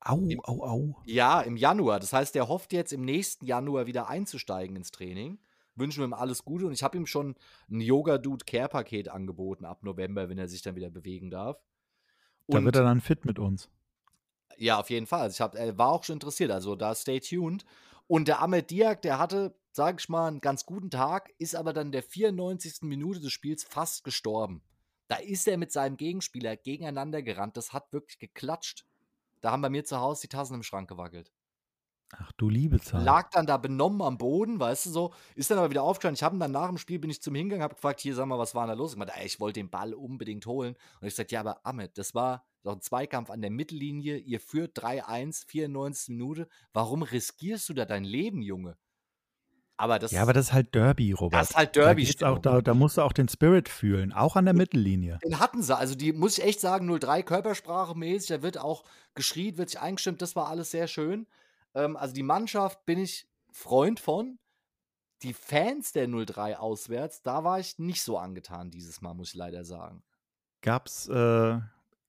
Au, 0.00 0.18
Im- 0.28 0.40
au, 0.44 0.62
au. 0.64 0.96
Ja, 1.04 1.40
im 1.40 1.56
Januar. 1.56 2.00
Das 2.00 2.12
heißt, 2.12 2.34
der 2.34 2.48
hofft 2.48 2.72
jetzt 2.72 2.92
im 2.92 3.02
nächsten 3.04 3.44
Januar 3.46 3.86
wieder 3.86 4.08
einzusteigen 4.08 4.76
ins 4.76 4.90
Training. 4.90 5.38
Wünschen 5.74 6.00
wir 6.00 6.06
ihm 6.08 6.12
alles 6.14 6.44
Gute 6.44 6.66
und 6.66 6.72
ich 6.72 6.82
habe 6.82 6.96
ihm 6.96 7.06
schon 7.06 7.36
ein 7.70 7.80
Yoga-Dude-Care-Paket 7.80 9.08
angeboten 9.08 9.64
ab 9.64 9.82
November, 9.82 10.28
wenn 10.28 10.38
er 10.38 10.48
sich 10.48 10.62
dann 10.62 10.76
wieder 10.76 10.90
bewegen 10.90 11.30
darf. 11.30 11.58
Da 12.48 12.58
Und 12.58 12.64
wird 12.64 12.76
er 12.76 12.82
dann 12.82 13.00
fit 13.00 13.24
mit 13.24 13.38
uns. 13.38 13.68
ja, 14.56 14.78
auf 14.80 14.90
jeden 14.90 15.06
Fall. 15.06 15.20
Also 15.22 15.34
ich 15.34 15.40
hab, 15.40 15.54
er 15.54 15.76
war 15.78 15.92
auch 15.92 16.02
schon 16.04 16.14
interessiert, 16.14 16.50
also 16.50 16.74
da 16.74 16.94
stay 16.94 17.20
tuned. 17.20 17.64
Und 18.08 18.26
der 18.26 18.40
Ahmed 18.42 18.70
Diak, 18.70 19.02
der 19.02 19.18
hatte, 19.18 19.54
sag 19.70 20.00
ich 20.00 20.08
mal, 20.08 20.26
einen 20.28 20.40
ganz 20.40 20.64
guten 20.64 20.90
Tag, 20.90 21.30
ist 21.38 21.54
aber 21.54 21.72
dann 21.72 21.88
in 21.88 21.92
der 21.92 22.02
94. 22.02 22.82
Minute 22.82 23.20
des 23.20 23.32
Spiels 23.32 23.62
fast 23.64 24.02
gestorben. 24.02 24.62
Da 25.08 25.16
ist 25.16 25.46
er 25.46 25.58
mit 25.58 25.70
seinem 25.72 25.96
Gegenspieler 25.96 26.56
gegeneinander 26.56 27.22
gerannt. 27.22 27.56
Das 27.56 27.72
hat 27.72 27.92
wirklich 27.92 28.18
geklatscht. 28.18 28.84
Da 29.40 29.52
haben 29.52 29.62
bei 29.62 29.70
mir 29.70 29.84
zu 29.84 29.98
Hause 30.00 30.22
die 30.22 30.28
Tassen 30.28 30.54
im 30.54 30.62
Schrank 30.62 30.88
gewackelt. 30.88 31.32
Ach 32.16 32.32
du 32.32 32.48
liebe 32.48 32.80
Zeit. 32.80 33.04
Lag 33.04 33.30
dann 33.30 33.46
da 33.46 33.58
benommen 33.58 34.00
am 34.00 34.16
Boden, 34.16 34.58
weißt 34.58 34.86
du 34.86 34.90
so, 34.90 35.14
ist 35.34 35.50
dann 35.50 35.58
aber 35.58 35.68
wieder 35.70 35.82
aufgestanden. 35.82 36.14
Ich 36.14 36.22
habe 36.22 36.36
ihn 36.36 36.40
dann 36.40 36.52
nach 36.52 36.68
dem 36.68 36.78
Spiel, 36.78 36.98
bin 36.98 37.10
ich 37.10 37.20
zum 37.20 37.34
Hingang, 37.34 37.60
habe 37.60 37.74
gefragt, 37.74 38.00
hier, 38.00 38.14
sag 38.14 38.26
mal, 38.26 38.38
was 38.38 38.54
war 38.54 38.66
denn 38.66 38.76
da 38.76 38.82
los? 38.82 38.92
Ich 38.92 38.98
meinte, 38.98 39.14
ey, 39.14 39.26
ich 39.26 39.40
wollte 39.40 39.60
den 39.60 39.68
Ball 39.68 39.92
unbedingt 39.92 40.46
holen. 40.46 40.74
Und 41.00 41.06
ich 41.06 41.14
sagte, 41.14 41.34
ja, 41.34 41.40
aber 41.40 41.66
Ahmed, 41.66 41.98
das 41.98 42.14
war 42.14 42.46
doch 42.62 42.72
ein 42.72 42.80
Zweikampf 42.80 43.30
an 43.30 43.42
der 43.42 43.50
Mittellinie, 43.50 44.16
ihr 44.16 44.40
führt 44.40 44.78
3-1, 44.78 45.46
94 45.48 46.08
Minute. 46.08 46.48
Warum 46.72 47.02
riskierst 47.02 47.68
du 47.68 47.74
da 47.74 47.84
dein 47.84 48.04
Leben, 48.04 48.40
Junge? 48.40 48.78
Aber 49.80 49.98
das, 50.00 50.10
ja, 50.10 50.22
aber 50.22 50.32
das 50.32 50.46
ist 50.46 50.52
halt 50.52 50.74
Derby, 50.74 51.12
Robert. 51.12 51.40
das 51.40 51.50
ist 51.50 51.56
halt 51.56 51.76
Da, 51.76 51.94
geht's 51.94 52.22
auch, 52.22 52.40
da, 52.40 52.60
da 52.60 52.74
musst 52.74 52.96
du 52.98 53.02
auch 53.02 53.12
den 53.12 53.28
Spirit 53.28 53.68
fühlen, 53.68 54.12
auch 54.12 54.34
an 54.36 54.44
der 54.44 54.54
Mittellinie. 54.54 55.18
Den 55.24 55.38
hatten 55.38 55.62
sie. 55.62 55.74
Also, 55.76 55.94
die 55.94 56.12
muss 56.12 56.36
ich 56.36 56.44
echt 56.44 56.60
sagen, 56.60 56.88
03 56.98 57.22
Körpersprache 57.22 57.96
mäßig. 57.96 58.28
Da 58.28 58.42
wird 58.42 58.58
auch 58.58 58.82
geschrien, 59.14 59.56
wird 59.56 59.70
sich 59.70 59.80
eingestimmt. 59.80 60.20
Das 60.20 60.34
war 60.36 60.48
alles 60.48 60.72
sehr 60.72 60.88
schön. 60.88 61.26
Ähm, 61.74 61.96
also, 61.96 62.12
die 62.12 62.24
Mannschaft 62.24 62.84
bin 62.86 62.98
ich 62.98 63.28
Freund 63.52 64.00
von. 64.00 64.38
Die 65.22 65.32
Fans 65.32 65.92
der 65.92 66.06
03 66.08 66.58
auswärts, 66.58 67.22
da 67.22 67.42
war 67.44 67.58
ich 67.58 67.78
nicht 67.78 68.02
so 68.02 68.18
angetan 68.18 68.70
dieses 68.70 69.00
Mal, 69.00 69.14
muss 69.14 69.30
ich 69.30 69.34
leider 69.34 69.64
sagen. 69.64 70.02
Gab's, 70.60 71.08
äh, 71.08 71.58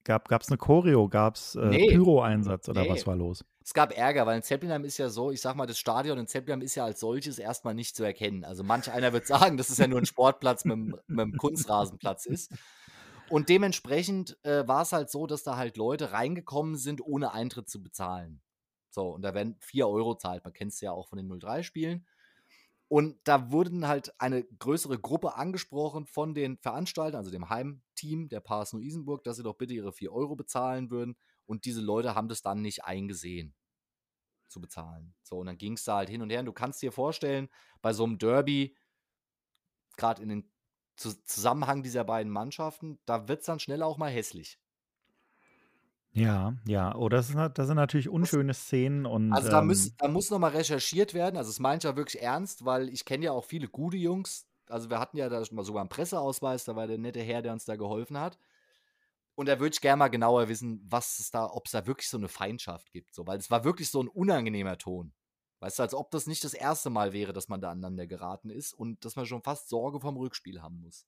gab, 0.04 0.28
gab's 0.28 0.50
eine 0.50 0.58
Choreo, 0.58 1.08
gab's 1.08 1.56
äh, 1.56 1.66
Nee. 1.68 1.88
Pyro-Einsatz 1.90 2.68
oder 2.70 2.82
Nee. 2.84 2.90
was 2.90 3.06
war 3.08 3.16
los? 3.16 3.44
Es 3.70 3.74
gab 3.76 3.96
Ärger, 3.96 4.26
weil 4.26 4.38
in 4.38 4.42
Zeppelinheim 4.42 4.84
ist 4.84 4.98
ja 4.98 5.10
so, 5.10 5.30
ich 5.30 5.42
sag 5.42 5.56
mal, 5.56 5.68
das 5.68 5.78
Stadion 5.78 6.18
in 6.18 6.26
Zeppelinheim 6.26 6.64
ist 6.64 6.74
ja 6.74 6.86
als 6.86 7.00
solches 7.02 7.38
erstmal 7.38 7.76
nicht 7.76 7.96
zu 7.96 8.04
erkennen. 8.04 8.44
Also 8.44 8.64
manch 8.64 8.92
einer 8.92 9.14
wird 9.14 9.28
sagen, 9.28 9.58
dass 9.58 9.70
es 9.70 9.78
ja 9.78 9.86
nur 9.86 10.00
ein 10.00 10.08
Sportplatz 10.08 10.66
mit, 10.66 10.74
einem- 10.74 10.96
mit 11.06 11.20
einem 11.20 11.38
Kunstrasenplatz 11.38 12.26
ist. 12.26 12.52
Und 13.30 13.48
dementsprechend 13.48 14.44
äh, 14.44 14.68
war 14.68 14.82
es 14.82 14.92
halt 14.92 15.12
so, 15.12 15.28
dass 15.28 15.44
da 15.44 15.56
halt 15.56 15.78
Leute 15.78 16.12
reingekommen 16.14 16.78
sind, 16.78 17.00
ohne 17.00 17.32
Eintritt 17.32 17.70
zu 17.70 17.84
bezahlen. 17.84 18.42
So, 18.90 19.10
und 19.10 19.22
da 19.22 19.36
werden 19.36 19.56
4 19.60 19.88
Euro 19.88 20.16
zahlt. 20.16 20.44
Man 20.46 20.54
kennt 20.54 20.72
es 20.72 20.82
ja 20.82 20.92
auch 20.92 21.08
von 21.08 21.18
den 21.20 21.30
03-Spielen. 21.32 22.08
Und 22.88 23.20
da 23.24 23.52
wurden 23.52 23.88
halt 23.88 24.20
eine 24.20 24.46
größere 24.46 24.98
Gruppe 24.98 25.36
angesprochen 25.36 26.08
von 26.08 26.34
den 26.34 26.58
Veranstaltern, 26.58 27.20
also 27.20 27.30
dem 27.30 27.50
Heimteam 27.52 28.30
der 28.30 28.40
Pars 28.40 28.74
Neu-Isenburg, 28.74 29.24
dass 29.26 29.38
sie 29.38 29.44
doch 29.44 29.58
bitte 29.60 29.76
ihre 29.76 29.94
4 29.94 30.12
Euro 30.12 30.36
bezahlen 30.36 30.90
würden. 30.90 31.16
Und 31.46 31.66
diese 31.66 31.82
Leute 31.82 32.16
haben 32.16 32.30
das 32.30 32.42
dann 32.42 32.64
nicht 32.64 32.84
eingesehen 32.86 33.54
zu 34.50 34.62
bezahlen. 34.62 35.14
So, 35.24 35.38
und 35.38 35.46
dann 35.48 35.58
ging 35.58 35.74
es 35.74 35.84
da 35.84 35.98
halt 35.98 36.10
hin 36.10 36.22
und 36.22 36.30
her. 36.30 36.40
Und 36.40 36.46
du 36.46 36.54
kannst 36.54 36.82
dir 36.82 36.92
vorstellen, 36.92 37.50
bei 37.82 37.94
so 37.94 38.04
einem 38.04 38.18
Derby, 38.18 38.76
gerade 39.98 40.22
in 40.22 40.30
den 40.30 40.52
Zu 40.96 41.24
Zusammenhang 41.24 41.84
dieser 41.84 42.04
beiden 42.04 42.32
Mannschaften, 42.32 43.00
da 43.06 43.28
wird 43.28 43.42
es 43.42 43.46
dann 43.46 43.60
schnell 43.60 43.84
auch 43.84 43.98
mal 43.98 44.12
hässlich. 44.12 44.60
Ja, 46.12 46.54
ja. 46.66 46.96
Oh, 46.96 47.08
das, 47.10 47.30
ist, 47.30 47.38
das 47.54 47.68
sind 47.68 47.76
natürlich 47.76 48.10
unschöne 48.10 48.54
Szenen 48.54 49.06
und 49.06 49.32
Also 49.32 49.50
da, 49.50 49.60
ähm, 49.60 49.68
müß, 49.68 49.96
da 49.98 50.08
muss 50.08 50.30
nochmal 50.30 50.52
recherchiert 50.52 51.14
werden. 51.14 51.38
Also 51.38 51.50
das 51.50 51.60
meine 51.60 51.78
ich 51.78 51.84
ja 51.84 51.96
wirklich 51.96 52.22
ernst, 52.22 52.66
weil 52.66 52.90
ich 52.90 53.06
kenne 53.06 53.26
ja 53.26 53.32
auch 53.32 53.46
viele 53.46 53.68
gute 53.68 53.98
Jungs. 53.98 54.48
Also 54.68 54.90
wir 54.90 55.00
hatten 55.00 55.18
ja 55.18 55.30
da 55.30 55.44
schon 55.46 55.56
mal 55.56 55.64
sogar 55.64 55.82
einen 55.82 55.90
Presseausweis, 55.90 56.66
da 56.66 56.76
war 56.76 56.88
der 56.88 56.98
nette 56.98 57.22
Herr, 57.22 57.42
der 57.42 57.54
uns 57.54 57.66
da 57.66 57.76
geholfen 57.76 58.20
hat. 58.20 58.38
Und 59.40 59.46
da 59.46 59.58
würde 59.58 59.74
ich 59.74 59.80
gerne 59.80 59.96
mal 59.96 60.10
genauer 60.10 60.50
wissen, 60.50 60.82
was 60.84 61.18
es 61.18 61.32
da, 61.32 61.46
ob 61.46 61.68
es 61.68 61.72
da 61.72 61.88
wirklich 61.88 62.10
so 62.10 62.18
eine 62.18 62.28
Feindschaft 62.28 62.92
gibt. 62.92 63.16
So, 63.16 63.26
weil 63.26 63.38
es 63.38 63.50
war 63.50 63.64
wirklich 63.64 63.90
so 63.90 64.04
ein 64.04 64.10
unangenehmer 64.10 64.78
Ton. 64.78 65.14
Weißt 65.62 65.80
du, 65.80 65.84
als 65.84 65.94
ob 65.94 66.12
das 66.12 66.28
nicht 66.28 66.44
das 66.44 66.54
erste 66.54 66.90
Mal 66.90 67.14
wäre, 67.14 67.32
dass 67.32 67.48
man 67.48 67.62
da 67.62 67.72
aneinander 67.72 68.06
geraten 68.06 68.50
ist 68.50 68.74
und 68.74 69.06
dass 69.06 69.16
man 69.16 69.26
schon 69.26 69.42
fast 69.42 69.70
Sorge 69.70 70.02
vom 70.02 70.18
Rückspiel 70.18 70.62
haben 70.62 70.82
muss. 70.82 71.08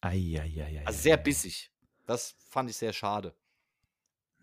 ei, 0.00 0.36
ei, 0.36 0.64
ei, 0.64 0.78
ei, 0.80 0.82
Also 0.84 0.98
sehr 0.98 1.16
bissig. 1.16 1.70
Das 2.06 2.34
fand 2.50 2.70
ich 2.70 2.76
sehr 2.76 2.92
schade. 2.92 3.36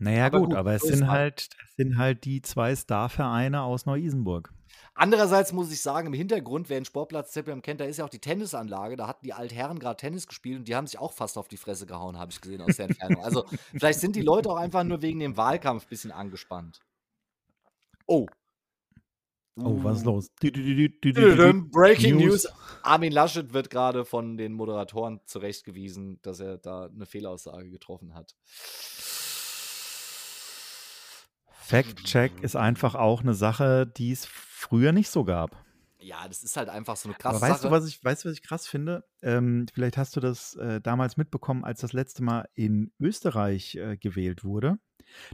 Naja, 0.02 0.26
Aber 0.26 0.40
gut, 0.40 0.50
gut, 0.50 0.58
aber 0.58 0.74
es 0.74 0.82
sind 0.82 1.08
halt. 1.08 1.20
halt, 1.20 1.50
es 1.70 1.76
sind 1.76 1.98
halt 1.98 2.26
die 2.26 2.42
zwei 2.42 2.76
Star-Vereine 2.76 3.62
aus 3.62 3.86
Neu-Isenburg. 3.86 4.52
Andererseits 4.96 5.54
muss 5.54 5.72
ich 5.72 5.82
sagen, 5.82 6.08
im 6.08 6.14
Hintergrund, 6.14 6.70
wer 6.70 6.80
den 6.80 6.86
Sportplatz 6.86 7.32
Zeppelin 7.32 7.62
kennt, 7.62 7.82
da 7.82 7.86
ist 7.86 7.98
ja 7.98 8.06
auch 8.06 8.10
die 8.10 8.20
Tennisanlage. 8.20 8.96
Da 8.96 9.08
hatten 9.08 9.26
die 9.26 9.34
Altherren 9.34 9.78
gerade 9.78 9.98
Tennis 9.98 10.26
gespielt 10.26 10.58
und 10.60 10.68
die 10.68 10.76
haben 10.76 10.88
sich 10.88 11.00
auch 11.00 11.14
fast 11.14 11.38
auf 11.38 11.48
die 11.48 11.58
Fresse 11.58 11.86
gehauen, 11.86 12.18
habe 12.18 12.32
ich 12.32 12.42
gesehen 12.42 12.62
aus 12.62 12.78
der 12.78 12.88
Entfernung. 12.88 13.24
Also 13.24 13.46
vielleicht 13.78 14.00
sind 14.00 14.16
die 14.16 14.22
Leute 14.22 14.50
auch 14.50 14.58
einfach 14.58 14.84
nur 14.84 15.04
wegen 15.04 15.20
dem 15.20 15.38
Wahlkampf 15.38 15.86
ein 15.86 15.90
bisschen 15.90 16.12
angespannt. 16.12 16.80
Oh, 18.08 18.26
Oh, 19.58 19.84
was 19.84 20.00
ist 20.00 20.06
los? 20.06 20.30
Breaking 21.72 22.18
News. 22.18 22.48
Armin 22.84 23.12
Laschet 23.12 23.54
wird 23.54 23.70
gerade 23.70 24.06
von 24.06 24.38
den 24.38 24.54
Moderatoren 24.54 25.20
zurechtgewiesen, 25.26 26.20
dass 26.22 26.40
er 26.40 26.58
da 26.58 26.86
eine 26.86 27.06
Fehlaussage 27.06 27.70
getroffen 27.70 28.14
hat. 28.16 28.34
Fact-Check 31.72 32.44
ist 32.44 32.56
einfach 32.56 32.96
auch 32.96 33.22
eine 33.22 33.34
Sache, 33.34 33.88
die 33.88 34.12
es 34.12 34.26
früher 34.26 34.92
nicht 34.92 35.10
so 35.10 35.24
gab. 35.24 35.56
Ja, 36.00 36.28
das 36.28 36.44
ist 36.44 36.58
halt 36.58 36.68
einfach 36.68 36.98
so 36.98 37.08
eine 37.10 37.18
krasse 37.18 37.38
Aber 37.38 37.48
weißt 37.48 37.62
Sache. 37.62 37.70
du, 37.70 37.76
was 37.80 37.88
ich, 37.88 38.04
weißt 38.04 38.26
du, 38.26 38.30
was 38.30 38.36
ich 38.36 38.44
krass 38.44 38.68
finde? 38.68 39.06
Ähm, 39.22 39.68
vielleicht 39.74 39.98
hast 39.98 40.16
du 40.16 40.20
das 40.20 40.56
äh, 40.56 40.82
damals 40.82 41.16
mitbekommen, 41.16 41.64
als 41.64 41.80
das 41.82 41.94
letzte 41.94 42.24
Mal 42.24 42.50
in 42.56 42.92
Österreich 43.00 43.76
äh, 43.76 43.98
gewählt 43.98 44.44
wurde. 44.44 44.80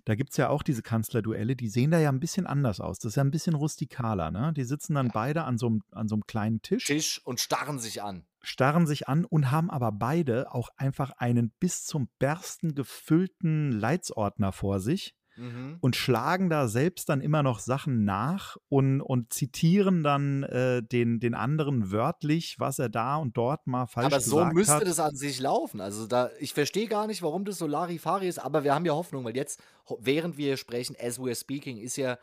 Da 0.05 0.15
gibt 0.15 0.31
es 0.31 0.38
ja 0.38 0.49
auch 0.49 0.63
diese 0.63 0.81
Kanzlerduelle, 0.81 1.55
die 1.55 1.69
sehen 1.69 1.91
da 1.91 1.99
ja 1.99 2.09
ein 2.09 2.19
bisschen 2.19 2.47
anders 2.47 2.79
aus. 2.81 2.99
Das 2.99 3.11
ist 3.11 3.15
ja 3.15 3.23
ein 3.23 3.31
bisschen 3.31 3.53
rustikaler, 3.55 4.31
ne? 4.31 4.51
Die 4.53 4.63
sitzen 4.63 4.95
dann 4.95 5.07
Ja. 5.07 5.11
beide 5.13 5.43
an 5.43 5.57
so 5.57 5.67
einem 5.67 5.83
an 5.91 6.07
so 6.07 6.15
einem 6.15 6.25
kleinen 6.25 6.61
Tisch, 6.61 6.85
Tisch 6.85 7.21
und 7.25 7.39
starren 7.39 7.79
sich 7.79 8.01
an. 8.01 8.25
starren 8.41 8.88
sich 8.88 9.07
an 9.07 9.23
und 9.25 9.51
haben 9.51 9.69
aber 9.69 9.91
beide 9.91 10.51
auch 10.53 10.69
einfach 10.77 11.11
einen 11.17 11.51
bis 11.59 11.85
zum 11.85 12.09
Bersten 12.19 12.75
gefüllten 12.75 13.71
Leitsordner 13.71 14.51
vor 14.51 14.79
sich 14.79 15.13
Mhm. 15.38 15.77
und 15.81 15.95
schlagen 15.95 16.49
da 16.49 16.67
selbst 16.67 17.09
dann 17.09 17.21
immer 17.21 17.43
noch 17.43 17.59
Sachen 17.59 18.03
nach 18.03 18.57
und, 18.69 19.01
und 19.01 19.31
zitieren 19.33 20.03
dann 20.03 20.43
äh, 20.43 20.81
den, 20.83 21.19
den 21.19 21.35
anderen 21.35 21.91
wörtlich, 21.91 22.55
was 22.59 22.79
er 22.79 22.89
da 22.89 23.17
und 23.17 23.38
dort 23.38 23.67
mal 23.67 23.85
falsch 23.85 24.07
Aber 24.07 24.19
so 24.19 24.38
gesagt 24.38 24.53
müsste 24.55 24.73
hat. 24.73 24.88
das 24.88 24.99
an 24.99 25.15
sich 25.15 25.39
laufen. 25.39 25.79
Also 25.81 26.07
da, 26.07 26.31
ich 26.39 26.53
verstehe 26.53 26.88
gar 26.88 27.07
nicht, 27.07 27.21
warum 27.21 27.45
das 27.45 27.57
so 27.57 27.67
Larifari 27.67 28.27
ist, 28.27 28.39
aber 28.39 28.63
wir 28.63 28.73
haben 28.73 28.85
ja 28.85 28.93
Hoffnung, 28.93 29.23
weil 29.25 29.35
jetzt, 29.35 29.61
während 29.99 30.38
wir 30.38 30.57
sprechen, 30.57 30.95
as 30.99 31.19
we're 31.19 31.39
speaking, 31.39 31.77
ist 31.77 31.97
ja, 31.97 32.17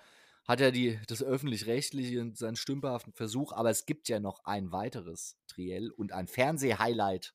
hat 0.47 0.61
ja 0.61 0.71
die, 0.71 0.99
das 1.07 1.23
öffentlich-rechtliche 1.23 2.21
und 2.21 2.37
seinen 2.37 2.57
stümperhaften 2.57 3.13
Versuch, 3.13 3.53
aber 3.53 3.71
es 3.71 3.87
gibt 3.87 4.09
ja 4.09 4.21
noch 4.21 4.45
ein 4.45 4.73
weiteres 4.73 5.37
Triell 5.47 5.91
und 5.91 6.13
ein 6.13 6.27
Fernseh-Highlight. 6.27 7.33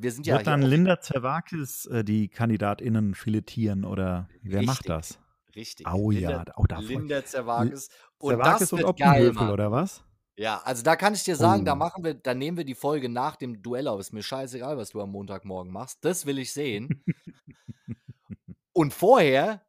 Wir 0.00 0.12
sind 0.12 0.26
ja 0.26 0.36
Wird 0.36 0.46
dann 0.46 0.62
Linda 0.62 1.00
Zerwakis 1.00 1.86
äh, 1.86 2.04
die 2.04 2.28
KandidatInnen 2.28 3.14
filetieren 3.14 3.84
oder 3.84 4.28
wer 4.42 4.62
macht 4.62 4.88
Richtig. 4.88 4.88
das? 4.88 5.18
Richtig. 5.56 5.86
Au 5.88 6.12
ja, 6.12 6.28
Linda, 6.30 6.52
oh, 6.56 6.64
da 6.68 6.76
freu- 6.76 6.86
Linda 6.86 7.24
Zerwakis. 7.24 7.88
Und 8.18 8.30
Zerwakis 8.30 8.58
das 8.60 8.72
und 8.72 8.84
Oppenhövel 8.84 9.50
oder 9.50 9.72
was? 9.72 10.04
Ja, 10.36 10.58
also 10.64 10.84
da 10.84 10.94
kann 10.94 11.14
ich 11.14 11.24
dir 11.24 11.34
sagen, 11.34 11.64
da 11.64 11.72
Oh. 11.72 11.76
machen 11.76 12.04
wir, 12.04 12.14
da 12.14 12.32
nehmen 12.32 12.56
wir 12.56 12.64
die 12.64 12.76
Folge 12.76 13.08
nach 13.08 13.34
dem 13.34 13.60
Duell 13.60 13.88
auf. 13.88 13.98
Ist 13.98 14.12
mir 14.12 14.22
scheißegal, 14.22 14.76
was 14.76 14.90
du 14.90 15.00
am 15.00 15.10
Montagmorgen 15.10 15.72
machst. 15.72 15.98
Das 16.04 16.26
will 16.26 16.38
ich 16.38 16.52
sehen. 16.52 17.02
Und 18.72 18.94
vorher, 18.94 19.62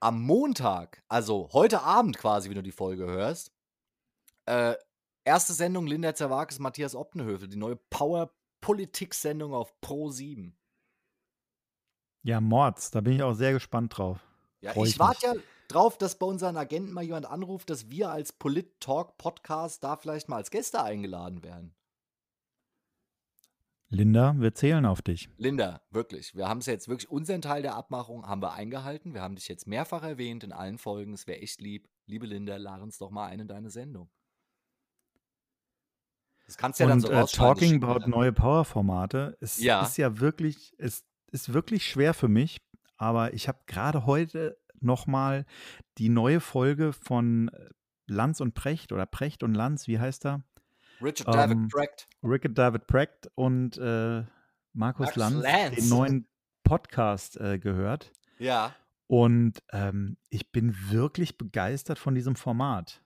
am 0.00 0.22
Montag, 0.22 1.02
also 1.08 1.50
heute 1.52 1.82
Abend 1.82 2.16
quasi, 2.16 2.48
wenn 2.48 2.56
du 2.56 2.62
die 2.62 2.72
Folge 2.72 3.04
hörst, 3.04 3.52
äh, 4.46 4.74
erste 5.24 5.52
Sendung 5.52 5.86
Linda 5.86 6.14
Zerwakis, 6.14 6.58
Matthias 6.58 6.94
Optenhövel, 6.94 7.48
die 7.48 7.56
neue 7.58 7.76
Power-Politik-Sendung 8.64 9.52
auf 9.52 9.78
Pro 9.82 10.08
7. 10.08 10.56
Ja, 12.22 12.40
Mords, 12.40 12.90
da 12.90 13.02
bin 13.02 13.14
ich 13.14 13.22
auch 13.22 13.34
sehr 13.34 13.52
gespannt 13.52 13.98
drauf. 13.98 14.26
Ja, 14.60 14.72
Freu 14.72 14.84
ich 14.84 14.92
ich 14.92 14.98
warte 14.98 15.26
ja 15.26 15.34
drauf, 15.68 15.98
dass 15.98 16.18
bei 16.18 16.24
unseren 16.24 16.56
Agenten 16.56 16.92
mal 16.92 17.04
jemand 17.04 17.26
anruft, 17.26 17.68
dass 17.68 17.90
wir 17.90 18.10
als 18.10 18.32
Polit-Talk-Podcast 18.32 19.84
da 19.84 19.96
vielleicht 19.96 20.30
mal 20.30 20.36
als 20.36 20.50
Gäste 20.50 20.82
eingeladen 20.82 21.42
werden. 21.42 21.74
Linda, 23.90 24.34
wir 24.38 24.54
zählen 24.54 24.86
auf 24.86 25.02
dich. 25.02 25.28
Linda, 25.36 25.82
wirklich. 25.90 26.34
Wir 26.34 26.48
haben 26.48 26.60
es 26.60 26.66
jetzt 26.66 26.88
wirklich, 26.88 27.10
unseren 27.10 27.42
Teil 27.42 27.60
der 27.60 27.74
Abmachung 27.74 28.26
haben 28.26 28.40
wir 28.40 28.54
eingehalten. 28.54 29.12
Wir 29.12 29.20
haben 29.20 29.36
dich 29.36 29.46
jetzt 29.46 29.66
mehrfach 29.66 30.02
erwähnt 30.02 30.42
in 30.42 30.52
allen 30.52 30.78
Folgen. 30.78 31.12
Es 31.12 31.26
wäre 31.26 31.40
echt 31.40 31.60
lieb. 31.60 31.86
Liebe 32.06 32.26
Linda, 32.26 32.56
lade 32.56 32.82
uns 32.82 32.96
doch 32.96 33.10
mal 33.10 33.26
ein 33.26 33.40
in 33.40 33.48
deine 33.48 33.70
Sendung. 33.70 34.10
Das 36.46 36.56
kannst 36.58 36.78
du 36.78 36.84
ja 36.84 36.88
dann 36.88 36.98
Und 36.98 37.06
so 37.06 37.10
äh, 37.10 37.18
rausschneiden, 37.20 37.54
talking 37.54 37.82
about 37.82 38.00
ja. 38.02 38.08
neue 38.08 38.32
Power-Formate, 38.32 39.36
es 39.40 39.58
Ja. 39.58 39.82
ist 39.82 39.96
ja 39.96 40.20
wirklich, 40.20 40.74
es 40.78 41.04
ist 41.32 41.52
wirklich 41.52 41.86
schwer 41.88 42.14
für 42.14 42.28
mich, 42.28 42.60
aber 42.96 43.32
ich 43.34 43.48
habe 43.48 43.58
gerade 43.66 44.06
heute 44.06 44.56
nochmal 44.80 45.46
die 45.98 46.08
neue 46.10 46.40
Folge 46.40 46.92
von 46.92 47.48
äh, 47.48 47.68
Lanz 48.06 48.40
und 48.40 48.54
Precht 48.54 48.92
oder 48.92 49.06
Precht 49.06 49.42
und 49.42 49.54
Lanz, 49.54 49.88
wie 49.88 49.98
heißt 49.98 50.26
er? 50.26 50.42
Richard 51.00 51.34
David 51.34 51.56
ähm, 51.56 51.68
Precht. 51.68 52.06
Rickard 52.22 52.56
David 52.58 52.86
Precht 52.86 53.30
und 53.34 53.78
äh, 53.78 54.24
Markus 54.72 55.06
Max 55.06 55.16
Lanz, 55.16 55.42
Lanz. 55.42 55.76
den 55.76 55.88
neuen 55.88 56.28
Podcast 56.62 57.40
äh, 57.40 57.58
gehört. 57.58 58.12
Ja. 58.38 58.74
Und 59.06 59.62
ähm, 59.72 60.16
ich 60.30 60.50
bin 60.52 60.74
wirklich 60.90 61.36
begeistert 61.38 61.98
von 61.98 62.14
diesem 62.14 62.36
Format. 62.36 63.02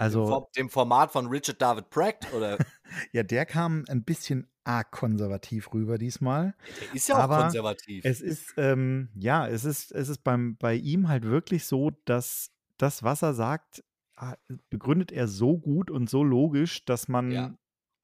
Also, 0.00 0.24
dem, 0.24 0.64
dem 0.64 0.70
Format 0.70 1.12
von 1.12 1.26
Richard 1.26 1.60
David 1.60 1.90
Precht 1.90 2.32
oder 2.32 2.58
ja, 3.12 3.22
der 3.22 3.44
kam 3.44 3.84
ein 3.88 4.02
bisschen 4.02 4.48
arg 4.64 4.90
konservativ 4.92 5.74
rüber 5.74 5.98
diesmal. 5.98 6.54
der 6.80 6.94
ist 6.94 7.08
ja 7.08 7.16
auch 7.16 7.20
Aber 7.20 7.42
konservativ. 7.42 8.04
Es 8.04 8.20
ist, 8.20 8.54
ähm, 8.56 9.10
ja, 9.14 9.46
es 9.46 9.64
ist, 9.64 9.92
es 9.92 10.08
ist 10.08 10.24
beim, 10.24 10.56
bei 10.56 10.74
ihm 10.74 11.08
halt 11.08 11.24
wirklich 11.24 11.66
so, 11.66 11.90
dass 12.06 12.50
das, 12.78 13.02
was 13.02 13.22
er 13.22 13.34
sagt, 13.34 13.84
ah, 14.16 14.36
begründet 14.70 15.12
er 15.12 15.28
so 15.28 15.58
gut 15.58 15.90
und 15.90 16.08
so 16.08 16.24
logisch, 16.24 16.84
dass 16.86 17.08
man 17.08 17.30
Ja. 17.30 17.54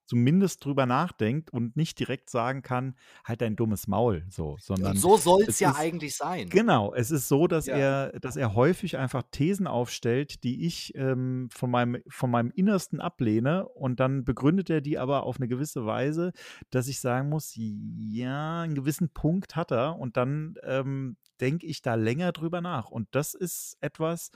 Zumindest 0.07 0.65
drüber 0.65 0.87
nachdenkt 0.87 1.51
und 1.53 1.75
nicht 1.77 1.99
direkt 1.99 2.31
sagen 2.31 2.63
kann, 2.63 2.95
halt 3.23 3.41
dein 3.41 3.55
dummes 3.55 3.87
Maul, 3.87 4.25
so, 4.29 4.57
sondern 4.59 4.93
Und 4.93 4.97
so 4.97 5.17
soll 5.17 5.43
es 5.43 5.49
es 5.49 5.59
ja 5.59 5.69
ist- 5.71 5.77
eigentlich 5.77 6.15
sein. 6.15 6.49
Genau, 6.49 6.93
es 6.95 7.11
ist 7.11 7.27
so, 7.27 7.45
dass 7.47 7.67
Ja. 7.67 7.75
er, 7.77 8.19
dass 8.19 8.35
er 8.37 8.55
häufig 8.55 8.97
einfach 8.97 9.21
Thesen 9.29 9.67
aufstellt, 9.67 10.43
die 10.43 10.65
ich 10.65 10.95
ähm, 10.95 11.49
von, 11.53 11.69
meinem, 11.69 12.01
von 12.07 12.31
meinem 12.31 12.51
Innersten 12.55 12.99
ablehne 12.99 13.67
und 13.67 13.99
dann 13.99 14.23
begründet 14.25 14.69
er 14.71 14.81
die 14.81 14.97
aber 14.97 15.23
auf 15.23 15.37
eine 15.37 15.47
gewisse 15.47 15.85
Weise, 15.85 16.31
dass 16.71 16.87
ich 16.87 16.99
sagen 16.99 17.29
muss, 17.29 17.51
ja, 17.55 18.61
einen 18.61 18.73
gewissen 18.75 19.09
Punkt 19.09 19.55
hat 19.55 19.71
er 19.71 19.99
und 19.99 20.17
dann 20.17 20.55
ähm, 20.63 21.17
denke 21.41 21.67
ich 21.67 21.81
da 21.83 21.95
länger 21.95 22.31
drüber 22.31 22.61
nach. 22.61 22.89
Und 22.89 23.09
das 23.11 23.33
ist 23.35 23.77
etwas, 23.81 24.31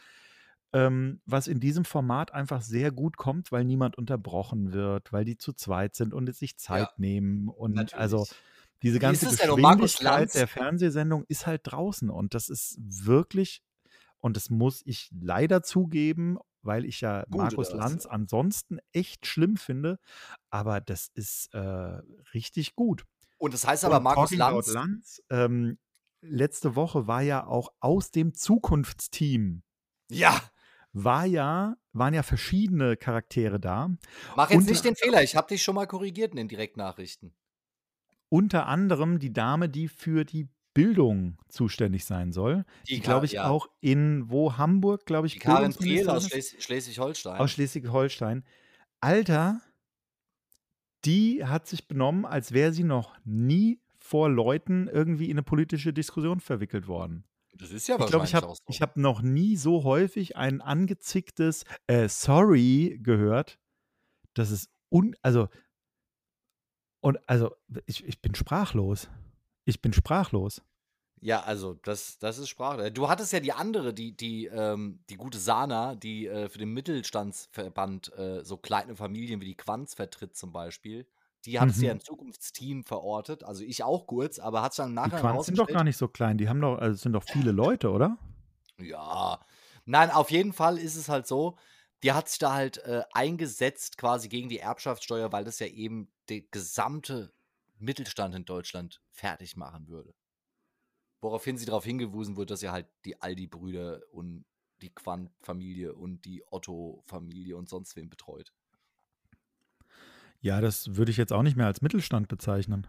ähm, 0.73 1.21
was 1.25 1.47
in 1.47 1.59
diesem 1.59 1.85
Format 1.85 2.33
einfach 2.33 2.61
sehr 2.61 2.91
gut 2.91 3.17
kommt, 3.17 3.51
weil 3.51 3.65
niemand 3.65 3.97
unterbrochen 3.97 4.73
wird, 4.73 5.11
weil 5.11 5.25
die 5.25 5.37
zu 5.37 5.53
zweit 5.53 5.95
sind 5.95 6.13
und 6.13 6.29
es 6.29 6.39
sich 6.39 6.57
Zeit 6.57 6.79
Ja, 6.79 6.93
nehmen 6.97 7.49
und 7.49 7.93
also 7.93 8.17
Natürlich. 8.17 8.41
diese 8.83 8.97
Wie 8.97 8.99
ganze 8.99 9.27
Geschwindigkeit 9.27 10.33
der 10.33 10.47
Fernsehsendung 10.47 11.25
ist 11.27 11.45
halt 11.47 11.61
draußen 11.65 12.09
und 12.09 12.33
das 12.33 12.49
ist 12.49 12.77
wirklich, 12.79 13.61
und 14.19 14.37
das 14.37 14.49
muss 14.49 14.81
ich 14.85 15.09
leider 15.19 15.63
zugeben, 15.63 16.37
weil 16.63 16.85
ich 16.85 17.01
ja 17.01 17.25
Gut, 17.29 17.37
Markus? 17.37 17.71
Lanz 17.73 18.05
ansonsten 18.05 18.79
echt 18.91 19.25
schlimm 19.25 19.57
finde, 19.57 19.99
aber 20.49 20.79
das 20.81 21.09
ist 21.13 21.53
äh, 21.53 21.59
richtig 22.33 22.75
gut. 22.75 23.05
Und 23.37 23.53
das 23.53 23.65
heißt 23.65 23.85
aber, 23.85 23.97
Und 23.97 24.03
Markus 24.03 24.31
Lanz, 24.35 24.67
Lanz 24.67 25.21
ähm, 25.29 25.79
letzte 26.21 26.75
Woche 26.75 27.07
war 27.07 27.21
ja 27.21 27.45
auch 27.47 27.73
aus 27.79 28.11
dem 28.11 28.33
Zukunftsteam, 28.35 29.63
ja, 30.09 30.41
war 30.93 31.25
ja, 31.25 31.75
waren 31.93 32.13
ja 32.13 32.23
verschiedene 32.23 32.97
Charaktere 32.97 33.59
da. 33.59 33.89
mach 34.35 34.49
jetzt 34.49 34.59
Unter 34.59 34.71
nicht 34.71 34.85
den 34.85 34.95
Fehler. 34.95 35.23
Ich 35.23 35.35
habe 35.35 35.47
dich 35.47 35.63
schon 35.63 35.75
mal 35.75 35.87
korrigiert 35.87 36.31
in 36.31 36.37
den 36.37 36.47
Direktnachrichten. 36.47 37.33
Unter 38.29 38.67
anderem 38.67 39.19
die 39.19 39.33
Dame, 39.33 39.69
die 39.69 39.87
für 39.87 40.23
die 40.23 40.47
Bildung 40.73 41.37
zuständig 41.49 42.05
sein 42.05 42.31
soll. 42.31 42.65
Die 42.87 42.95
Die, 42.95 43.01
glaube 43.01 43.25
ich, 43.25 43.33
ja. 43.33 43.49
auch 43.49 43.67
in, 43.81 44.29
wo 44.29 44.57
Hamburg, 44.57 45.05
glaube 45.05 45.27
ich, 45.27 45.33
Die 45.33 45.39
Karin 45.39 45.71
Bildungsministerin 45.71 46.15
aus? 46.15 46.27
Schles 46.27 46.55
Schleswig-Holstein. 46.59 47.39
aus 47.39 47.51
Schleswig-Holstein. 47.51 48.45
Alter, 49.01 49.59
die 51.03 51.43
hat 51.45 51.67
sich 51.67 51.87
benommen, 51.87 52.25
als 52.25 52.51
wäre 52.53 52.71
sie 52.71 52.83
noch 52.83 53.17
nie 53.25 53.81
vor 53.97 54.29
Leuten 54.29 54.87
irgendwie 54.87 55.25
in 55.25 55.31
eine 55.31 55.43
politische 55.43 55.93
Diskussion 55.93 56.39
verwickelt 56.39 56.87
worden. 56.87 57.25
Das 57.61 57.69
ist 57.69 57.87
ja 57.87 57.99
Ich 57.99 58.07
glaube, 58.07 58.25
ich 58.25 58.33
habe 58.33 58.51
so. 58.55 58.73
hab 58.81 58.97
noch 58.97 59.21
nie 59.21 59.55
so 59.55 59.83
häufig 59.83 60.35
ein 60.35 60.61
angezicktes 60.61 61.63
äh, 61.85 62.09
Sorry 62.09 62.99
gehört. 63.03 63.59
Das 64.33 64.49
ist 64.49 64.71
un. 64.89 65.15
Also. 65.21 65.47
Und 67.01 67.19
also, 67.29 67.55
ich, 67.85 68.03
ich 68.03 68.19
bin 68.19 68.33
sprachlos. 68.33 69.09
Ich 69.65 69.79
bin 69.79 69.93
sprachlos. 69.93 70.63
Ja, 71.19 71.41
also 71.41 71.75
das, 71.75 72.17
das 72.17 72.39
ist 72.39 72.49
Sprache. 72.49 72.91
Du 72.91 73.07
hattest 73.07 73.31
ja 73.31 73.39
die 73.39 73.53
andere, 73.53 73.93
die, 73.93 74.17
die, 74.17 74.47
ähm, 74.47 75.03
die 75.11 75.17
gute 75.17 75.37
Sana, 75.37 75.93
die 75.93 76.25
äh, 76.25 76.49
für 76.49 76.57
den 76.57 76.73
Mittelstandsverband 76.73 78.11
äh, 78.17 78.43
so 78.43 78.57
kleine 78.57 78.95
Familien 78.95 79.39
wie 79.39 79.45
die 79.45 79.55
Quanz 79.55 79.93
vertritt 79.93 80.35
zum 80.35 80.51
Beispiel. 80.51 81.05
Die 81.45 81.59
du 81.81 81.85
ja 81.85 81.91
Mhm. 81.91 81.91
im 81.91 81.99
Zukunftsteam 82.01 82.83
verortet. 82.83 83.43
Also 83.43 83.63
ich 83.63 83.83
auch 83.83 84.07
kurz, 84.07 84.39
aber 84.39 84.61
hat 84.61 84.71
es 84.73 84.77
dann 84.77 84.91
im 84.91 84.97
Die 85.03 85.11
Quants 85.11 85.45
sind 85.45 85.57
doch 85.59 85.69
gar 85.71 85.83
nicht 85.83 85.97
so 85.97 86.07
klein. 86.07 86.37
Die 86.37 86.49
haben 86.49 86.59
doch, 86.61 86.77
also 86.77 86.95
es 86.95 87.01
sind 87.01 87.13
doch 87.13 87.23
viele 87.23 87.51
Leute, 87.51 87.91
oder? 87.91 88.17
Ja. 88.79 89.39
Nein, 89.85 90.11
auf 90.11 90.31
jeden 90.31 90.53
Fall 90.53 90.77
ist 90.77 90.95
es 90.95 91.09
halt 91.09 91.27
so, 91.27 91.57
die 92.03 92.13
hat 92.13 92.29
sich 92.29 92.39
da 92.39 92.53
halt 92.53 92.77
äh, 92.79 93.03
eingesetzt 93.13 93.97
quasi 93.97 94.27
gegen 94.29 94.49
die 94.49 94.59
Erbschaftssteuer, 94.59 95.31
weil 95.31 95.43
das 95.43 95.59
ja 95.59 95.67
eben 95.67 96.11
der 96.29 96.41
gesamte 96.41 97.33
Mittelstand 97.77 98.35
in 98.35 98.45
Deutschland 98.45 99.01
fertig 99.11 99.55
machen 99.57 99.87
würde. 99.87 100.13
Woraufhin 101.21 101.57
sie 101.57 101.65
darauf 101.65 101.83
hingewiesen 101.85 102.35
wurde, 102.35 102.47
dass 102.53 102.61
ja 102.61 102.71
halt 102.71 102.87
die 103.05 103.21
Aldi-Brüder 103.21 104.01
und 104.11 104.45
die 104.81 104.93
Quandt-Familie 104.93 105.93
und 105.93 106.25
die 106.25 106.43
Otto-Familie 106.47 107.55
und 107.57 107.69
sonst 107.69 107.95
wen 107.95 108.09
betreut. 108.09 108.53
Ja, 110.41 110.59
das 110.61 110.95
würde 110.95 111.11
ich 111.11 111.17
jetzt 111.17 111.31
auch 111.33 111.43
nicht 111.43 111.55
mehr 111.55 111.67
als 111.67 111.81
Mittelstand 111.81 112.27
bezeichnen. 112.27 112.87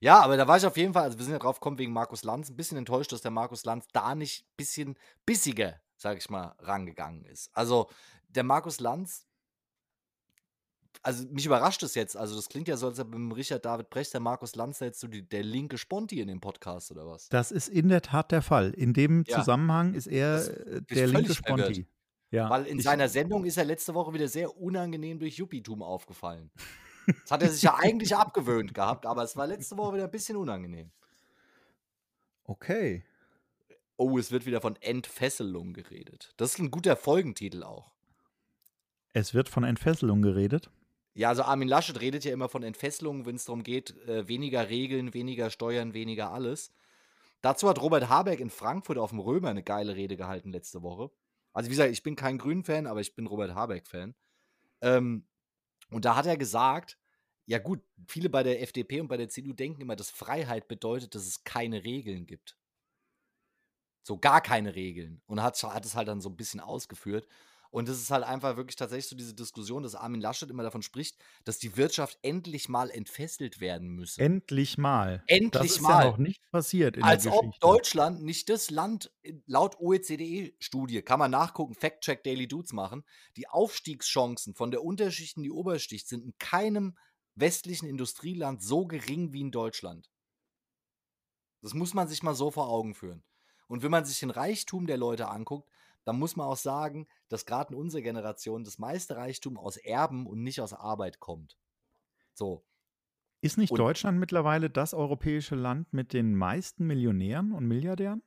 Ja, 0.00 0.20
aber 0.20 0.36
da 0.36 0.48
war 0.48 0.56
ich 0.56 0.64
auf 0.64 0.76
jeden 0.76 0.94
Fall, 0.94 1.04
also 1.04 1.18
wir 1.18 1.24
sind 1.24 1.32
ja 1.32 1.38
drauf 1.38 1.60
gekommen 1.60 1.78
wegen 1.78 1.92
Markus 1.92 2.24
Lanz, 2.24 2.48
ein 2.50 2.56
bisschen 2.56 2.78
enttäuscht, 2.78 3.12
dass 3.12 3.20
der 3.20 3.30
Markus 3.30 3.64
Lanz 3.64 3.86
da 3.92 4.14
nicht 4.14 4.44
ein 4.44 4.56
bisschen 4.56 4.96
bissiger, 5.26 5.74
sag 5.96 6.16
ich 6.18 6.30
mal, 6.30 6.54
rangegangen 6.60 7.24
ist. 7.26 7.50
Also 7.54 7.88
der 8.28 8.42
Markus 8.44 8.80
Lanz, 8.80 9.26
also 11.02 11.26
mich 11.28 11.44
überrascht 11.46 11.82
es 11.82 11.94
jetzt, 11.94 12.16
also 12.16 12.34
das 12.36 12.48
klingt 12.48 12.68
ja 12.68 12.76
so, 12.78 12.86
als 12.86 12.98
ob 12.98 13.14
mit 13.14 13.36
Richard 13.36 13.64
David 13.64 13.90
Brecht 13.90 14.12
der 14.14 14.20
Markus 14.20 14.54
Lanz 14.56 14.80
jetzt 14.80 15.00
so 15.00 15.06
die, 15.06 15.26
der 15.26 15.42
linke 15.42 15.76
Sponti 15.76 16.20
in 16.20 16.28
dem 16.28 16.40
Podcast 16.40 16.90
oder 16.90 17.06
was? 17.06 17.28
Das 17.28 17.50
ist 17.50 17.68
in 17.68 17.88
der 17.88 18.00
Tat 18.02 18.32
der 18.32 18.42
Fall. 18.42 18.70
In 18.70 18.92
dem 18.94 19.24
Ja. 19.26 19.38
Zusammenhang 19.38 19.92
ist 19.94 20.06
er 20.06 20.36
Das 20.36 20.48
äh, 20.48 20.82
der 20.82 21.06
linke. 21.08 21.34
Sponti. 21.34 21.86
Ja, 22.30 22.48
Weil 22.48 22.66
in 22.66 22.80
seiner 22.80 23.08
Sendung 23.08 23.44
ist 23.44 23.56
er 23.56 23.64
letzte 23.64 23.92
Woche 23.94 24.14
wieder 24.14 24.28
sehr 24.28 24.56
unangenehm 24.56 25.18
durch 25.18 25.36
Juppitum 25.36 25.82
aufgefallen. 25.82 26.50
Das 27.22 27.30
hat 27.30 27.42
er 27.42 27.50
sich 27.50 27.62
ja 27.62 27.76
eigentlich 27.76 28.14
abgewöhnt 28.16 28.74
gehabt, 28.74 29.06
aber 29.06 29.22
es 29.22 29.36
war 29.36 29.46
letzte 29.46 29.76
Woche 29.76 29.94
wieder 29.94 30.04
ein 30.04 30.10
bisschen 30.10 30.36
unangenehm. 30.36 30.90
Okay. 32.44 33.04
Oh, 33.96 34.18
es 34.18 34.30
wird 34.30 34.46
wieder 34.46 34.60
von 34.60 34.76
Entfesselung 34.76 35.72
geredet. 35.72 36.32
Das 36.36 36.54
ist 36.54 36.58
ein 36.58 36.70
guter 36.70 36.96
Folgentitel 36.96 37.62
auch. 37.62 37.92
Es 39.12 39.34
wird 39.34 39.48
von 39.48 39.64
Entfesselung 39.64 40.22
geredet. 40.22 40.70
Ja, 41.14 41.28
also 41.28 41.42
Armin 41.42 41.68
Laschet 41.68 42.00
redet 42.00 42.24
ja 42.24 42.32
immer 42.32 42.48
von 42.48 42.62
Entfesselung, 42.62 43.26
wenn 43.26 43.36
es 43.36 43.44
darum 43.44 43.62
geht, 43.62 43.96
äh, 44.08 44.28
weniger 44.28 44.68
Regeln, 44.68 45.12
weniger 45.12 45.50
Steuern, 45.50 45.92
weniger 45.92 46.30
alles. 46.30 46.72
Dazu 47.42 47.68
hat 47.68 47.80
Robert 47.80 48.08
Habeck 48.08 48.40
in 48.40 48.50
Frankfurt 48.50 48.98
auf 48.98 49.10
dem 49.10 49.18
Römer 49.18 49.48
eine 49.48 49.62
geile 49.62 49.96
Rede 49.96 50.16
gehalten 50.16 50.52
letzte 50.52 50.82
Woche. 50.82 51.10
Also 51.52 51.66
wie 51.66 51.72
gesagt, 51.72 51.90
ich 51.90 52.02
bin 52.02 52.16
kein 52.16 52.38
Grünen-Fan, 52.38 52.86
aber 52.86 53.00
ich 53.00 53.14
bin 53.14 53.26
Robert 53.26 53.54
Habeck-Fan. 53.54 54.14
Ähm, 54.82 55.26
und 55.90 56.04
da 56.04 56.16
hat 56.16 56.26
er 56.26 56.36
gesagt, 56.36 56.98
ja 57.50 57.58
gut, 57.58 57.82
viele 58.06 58.30
bei 58.30 58.44
der 58.44 58.62
FDP 58.62 59.00
und 59.00 59.08
bei 59.08 59.16
der 59.16 59.28
CDU 59.28 59.52
denken 59.52 59.80
immer, 59.80 59.96
dass 59.96 60.08
Freiheit 60.08 60.68
bedeutet, 60.68 61.16
dass 61.16 61.26
es 61.26 61.42
keine 61.42 61.82
Regeln 61.82 62.24
gibt. 62.24 62.56
So 64.04 64.18
gar 64.18 64.40
keine 64.40 64.76
Regeln. 64.76 65.20
Und 65.26 65.42
hat, 65.42 65.60
hat 65.64 65.84
es 65.84 65.96
halt 65.96 66.06
dann 66.06 66.20
so 66.20 66.28
ein 66.28 66.36
bisschen 66.36 66.60
ausgeführt. 66.60 67.26
Und 67.72 67.88
das 67.88 67.98
ist 67.98 68.12
halt 68.12 68.22
einfach 68.22 68.56
wirklich 68.56 68.76
tatsächlich 68.76 69.08
so 69.08 69.16
diese 69.16 69.34
Diskussion, 69.34 69.82
dass 69.82 69.96
Armin 69.96 70.20
Laschet 70.20 70.48
immer 70.48 70.62
davon 70.62 70.82
spricht, 70.82 71.16
dass 71.44 71.58
die 71.58 71.76
Wirtschaft 71.76 72.20
endlich 72.22 72.68
mal 72.68 72.88
entfesselt 72.88 73.60
werden 73.60 73.88
müsse. 73.88 74.20
Endlich 74.20 74.78
mal. 74.78 75.24
Endlich 75.26 75.50
das 75.50 75.66
ist 75.72 75.80
mal. 75.80 76.04
ja 76.04 76.10
noch 76.10 76.18
nicht 76.18 76.48
passiert 76.52 76.96
in 76.96 77.02
Als 77.02 77.24
der 77.24 77.32
ob 77.32 77.40
Geschichte. 77.40 77.60
Deutschland 77.60 78.22
nicht 78.22 78.48
das 78.48 78.70
Land, 78.70 79.12
äh, 79.22 79.34
laut 79.46 79.80
OECD-Studie, 79.80 81.02
kann 81.02 81.18
man 81.18 81.32
nachgucken, 81.32 81.74
Fact-Check 81.74 82.22
Daily 82.22 82.46
Dudes 82.46 82.72
machen, 82.72 83.04
die 83.36 83.48
Aufstiegschancen 83.48 84.54
von 84.54 84.70
der 84.70 84.84
Unterschicht 84.84 85.36
in 85.36 85.42
die 85.42 85.50
Oberschicht 85.50 86.06
sind 86.06 86.24
in 86.24 86.38
keinem 86.38 86.96
westlichen 87.40 87.86
Industrieland 87.86 88.62
so 88.62 88.86
gering 88.86 89.32
wie 89.32 89.40
in 89.40 89.50
Deutschland. 89.50 90.10
Das 91.62 91.74
muss 91.74 91.94
man 91.94 92.08
sich 92.08 92.22
mal 92.22 92.34
so 92.34 92.50
vor 92.50 92.68
Augen 92.68 92.94
führen. 92.94 93.22
Und 93.68 93.82
wenn 93.82 93.90
man 93.90 94.04
sich 94.04 94.18
den 94.20 94.30
Reichtum 94.30 94.86
der 94.86 94.96
Leute 94.96 95.28
anguckt, 95.28 95.70
dann 96.04 96.18
muss 96.18 96.34
man 96.34 96.46
auch 96.46 96.56
sagen, 96.56 97.06
dass 97.28 97.44
gerade 97.44 97.74
in 97.74 97.78
unserer 97.78 98.00
Generation 98.02 98.64
das 98.64 98.78
meiste 98.78 99.16
Reichtum 99.16 99.58
aus 99.58 99.76
Erben 99.76 100.26
und 100.26 100.42
nicht 100.42 100.60
aus 100.60 100.72
Arbeit 100.72 101.20
kommt. 101.20 101.58
So, 102.32 102.64
Ist 103.42 103.58
nicht 103.58 103.70
Und- 103.70 103.78
Deutschland 103.78 104.18
mittlerweile 104.18 104.68
das 104.70 104.92
europäische 104.94 105.54
Land 105.54 105.92
mit 105.92 106.12
den 106.12 106.34
meisten 106.34 106.86
Millionären 106.86 107.52
und 107.52 107.66
Milliardären? 107.66 108.22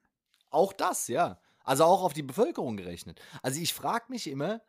Auch 0.49 0.73
das, 0.73 1.07
ja. 1.07 1.39
Also 1.63 1.83
auch 1.85 2.03
auf 2.03 2.13
die 2.13 2.23
Bevölkerung 2.23 2.77
gerechnet. 2.77 3.21
Also 3.41 3.59
ich 3.61 3.73
frage 3.73 4.05
mich 4.09 4.27
immer, 4.27 4.61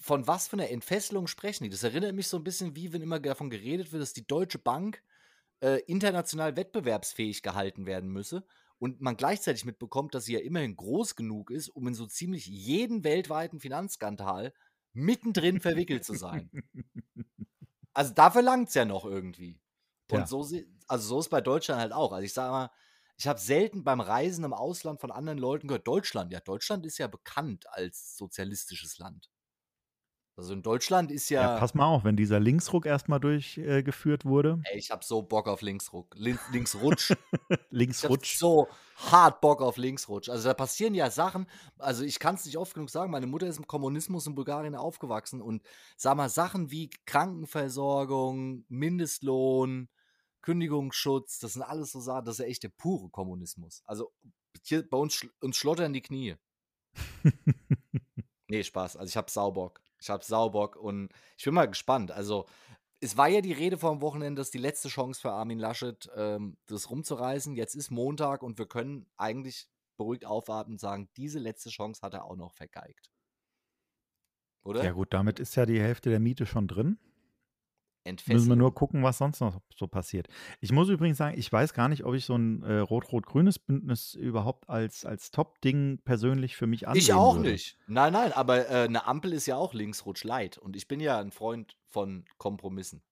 von 0.00 0.26
was 0.26 0.48
für 0.48 0.54
einer 0.54 0.70
Entfesselung 0.70 1.26
sprechen 1.26 1.64
die? 1.64 1.70
Das 1.70 1.82
erinnert 1.82 2.14
mich 2.14 2.28
so 2.28 2.36
ein 2.36 2.44
bisschen 2.44 2.74
wie, 2.74 2.92
wenn 2.92 3.02
immer 3.02 3.20
davon 3.20 3.50
geredet 3.50 3.92
wird, 3.92 4.02
dass 4.02 4.12
die 4.12 4.26
Deutsche 4.26 4.58
Bank 4.58 5.02
äh, 5.60 5.80
international 5.86 6.56
wettbewerbsfähig 6.56 7.42
gehalten 7.42 7.86
werden 7.86 8.10
müsse 8.10 8.44
und 8.78 9.00
man 9.00 9.16
gleichzeitig 9.16 9.64
mitbekommt, 9.64 10.14
dass 10.14 10.24
sie 10.24 10.34
ja 10.34 10.40
immerhin 10.40 10.76
groß 10.76 11.16
genug 11.16 11.50
ist, 11.50 11.68
um 11.68 11.86
in 11.88 11.94
so 11.94 12.06
ziemlich 12.06 12.46
jeden 12.46 13.04
weltweiten 13.04 13.60
Finanzskandal 13.60 14.52
mittendrin 14.92 15.60
verwickelt 15.60 16.04
zu 16.04 16.14
sein. 16.14 16.50
Also 17.94 18.14
da 18.14 18.30
verlangt 18.30 18.68
es 18.68 18.74
ja 18.74 18.84
noch 18.84 19.04
irgendwie. 19.04 19.60
Und 20.08 20.18
Tja. 20.18 20.26
so, 20.26 20.48
also 20.86 21.08
so 21.08 21.18
ist 21.18 21.30
bei 21.30 21.40
Deutschland 21.40 21.80
halt 21.80 21.92
auch. 21.92 22.12
Also 22.12 22.24
ich 22.24 22.32
sage 22.32 22.52
mal, 22.52 22.70
ich 23.16 23.26
habe 23.26 23.40
selten 23.40 23.82
beim 23.82 24.00
Reisen 24.00 24.44
im 24.44 24.52
Ausland 24.52 25.00
von 25.00 25.10
anderen 25.10 25.38
Leuten 25.38 25.66
gehört, 25.66 25.88
Deutschland, 25.88 26.32
ja, 26.32 26.38
Deutschland 26.38 26.86
ist 26.86 26.98
ja 26.98 27.08
bekannt 27.08 27.66
als 27.70 28.16
sozialistisches 28.16 28.98
Land. 28.98 29.28
Also 30.38 30.52
in 30.52 30.62
Deutschland 30.62 31.10
ist 31.10 31.30
Ja, 31.30 31.42
ja, 31.42 31.58
pass 31.58 31.74
mal 31.74 31.86
auf, 31.86 32.04
wenn 32.04 32.14
dieser 32.14 32.38
Linksruck 32.38 32.86
erstmal 32.86 33.18
durchgeführt 33.18 34.24
wurde. 34.24 34.60
ey, 34.66 34.78
ich 34.78 34.92
habe 34.92 35.04
so 35.04 35.20
Bock 35.20 35.48
auf 35.48 35.62
Linksruck, 35.62 36.14
Lin 36.16 36.38
Linksrutsch. 36.52 37.10
Ich 37.50 37.56
hab 37.58 37.70
Linksrutsch. 37.70 38.38
so 38.38 38.68
hart 38.96 39.40
Bock 39.40 39.60
auf 39.62 39.78
Linksrutsch. 39.78 40.28
Also 40.28 40.48
da 40.48 40.54
passieren 40.54 40.94
ja 40.94 41.10
Sachen, 41.10 41.48
also 41.76 42.04
ich 42.04 42.20
kann 42.20 42.36
es 42.36 42.44
nicht 42.44 42.56
oft 42.56 42.72
genug 42.72 42.88
sagen, 42.88 43.10
meine 43.10 43.26
Mutter 43.26 43.48
ist 43.48 43.58
im 43.58 43.66
Kommunismus 43.66 44.28
in 44.28 44.36
Bulgarien 44.36 44.76
aufgewachsen 44.76 45.42
und 45.42 45.64
sag 45.96 46.16
mal, 46.16 46.28
Sachen 46.28 46.70
wie 46.70 46.90
Krankenversorgung, 47.04 48.64
Mindestlohn, 48.68 49.88
Kündigungsschutz, 50.42 51.40
das 51.40 51.54
sind 51.54 51.62
alles 51.62 51.90
so 51.90 51.98
Sachen, 51.98 52.26
das 52.26 52.34
ist 52.34 52.44
ja 52.44 52.46
echt 52.46 52.62
der 52.62 52.68
pure 52.68 53.08
Kommunismus. 53.10 53.82
Also 53.86 54.12
hier 54.62 54.88
bei 54.88 54.98
uns, 54.98 55.26
uns 55.40 55.56
schlottern 55.56 55.92
die 55.92 56.02
Knie. 56.02 56.36
Nee, 58.50 58.64
Spaß. 58.64 58.96
Also 58.96 59.10
ich 59.10 59.16
hab 59.16 59.28
Saubock. 59.30 59.82
Ich 60.00 60.10
hab 60.10 60.24
Saubock 60.24 60.76
und 60.76 61.12
ich 61.36 61.44
bin 61.44 61.54
mal 61.54 61.66
gespannt. 61.66 62.10
Also 62.10 62.46
es 63.00 63.16
war 63.16 63.28
ja 63.28 63.40
die 63.40 63.52
Rede 63.52 63.78
vor 63.78 63.92
dem 63.92 64.00
Wochenende, 64.00 64.40
dass 64.40 64.50
die 64.50 64.58
letzte 64.58 64.88
Chance 64.88 65.20
für 65.20 65.30
Armin 65.30 65.58
Laschet, 65.58 66.10
ähm, 66.16 66.56
das 66.66 66.90
rumzureißen. 66.90 67.54
Jetzt 67.54 67.74
ist 67.74 67.90
Montag 67.90 68.42
und 68.42 68.58
wir 68.58 68.66
können 68.66 69.06
eigentlich 69.16 69.68
beruhigt 69.96 70.24
aufatmen 70.24 70.74
und 70.74 70.80
sagen, 70.80 71.08
diese 71.16 71.38
letzte 71.38 71.70
Chance 71.70 72.02
hat 72.02 72.14
er 72.14 72.24
auch 72.24 72.36
noch 72.36 72.52
vergeigt. 72.52 73.10
Oder? 74.64 74.84
Ja 74.84 74.92
gut, 74.92 75.12
damit 75.12 75.40
ist 75.40 75.56
ja 75.56 75.66
die 75.66 75.80
Hälfte 75.80 76.10
der 76.10 76.20
Miete 76.20 76.46
schon 76.46 76.68
drin. 76.68 76.98
Müssen 78.04 78.48
wir 78.48 78.56
nur 78.56 78.74
gucken, 78.74 79.02
was 79.02 79.18
sonst 79.18 79.40
noch 79.40 79.60
so 79.74 79.86
passiert. 79.86 80.28
Ich 80.60 80.72
muss 80.72 80.88
übrigens 80.88 81.18
sagen, 81.18 81.38
ich 81.38 81.52
weiß 81.52 81.74
gar 81.74 81.88
nicht, 81.88 82.04
ob 82.04 82.14
ich 82.14 82.24
so 82.24 82.34
ein 82.36 82.62
äh, 82.62 82.78
rot-rot-grünes 82.78 83.58
Bündnis 83.58 84.14
überhaupt 84.14 84.68
als, 84.68 85.04
als 85.04 85.30
Top-Ding 85.30 85.98
persönlich 86.04 86.56
für 86.56 86.66
mich 86.66 86.88
ansehen 86.88 87.00
Ich 87.00 87.12
auch 87.12 87.36
würde. 87.36 87.50
nicht. 87.50 87.76
Nein, 87.86 88.12
nein, 88.12 88.32
aber 88.32 88.68
äh, 88.70 88.84
eine 88.84 89.06
Ampel 89.06 89.32
ist 89.32 89.46
ja 89.46 89.56
auch 89.56 89.74
linksrutsch 89.74 90.24
light 90.24 90.56
und 90.58 90.76
ich 90.76 90.88
bin 90.88 91.00
ja 91.00 91.18
ein 91.18 91.32
Freund 91.32 91.76
von 91.86 92.24
Kompromissen. 92.38 93.02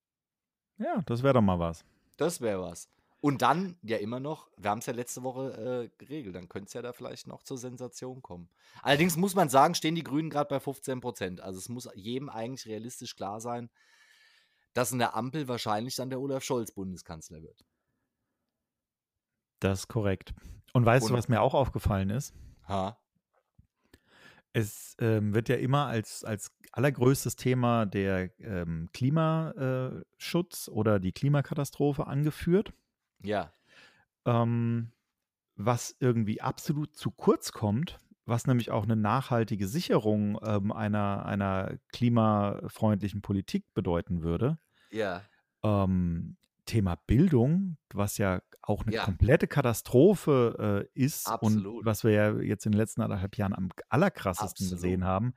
Ja, 0.78 1.02
das 1.06 1.22
wäre 1.22 1.34
doch 1.34 1.42
mal 1.42 1.58
was. 1.58 1.84
Das 2.16 2.40
wäre 2.40 2.62
was. 2.62 2.88
Und 3.20 3.42
dann 3.42 3.76
ja 3.82 3.96
immer 3.96 4.20
noch, 4.20 4.48
wir 4.56 4.70
haben 4.70 4.78
es 4.78 4.86
ja 4.86 4.92
letzte 4.92 5.22
Woche 5.22 5.90
äh, 5.90 6.04
geregelt, 6.04 6.36
dann 6.36 6.48
könnte 6.48 6.66
es 6.68 6.74
ja 6.74 6.82
da 6.82 6.92
vielleicht 6.92 7.26
noch 7.26 7.42
zur 7.42 7.58
Sensation 7.58 8.22
kommen. 8.22 8.48
Allerdings 8.82 9.16
muss 9.16 9.34
man 9.34 9.48
sagen, 9.48 9.74
stehen 9.74 9.94
die 9.94 10.04
Grünen 10.04 10.30
gerade 10.30 10.48
bei 10.48 10.60
15 10.60 11.00
Prozent. 11.00 11.40
Also 11.40 11.58
es 11.58 11.68
muss 11.68 11.88
jedem 11.94 12.28
eigentlich 12.28 12.66
realistisch 12.66 13.16
klar 13.16 13.40
sein, 13.40 13.70
dass 14.76 14.92
in 14.92 14.98
der 14.98 15.16
Ampel 15.16 15.48
wahrscheinlich 15.48 15.94
dann 15.96 16.10
der 16.10 16.20
Olaf 16.20 16.42
Scholz 16.44 16.70
Bundeskanzler 16.72 17.42
wird. 17.42 17.64
Das 19.60 19.80
ist 19.80 19.88
korrekt. 19.88 20.34
Und 20.74 20.84
weißt 20.84 21.06
Und- 21.06 21.12
du, 21.12 21.18
was 21.18 21.28
mir 21.28 21.40
auch 21.40 21.54
aufgefallen 21.54 22.10
ist? 22.10 22.34
Ha? 22.68 22.98
Es 24.52 24.96
ähm, 25.00 25.34
wird 25.34 25.48
ja 25.48 25.56
immer 25.56 25.86
als, 25.86 26.24
als 26.24 26.50
allergrößtes 26.72 27.36
Thema 27.36 27.86
der 27.86 28.38
ähm, 28.40 28.88
Klimaschutz 28.92 30.68
oder 30.68 30.98
die 31.00 31.12
Klimakatastrophe 31.12 32.06
angeführt, 32.06 32.72
Ja. 33.22 33.52
ähm, 34.24 34.92
was 35.56 35.94
irgendwie 36.00 36.40
absolut 36.40 36.96
zu 36.96 37.10
kurz 37.10 37.52
kommt, 37.52 37.98
was 38.26 38.46
nämlich 38.46 38.70
auch 38.70 38.84
eine 38.84 38.96
nachhaltige 38.96 39.68
Sicherung 39.68 40.38
ähm, 40.42 40.72
einer, 40.72 41.24
einer 41.26 41.78
klimafreundlichen 41.92 43.22
Politik 43.22 43.72
bedeuten 43.74 44.22
würde. 44.22 44.58
Ja. 44.90 45.22
Ähm, 45.62 46.36
Thema 46.66 46.96
Bildung, 47.06 47.76
was 47.94 48.18
ja 48.18 48.42
auch 48.60 48.84
eine 48.84 48.96
Ja. 48.96 49.04
komplette 49.04 49.46
Katastrophe 49.46 50.86
äh, 50.94 51.00
ist 51.00 51.28
Absolut. 51.28 51.78
und 51.78 51.84
was 51.86 52.02
wir 52.02 52.10
ja 52.10 52.34
jetzt 52.40 52.66
in 52.66 52.72
den 52.72 52.78
letzten 52.78 53.02
anderthalb 53.02 53.36
Jahren 53.36 53.54
am 53.54 53.68
allerkrassesten 53.88 54.66
Absolut. 54.66 54.72
gesehen 54.72 55.04
haben, 55.04 55.34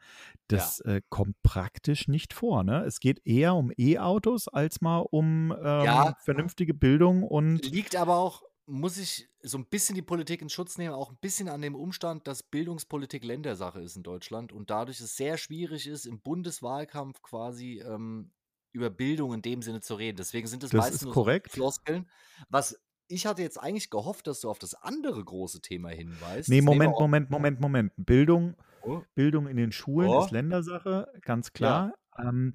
das 0.48 0.80
äh, 0.82 1.02
kommt 1.10 1.42
praktisch 1.44 2.08
nicht 2.08 2.34
vor. 2.34 2.64
Ne? 2.64 2.84
Es 2.86 3.00
geht 3.00 3.22
eher 3.28 3.54
um 3.54 3.72
E-Autos 3.78 4.48
als 4.48 4.82
mal 4.82 5.06
um 5.12 5.52
ähm, 5.52 5.86
Ja. 5.86 6.16
vernünftige 6.24 6.74
Bildung 6.74 7.22
und 7.24 7.64
Liegt 7.64 7.96
aber 7.96 8.16
auch, 8.18 8.42
muss 8.66 8.98
ich 8.98 9.30
so 9.44 9.58
ein 9.60 9.66
bisschen 9.68 9.94
die 9.96 10.02
Politik 10.02 10.42
in 10.42 10.50
Schutz 10.50 10.80
nehmen, 10.80 10.96
auch 10.96 11.12
ein 11.12 11.18
bisschen 11.22 11.48
an 11.50 11.62
dem 11.62 11.76
Umstand, 11.76 12.28
dass 12.28 12.42
Bildungspolitik 12.44 13.24
Ländersache 13.24 13.80
ist 13.82 13.96
in 13.96 14.04
Deutschland 14.04 14.52
und 14.52 14.72
dadurch 14.72 15.00
es 15.00 15.16
sehr 15.16 15.38
schwierig 15.38 15.88
ist, 15.88 16.06
im 16.08 16.20
Bundeswahlkampf 16.22 17.22
quasi 17.22 17.82
ähm, 17.86 18.32
über 18.72 18.90
Bildung 18.90 19.34
in 19.34 19.42
dem 19.42 19.62
Sinne 19.62 19.82
zu 19.82 19.96
reden. 19.96 20.18
Deswegen 20.18 20.48
sind 20.48 20.64
es 20.64 20.72
Das 20.72 20.78
meistens 20.80 21.02
ist 21.02 21.06
nur 21.06 21.14
korrekt. 21.14 21.52
so 21.52 21.56
Floskeln, 21.56 22.10
was 22.50 22.80
ich 23.12 23.26
hatte 23.26 23.42
jetzt 23.42 23.58
eigentlich 23.60 23.90
gehofft, 23.90 24.28
dass 24.28 24.40
du 24.42 24.50
auf 24.50 24.60
das 24.60 24.76
andere 24.76 25.24
große 25.24 25.62
Thema 25.62 25.90
hinweist. 25.90 26.48
Nee, 26.50 26.62
Moment, 26.62 26.94
Moment, 27.00 27.30
Moment, 27.32 27.60
Moment. 27.60 27.92
Bildung, 27.98 28.56
Oh. 28.82 29.02
Bildung 29.16 29.48
in 29.48 29.58
den 29.58 29.72
Schulen 29.72 30.08
Oh. 30.10 30.24
ist 30.24 30.32
Ländersache, 30.32 31.08
ganz 31.22 31.52
klar. 31.52 31.96
Ähm, 32.18 32.54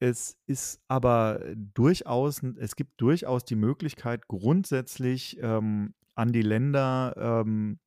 es 0.00 0.38
ist 0.46 0.80
aber 0.88 1.40
durchaus, 1.54 2.42
es 2.42 2.74
gibt 2.74 3.00
durchaus 3.00 3.44
die 3.44 3.54
Möglichkeit, 3.56 4.26
grundsätzlich 4.26 5.38
ähm, 5.42 5.94
an 6.14 6.32
die 6.32 6.42
Länder 6.42 7.42
ähm, 7.44 7.78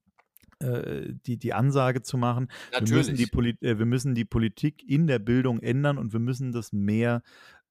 äh, 0.60 1.14
die, 1.26 1.38
die 1.38 1.54
Ansage 1.54 2.04
zu 2.04 2.18
machen, 2.18 2.50
wir 2.72 2.82
müssen, 2.82 3.16
die 3.16 3.24
Natürlich. 3.26 3.32
Poli 3.32 3.50
äh, 3.62 3.80
wir 3.80 3.86
müssen 3.86 4.16
die 4.16 4.26
Politik 4.26 4.88
in 4.88 5.08
der 5.08 5.20
Bildung 5.20 5.60
ändern 5.60 5.98
und 5.98 6.14
wir 6.14 6.20
müssen 6.20 6.52
das 6.52 6.72
mehr, 6.72 7.22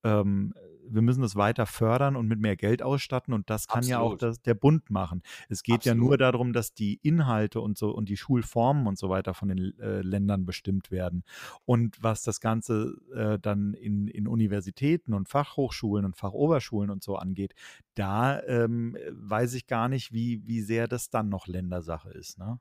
ähm, 0.04 0.54
wir 0.92 1.02
müssen 1.02 1.22
das 1.22 1.36
weiter 1.36 1.66
fördern 1.66 2.16
und 2.16 2.28
mit 2.28 2.40
mehr 2.40 2.56
Geld 2.56 2.82
ausstatten 2.82 3.32
und 3.32 3.48
das 3.50 3.66
kann 3.66 3.84
ja 3.84 3.98
auch 3.98 4.14
Absolut. 4.14 4.22
das, 4.22 4.42
der 4.42 4.54
Bund 4.54 4.90
machen. 4.90 5.22
Es 5.48 5.62
geht 5.62 5.84
ja 5.84 5.94
nur 5.94 6.14
Absolut. 6.14 6.20
darum, 6.20 6.52
dass 6.52 6.74
die 6.74 6.98
Inhalte 7.02 7.60
und 7.60 7.78
so 7.78 7.90
und 7.90 8.08
die 8.08 8.16
Schulformen 8.16 8.86
und 8.86 8.98
so 8.98 9.08
weiter 9.08 9.34
von 9.34 9.48
den 9.48 9.78
äh, 9.78 10.02
Ländern 10.02 10.44
bestimmt 10.44 10.90
werden. 10.90 11.24
Und 11.64 12.02
was 12.02 12.22
das 12.22 12.40
Ganze 12.40 12.96
äh, 13.14 13.38
dann 13.38 13.74
in, 13.74 14.08
in 14.08 14.28
Universitäten 14.28 15.14
und 15.14 15.28
Fachhochschulen 15.28 16.04
und 16.04 16.16
Fachoberschulen 16.16 16.90
und 16.90 17.02
so 17.02 17.16
angeht, 17.16 17.54
da 17.94 18.42
ähm, 18.42 18.96
weiß 19.10 19.54
ich 19.54 19.66
gar 19.66 19.88
nicht, 19.88 20.12
wie, 20.12 20.46
wie 20.46 20.60
sehr 20.60 20.88
das 20.88 21.10
dann 21.10 21.28
noch 21.28 21.46
Ländersache 21.46 22.10
ist. 22.10 22.38
Ne? 22.38 22.58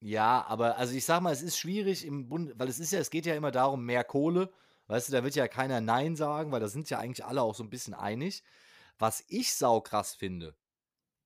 Ja, 0.00 0.44
aber 0.48 0.76
also 0.78 0.94
ich 0.94 1.04
sag 1.04 1.22
mal, 1.22 1.32
es 1.32 1.42
ist 1.42 1.58
schwierig 1.58 2.06
im 2.06 2.28
Bund, 2.28 2.52
weil 2.56 2.68
es 2.68 2.78
ist 2.78 2.92
ja, 2.92 2.98
es 2.98 3.10
geht 3.10 3.26
ja 3.26 3.34
immer 3.34 3.50
darum, 3.50 3.84
mehr 3.84 4.04
Kohle. 4.04 4.50
Weißt 4.86 5.08
du, 5.08 5.12
da 5.12 5.24
wird 5.24 5.34
ja 5.34 5.48
keiner 5.48 5.80
Nein 5.80 6.14
sagen, 6.16 6.52
weil 6.52 6.60
da 6.60 6.68
sind 6.68 6.90
ja 6.90 6.98
eigentlich 6.98 7.24
alle 7.24 7.40
auch 7.42 7.54
so 7.54 7.62
ein 7.62 7.70
bisschen 7.70 7.94
einig. 7.94 8.42
Was 8.98 9.24
ich 9.28 9.54
saukrass 9.54 10.14
finde 10.14 10.54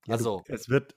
Ja, 0.05 0.15
also, 0.15 0.41
du, 0.47 0.53
es 0.53 0.69
wird, 0.69 0.95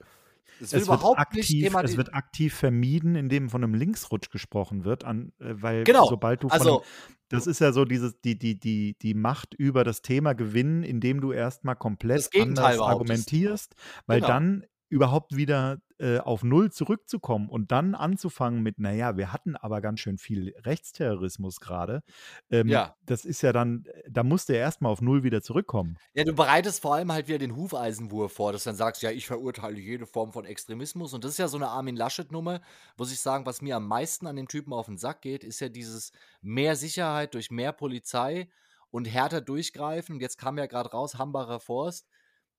es 0.58 0.72
es 0.72 0.74
wird 0.74 0.84
wird, 0.88 1.02
überhaupt 1.02 1.32
nicht 1.32 1.58
aktiv, 1.58 1.76
es 1.80 1.96
wird 1.96 2.14
aktiv 2.14 2.54
vermieden, 2.54 3.16
indem 3.16 3.50
von 3.50 3.64
einem 3.64 3.74
Linksrutsch 3.74 4.30
gesprochen 4.30 4.84
wird, 4.84 5.04
an, 5.04 5.32
äh, 5.40 5.54
weil 5.62 5.86
Genau, 5.86 6.04
sobald 6.04 6.42
du 6.44 6.48
von 6.48 6.56
Also, 6.56 6.70
einem, 6.70 6.84
das 7.28 7.46
ist 7.46 7.60
ja 7.60 7.72
so 7.72 7.84
dieses, 7.84 8.20
die, 8.20 8.38
die, 8.38 8.58
die, 8.58 8.96
die 9.00 9.14
Macht 9.14 9.54
über 9.54 9.84
das 9.84 10.02
Thema 10.02 10.34
gewinnen, 10.34 10.82
indem 10.84 11.20
du 11.20 11.32
erstmal 11.32 11.76
komplett 11.76 12.30
anders 12.36 12.80
argumentierst, 12.80 13.74
weil 14.06 14.20
Genau. 14.20 14.28
dann 14.28 14.66
überhaupt 14.88 15.36
wieder 15.36 15.80
äh, 16.00 16.18
auf 16.18 16.42
Null 16.42 16.72
zurückzukommen 16.72 17.50
und 17.50 17.72
dann 17.72 17.94
anzufangen 17.94 18.62
mit, 18.62 18.78
naja, 18.78 19.18
wir 19.18 19.34
hatten 19.34 19.54
aber 19.54 19.82
ganz 19.82 20.00
schön 20.00 20.16
viel 20.16 20.54
Rechtsterrorismus 20.64 21.60
gerade. 21.60 22.02
Ähm, 22.50 22.68
Ja. 22.68 22.96
Das 23.04 23.24
ist 23.24 23.42
ja 23.42 23.52
dann, 23.52 23.84
da 24.08 24.22
musst 24.22 24.48
du 24.48 24.54
ja 24.54 24.60
erstmal 24.60 24.90
auf 24.92 25.02
Null 25.02 25.24
wieder 25.24 25.42
zurückkommen. 25.42 25.98
Ja, 26.14 26.24
du 26.24 26.32
bereitest 26.32 26.80
vor 26.80 26.94
allem 26.94 27.12
halt 27.12 27.28
wieder 27.28 27.38
den 27.38 27.54
Hufeisenwurf 27.54 28.32
vor, 28.32 28.52
dass 28.52 28.64
du 28.64 28.70
dann 28.70 28.76
sagst, 28.76 29.02
ja, 29.02 29.10
ich 29.10 29.26
verurteile 29.26 29.78
jede 29.78 30.06
Form 30.06 30.32
von 30.32 30.46
Extremismus. 30.46 31.12
Und 31.12 31.24
das 31.24 31.32
ist 31.32 31.38
ja 31.38 31.48
so 31.48 31.58
eine 31.58 31.68
Armin 31.68 31.96
Laschet-Nummer, 31.96 32.60
muss 32.96 33.12
ich 33.12 33.20
sagen, 33.20 33.44
was 33.44 33.60
mir 33.60 33.76
am 33.76 33.86
meisten 33.86 34.26
an 34.26 34.36
dem 34.36 34.48
Typen 34.48 34.72
auf 34.72 34.86
den 34.86 34.96
Sack 34.96 35.20
geht, 35.20 35.44
ist 35.44 35.60
ja 35.60 35.68
dieses 35.68 36.12
mehr 36.40 36.76
Sicherheit 36.76 37.34
durch 37.34 37.50
mehr 37.50 37.72
Polizei 37.72 38.48
und 38.90 39.04
härter 39.04 39.42
durchgreifen. 39.42 40.14
Und 40.14 40.20
jetzt 40.22 40.38
kam 40.38 40.56
ja 40.56 40.66
gerade 40.66 40.90
raus, 40.90 41.18
Hambacher 41.18 41.60
Forst, 41.60 42.08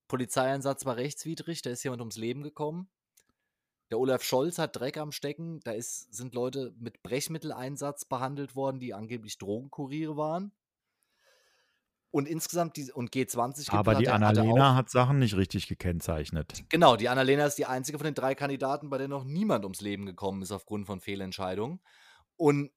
Polizeieinsatz 0.06 0.84
war 0.84 0.96
rechtswidrig, 0.96 1.62
da 1.62 1.70
ist 1.70 1.82
jemand 1.82 2.02
ums 2.02 2.16
Leben 2.16 2.42
gekommen. 2.42 2.88
Der 3.92 3.98
Olaf 3.98 4.22
Scholz 4.22 4.56
hat 4.56 4.74
Dreck 4.74 4.96
am 4.96 5.12
Stecken, 5.12 5.60
da 5.64 5.72
ist, 5.72 6.14
sind 6.14 6.34
Leute 6.34 6.72
mit 6.78 7.02
Brechmitteleinsatz 7.02 8.06
behandelt 8.06 8.56
worden, 8.56 8.80
die 8.80 8.94
angeblich 8.94 9.36
Drogenkuriere 9.36 10.16
waren. 10.16 10.50
Und 12.10 12.26
insgesamt, 12.26 12.78
die, 12.78 12.90
und 12.90 13.10
G20 13.10 13.70
Aber 13.70 13.96
die 13.96 14.08
Annalena 14.08 14.74
hat 14.74 14.88
Sachen 14.88 15.18
nicht 15.18 15.36
richtig 15.36 15.68
gekennzeichnet. 15.68 16.64
Genau, 16.70 16.96
die 16.96 17.10
Annalena 17.10 17.44
ist 17.44 17.58
die 17.58 17.66
einzige 17.66 17.98
von 17.98 18.06
den 18.06 18.14
drei 18.14 18.34
Kandidaten, 18.34 18.88
bei 18.88 18.96
der 18.96 19.08
noch 19.08 19.24
niemand 19.24 19.66
ums 19.66 19.82
Leben 19.82 20.06
gekommen 20.06 20.40
ist 20.40 20.52
aufgrund 20.52 20.86
von 20.86 21.02
Fehlentscheidungen. 21.02 21.78
Und 22.36 22.70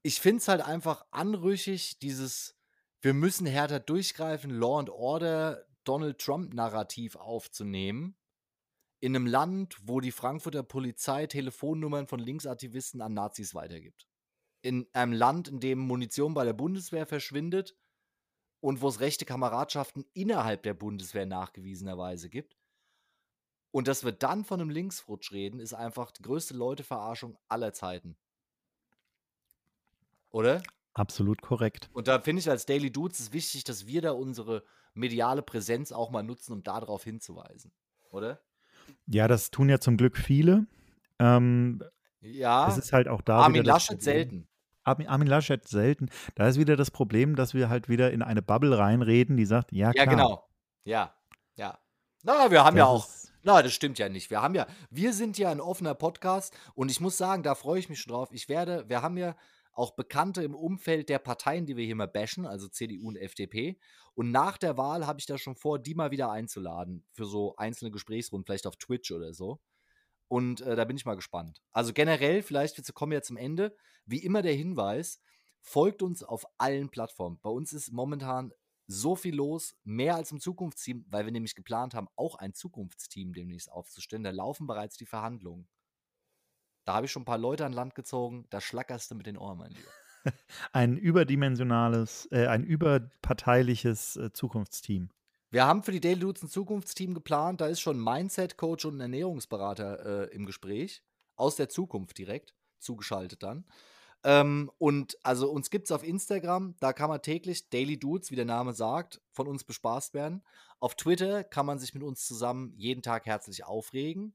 ich 0.00 0.20
finde 0.20 0.38
es 0.38 0.48
halt 0.48 0.62
einfach 0.62 1.04
anrüchig, 1.10 1.98
dieses 1.98 2.56
wir 3.02 3.12
müssen 3.12 3.46
härter 3.46 3.78
durchgreifen, 3.78 4.50
Law 4.50 4.78
and 4.78 4.88
Order, 4.88 5.66
Donald 5.84 6.18
Trump-Narrativ 6.18 7.16
aufzunehmen. 7.16 8.16
In 9.00 9.14
einem 9.14 9.26
Land, 9.26 9.76
wo 9.82 10.00
die 10.00 10.12
Frankfurter 10.12 10.62
Polizei 10.62 11.26
Telefonnummern 11.26 12.06
von 12.06 12.20
Linksaktivisten 12.20 13.02
an 13.02 13.14
Nazis 13.14 13.54
weitergibt. 13.54 14.08
In 14.62 14.86
einem 14.94 15.12
Land, 15.12 15.48
in 15.48 15.60
dem 15.60 15.78
Munition 15.78 16.32
bei 16.32 16.44
der 16.44 16.54
Bundeswehr 16.54 17.06
verschwindet 17.06 17.76
und 18.60 18.80
wo 18.80 18.88
es 18.88 19.00
rechte 19.00 19.26
Kameradschaften 19.26 20.06
innerhalb 20.14 20.62
der 20.62 20.72
Bundeswehr 20.72 21.26
nachgewiesenerweise 21.26 22.30
gibt. 22.30 22.56
Und 23.70 23.88
dass 23.88 24.04
wir 24.04 24.12
dann 24.12 24.44
von 24.44 24.60
einem 24.60 24.70
Linksrutsch 24.70 25.32
reden, 25.32 25.58
ist 25.60 25.74
einfach 25.74 26.12
die 26.12 26.22
größte 26.22 26.54
Leuteverarschung 26.54 27.36
aller 27.48 27.72
Zeiten. 27.72 28.16
Oder? 30.30 30.62
Absolut 30.94 31.42
korrekt. 31.42 31.90
Und 31.92 32.08
da 32.08 32.20
finde 32.20 32.40
ich 32.40 32.48
als 32.48 32.66
Daily 32.66 32.90
Dudes 32.90 33.20
ist 33.20 33.32
wichtig, 33.32 33.64
dass 33.64 33.86
wir 33.86 34.00
da 34.00 34.12
unsere 34.12 34.64
mediale 34.94 35.42
Präsenz 35.42 35.90
auch 35.92 36.10
mal 36.10 36.22
nutzen, 36.22 36.52
um 36.52 36.62
darauf 36.62 37.04
hinzuweisen. 37.04 37.72
Oder? 38.10 38.40
Ja, 39.06 39.28
das 39.28 39.50
tun 39.50 39.68
ja 39.68 39.78
zum 39.80 39.96
Glück 39.96 40.16
viele. 40.16 40.66
Ähm, 41.18 41.82
Ja, 42.20 42.68
es 42.68 42.78
ist 42.78 42.92
halt 42.92 43.06
auch 43.08 43.20
da 43.20 43.38
Armin 43.38 43.64
Laschet 43.64 44.00
selten. 44.02 44.48
Armin, 44.82 45.06
Armin 45.08 45.28
Laschet 45.28 45.66
selten. 45.66 46.08
Da 46.34 46.48
ist 46.48 46.58
wieder 46.58 46.76
das 46.76 46.90
Problem, 46.90 47.36
dass 47.36 47.54
wir 47.54 47.68
halt 47.68 47.88
wieder 47.88 48.12
in 48.12 48.22
eine 48.22 48.42
Bubble 48.42 48.76
reinreden, 48.76 49.36
die 49.36 49.44
sagt, 49.46 49.72
ja 49.72 49.88
Ja, 49.88 49.92
klar. 50.04 50.06
genau. 50.06 50.48
Ja, 50.84 51.14
ja. 51.56 51.78
Na, 52.22 52.50
wir 52.50 52.64
haben 52.64 52.76
ja 52.76 52.84
das 52.84 52.90
auch. 52.90 53.08
ist- 53.08 53.32
Na, 53.42 53.62
das 53.62 53.72
stimmt 53.74 53.98
ja 53.98 54.08
nicht. 54.08 54.30
Wir 54.30 54.40
haben 54.42 54.54
ja, 54.54 54.66
wir 54.90 55.12
sind 55.12 55.36
ja 55.38 55.50
ein 55.50 55.60
offener 55.60 55.94
Podcast 55.94 56.54
und 56.74 56.90
ich 56.90 57.00
muss 57.00 57.18
sagen, 57.18 57.42
da 57.42 57.54
freue 57.54 57.78
ich 57.78 57.88
mich 57.90 58.00
schon 58.00 58.12
drauf. 58.12 58.30
Ich 58.32 58.48
werde, 58.48 58.88
wir 58.88 59.02
haben 59.02 59.16
ja 59.18 59.36
auch 59.74 59.96
Bekannte 59.96 60.42
im 60.42 60.54
Umfeld 60.54 61.08
der 61.08 61.18
Parteien, 61.18 61.66
die 61.66 61.76
wir 61.76 61.84
hier 61.84 61.96
mal 61.96 62.08
bashen, 62.08 62.46
also 62.46 62.68
CDU 62.68 63.08
und 63.08 63.16
FDP. 63.16 63.78
Und 64.14 64.30
nach 64.30 64.56
der 64.56 64.76
Wahl 64.76 65.06
habe 65.06 65.18
ich 65.18 65.26
da 65.26 65.36
schon 65.38 65.56
vor, 65.56 65.78
die 65.78 65.94
mal 65.94 66.10
wieder 66.10 66.30
einzuladen 66.30 67.04
für 67.12 67.26
so 67.26 67.56
einzelne 67.56 67.90
Gesprächsrunden, 67.90 68.46
vielleicht 68.46 68.66
auf 68.66 68.76
Twitch 68.76 69.10
oder 69.10 69.34
so. 69.34 69.60
Und 70.28 70.60
äh, 70.62 70.76
da 70.76 70.84
bin 70.84 70.96
ich 70.96 71.04
mal 71.04 71.16
gespannt. 71.16 71.62
Also 71.72 71.92
generell, 71.92 72.42
vielleicht, 72.42 72.76
wir 72.76 72.94
kommen 72.94 73.12
ja 73.12 73.22
zum 73.22 73.36
Ende. 73.36 73.76
Wie 74.06 74.22
immer 74.22 74.42
der 74.42 74.54
Hinweis, 74.54 75.20
folgt 75.60 76.02
uns 76.02 76.22
auf 76.22 76.46
allen 76.58 76.90
Plattformen. 76.90 77.38
Bei 77.42 77.50
uns 77.50 77.72
ist 77.72 77.92
momentan 77.92 78.52
so 78.86 79.16
viel 79.16 79.34
los, 79.34 79.76
mehr 79.84 80.14
als 80.14 80.30
im 80.30 80.40
Zukunftsteam, 80.40 81.06
weil 81.08 81.24
wir 81.24 81.32
nämlich 81.32 81.54
geplant 81.54 81.94
haben, 81.94 82.08
auch 82.16 82.36
ein 82.36 82.54
Zukunftsteam 82.54 83.32
demnächst 83.32 83.70
aufzustellen. 83.70 84.24
Da 84.24 84.30
laufen 84.30 84.66
bereits 84.66 84.96
die 84.96 85.06
Verhandlungen. 85.06 85.68
Da 86.84 86.94
habe 86.94 87.06
ich 87.06 87.12
schon 87.12 87.22
ein 87.22 87.26
paar 87.26 87.38
Leute 87.38 87.64
an 87.64 87.72
Land 87.72 87.94
gezogen, 87.94 88.46
da 88.50 88.60
schlackerst 88.60 89.10
du 89.10 89.14
mit 89.14 89.26
den 89.26 89.38
Ohren, 89.38 89.58
mein 89.58 89.70
Lieber. 89.70 89.90
Ein 90.72 90.96
überdimensionales, 90.96 92.26
äh, 92.30 92.46
ein 92.46 92.64
überparteiliches 92.64 94.16
äh, 94.16 94.32
Zukunftsteam. 94.32 95.10
Wir 95.50 95.66
haben 95.66 95.82
für 95.82 95.92
die 95.92 96.00
Daily 96.00 96.18
Dudes 96.18 96.42
ein 96.42 96.48
Zukunftsteam 96.48 97.14
geplant. 97.14 97.60
Da 97.60 97.66
ist 97.66 97.80
schon 97.80 97.98
ein 97.98 98.02
Mindset-Coach 98.02 98.86
und 98.86 98.96
ein 98.96 99.02
Ernährungsberater 99.02 100.30
äh, 100.30 100.34
im 100.34 100.46
Gespräch. 100.46 101.02
Aus 101.36 101.56
der 101.56 101.68
Zukunft 101.68 102.16
direkt, 102.18 102.54
zugeschaltet 102.78 103.42
dann. 103.42 103.64
Ähm, 104.24 104.70
und 104.78 105.18
also 105.22 105.50
uns 105.50 105.68
gibt 105.68 105.84
es 105.84 105.92
auf 105.92 106.02
Instagram, 106.02 106.74
da 106.80 106.94
kann 106.94 107.10
man 107.10 107.20
täglich 107.20 107.68
Daily 107.68 107.98
Dudes, 107.98 108.30
wie 108.30 108.36
der 108.36 108.46
Name 108.46 108.72
sagt, 108.72 109.20
von 109.30 109.46
uns 109.46 109.62
bespaßt 109.62 110.14
werden. 110.14 110.42
Auf 110.80 110.94
Twitter 110.94 111.44
kann 111.44 111.66
man 111.66 111.78
sich 111.78 111.92
mit 111.92 112.02
uns 112.02 112.26
zusammen 112.26 112.72
jeden 112.76 113.02
Tag 113.02 113.26
herzlich 113.26 113.64
aufregen. 113.64 114.34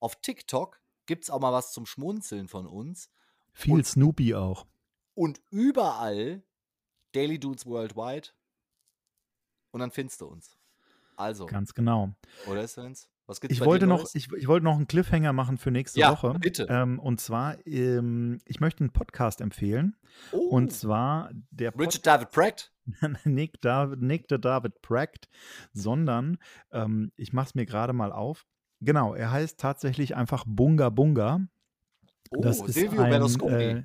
Auf 0.00 0.20
TikTok 0.20 0.80
gibt 1.10 1.24
es 1.24 1.30
auch 1.30 1.40
mal 1.40 1.52
was 1.52 1.72
zum 1.72 1.86
Schmunzeln 1.86 2.46
von 2.46 2.66
uns. 2.68 3.10
Viel 3.52 3.74
Und- 3.74 3.86
Snoopy 3.86 4.34
auch. 4.36 4.64
Und 5.14 5.40
überall 5.50 6.44
Daily 7.10 7.40
Dudes 7.40 7.66
Worldwide. 7.66 8.28
Und 9.72 9.80
dann 9.80 9.90
findest 9.90 10.20
du 10.20 10.26
uns. 10.26 10.56
Also, 11.16 11.46
Ganz 11.46 11.74
genau. 11.74 12.14
oder 12.46 12.66
Svens? 12.68 13.08
Was 13.26 13.40
gibt's 13.40 13.56
Ich 13.56 13.64
wollte 13.64 13.86
noch, 13.88 14.06
ich, 14.14 14.32
ich 14.32 14.46
wollte 14.48 14.64
noch 14.64 14.76
einen 14.76 14.86
Cliffhanger 14.86 15.32
machen 15.32 15.58
für 15.58 15.70
nächste 15.72 15.98
Ja, 15.98 16.12
Woche. 16.12 16.38
bitte. 16.38 16.66
Ähm, 16.70 16.98
und 17.00 17.20
zwar, 17.20 17.64
ähm, 17.66 18.40
ich 18.44 18.60
möchte 18.60 18.84
einen 18.84 18.92
Podcast 18.92 19.40
empfehlen. 19.40 19.96
Oh, 20.32 20.38
Und 20.48 20.72
zwar 20.72 21.30
der 21.50 21.76
Richard 21.78 22.06
David 22.06 22.30
Pratt. 22.30 22.72
Nick 23.24 23.60
David, 23.60 24.00
Nick 24.00 24.26
the 24.30 24.38
David 24.40 24.80
Pratt, 24.80 25.28
sondern 25.72 26.38
ähm, 26.72 27.12
ich 27.16 27.32
mache 27.32 27.48
es 27.48 27.54
mir 27.56 27.66
gerade 27.66 27.92
mal 27.92 28.12
auf. 28.12 28.46
Genau, 28.80 29.14
er 29.14 29.30
heißt 29.30 29.58
tatsächlich 29.58 30.16
einfach 30.16 30.44
Bunga 30.46 30.88
Bunga. 30.88 31.40
Oh, 32.30 32.40
Das 32.40 32.60
ist 32.60 32.74
Silvio 32.74 33.02
ein, 33.02 33.40
äh, 33.48 33.84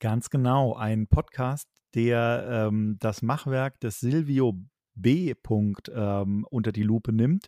ganz 0.00 0.30
genau, 0.30 0.74
ein 0.74 1.06
Podcast, 1.06 1.68
der 1.94 2.68
ähm, 2.68 2.96
das 3.00 3.22
Machwerk 3.22 3.80
des 3.80 4.00
Silvio 4.00 4.58
B. 4.96 5.34
Punkt, 5.34 5.90
ähm, 5.94 6.46
unter 6.50 6.70
die 6.70 6.82
Lupe 6.82 7.12
nimmt. 7.12 7.46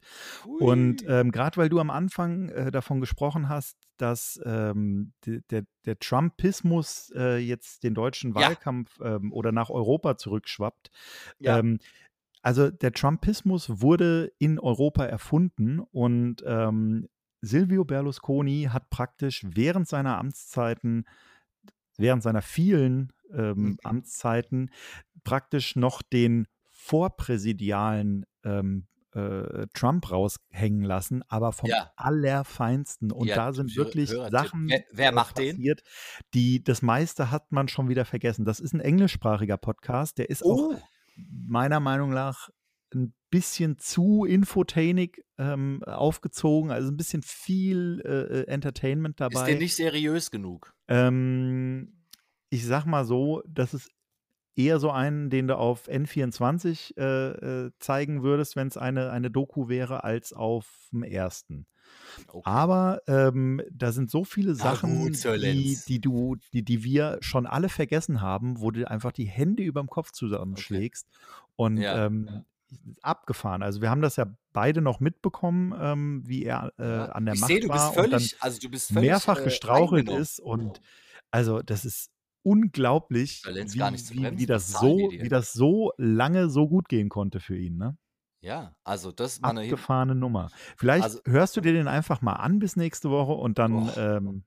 Und 0.58 1.02
Hui. 1.02 1.08
ähm, 1.08 1.30
gerade 1.30 1.56
weil 1.56 1.68
du 1.68 1.78
am 1.78 1.90
Anfang 1.90 2.48
äh, 2.48 2.70
davon 2.72 3.00
gesprochen 3.00 3.48
hast, 3.48 3.76
dass 3.98 4.40
ähm, 4.44 5.12
de, 5.24 5.42
der, 5.50 5.62
der 5.84 5.98
Trumpismus 5.98 7.12
äh, 7.14 7.38
jetzt 7.38 7.84
den 7.84 7.94
deutschen 7.94 8.34
Ja. 8.34 8.48
Wahlkampf 8.48 8.98
ähm, 9.00 9.32
oder 9.32 9.52
nach 9.52 9.70
Europa 9.70 10.16
zurückschwappt. 10.16 10.90
Ja. 11.38 11.58
Also 12.46 12.70
der 12.70 12.92
Trumpismus 12.92 13.80
wurde 13.82 14.30
in 14.38 14.60
Europa 14.60 15.04
erfunden 15.04 15.80
und 15.80 16.44
ähm, 16.46 17.08
Silvio 17.40 17.84
Berlusconi 17.84 18.68
hat 18.72 18.88
praktisch 18.88 19.44
während 19.44 19.88
seiner 19.88 20.16
Amtszeiten, 20.18 21.06
während 21.98 22.22
seiner 22.22 22.42
vielen 22.42 23.12
ähm, 23.32 23.54
Mhm. 23.70 23.78
Amtszeiten, 23.82 24.70
praktisch 25.24 25.74
noch 25.74 26.02
den 26.02 26.46
vorpräsidialen 26.70 28.26
ähm, 28.44 28.86
äh, 29.12 29.66
Trump 29.74 30.08
raushängen 30.12 30.84
lassen, 30.84 31.24
aber 31.26 31.50
vom 31.52 31.68
Ja. 31.68 31.90
allerfeinsten. 31.96 33.10
Und 33.10 33.26
Ja, 33.26 33.34
da 33.34 33.52
sind 33.54 33.74
wirklich 33.74 34.10
Hörertipp. 34.10 34.38
Sachen 34.38 34.68
Wer- 34.68 34.84
wer 34.92 35.08
äh, 35.08 35.12
macht 35.12 35.38
den? 35.38 35.56
passiert, 35.56 35.82
die 36.32 36.62
das 36.62 36.80
meiste 36.80 37.32
hat 37.32 37.50
man 37.50 37.66
schon 37.66 37.88
wieder 37.88 38.04
vergessen. 38.04 38.44
Das 38.44 38.60
ist 38.60 38.72
ein 38.72 38.78
englischsprachiger 38.80 39.56
Podcast, 39.56 40.18
der 40.18 40.30
ist 40.30 40.44
auch 40.44 40.74
Oh, 40.74 40.80
meiner 41.16 41.80
Meinung 41.80 42.10
nach 42.10 42.50
ein 42.94 43.14
bisschen 43.30 43.78
zu 43.78 44.24
infotainig 44.24 45.22
ähm, 45.38 45.82
aufgezogen, 45.84 46.70
also 46.70 46.88
ein 46.90 46.96
bisschen 46.96 47.22
viel 47.22 48.02
äh, 48.04 48.40
äh, 48.40 48.46
Entertainment 48.46 49.14
ist 49.14 49.20
der 49.20 49.30
dabei. 49.30 49.54
nicht 49.54 49.74
seriös 49.74 50.30
genug? 50.30 50.74
Ähm, 50.88 52.04
ich 52.48 52.64
sag 52.64 52.86
mal 52.86 53.04
so, 53.04 53.42
das 53.46 53.74
ist 53.74 53.90
eher 54.54 54.78
so 54.78 54.90
einen, 54.90 55.28
den 55.28 55.48
du 55.48 55.56
auf 55.56 55.88
N24 55.88 56.96
äh, 56.96 57.64
äh, 57.66 57.70
zeigen 57.78 58.22
würdest, 58.22 58.56
wenn 58.56 58.68
es 58.68 58.76
eine, 58.76 59.10
eine 59.10 59.30
Doku 59.30 59.68
wäre, 59.68 60.04
als 60.04 60.32
auf 60.32 60.88
dem 60.92 61.02
ersten. 61.02 61.66
Okay. 62.28 62.42
Aber 62.44 63.00
ähm, 63.08 63.60
da 63.72 63.92
sind 63.92 64.10
so 64.10 64.24
viele 64.24 64.52
Na 64.52 64.54
Sachen, 64.54 65.10
die, 65.40 65.80
die 65.86 66.00
du, 66.00 66.36
die, 66.52 66.64
die 66.64 66.84
wir 66.84 67.18
schon 67.20 67.46
alle 67.46 67.68
vergessen 67.68 68.20
haben, 68.20 68.60
wo 68.60 68.70
du 68.70 68.88
einfach 68.88 69.12
die 69.12 69.24
Hände 69.26 69.62
überm 69.62 69.88
Kopf 69.88 70.12
zusammenschlägst 70.12 71.08
und 71.56 71.78
Ja. 71.82 72.06
ähm, 72.06 72.44
abgefahren. 73.02 73.62
Also 73.62 73.80
wir 73.80 73.90
haben 73.90 74.02
das 74.02 74.16
ja 74.16 74.26
beide 74.52 74.80
noch 74.80 75.00
mitbekommen, 75.00 75.74
ähm, 75.78 76.22
wie 76.26 76.44
er 76.44 76.72
äh, 76.78 76.82
Ja. 76.84 77.04
an 77.06 77.24
der 77.26 77.34
ich 77.34 77.40
Macht 77.40 77.48
sehe, 77.48 77.60
du 77.60 77.68
bist 77.68 77.84
war 77.84 77.96
und 77.96 78.12
dann 78.12 78.20
völlig, 78.22 78.36
also 78.42 78.58
du 78.60 78.68
bist 78.70 78.90
völlig 78.92 79.08
mehrfach 79.08 79.38
äh, 79.38 79.44
gestrauchelt 79.44 80.08
ist 80.08 80.40
und 80.40 80.80
also 81.30 81.62
das 81.62 81.84
ist 81.84 82.10
unglaublich, 82.42 83.44
wie, 83.44 83.80
wie, 84.10 84.38
wie, 84.38 84.46
das 84.46 84.68
so, 84.68 85.12
wie 85.16 85.28
das 85.28 85.52
so 85.52 85.92
lange 85.96 86.48
so 86.48 86.68
gut 86.68 86.88
gehen 86.88 87.08
konnte 87.08 87.40
für 87.40 87.56
ihn. 87.56 87.76
Ne? 87.76 87.96
Ja, 88.40 88.74
also 88.84 89.10
das 89.12 89.42
war 89.42 89.50
eine 89.50 89.62
Hin 89.62 89.72
Abgefahrene 89.72 90.14
Nummer. 90.14 90.50
Vielleicht 90.76 91.04
Also- 91.04 91.20
hörst 91.24 91.56
du 91.56 91.60
dir 91.60 91.72
den 91.72 91.88
einfach 91.88 92.20
mal 92.22 92.34
an 92.34 92.58
bis 92.58 92.76
nächste 92.76 93.10
Woche 93.10 93.32
und 93.32 93.58
dann 93.58 93.86
Boah, 93.86 93.96
ähm, 93.96 94.44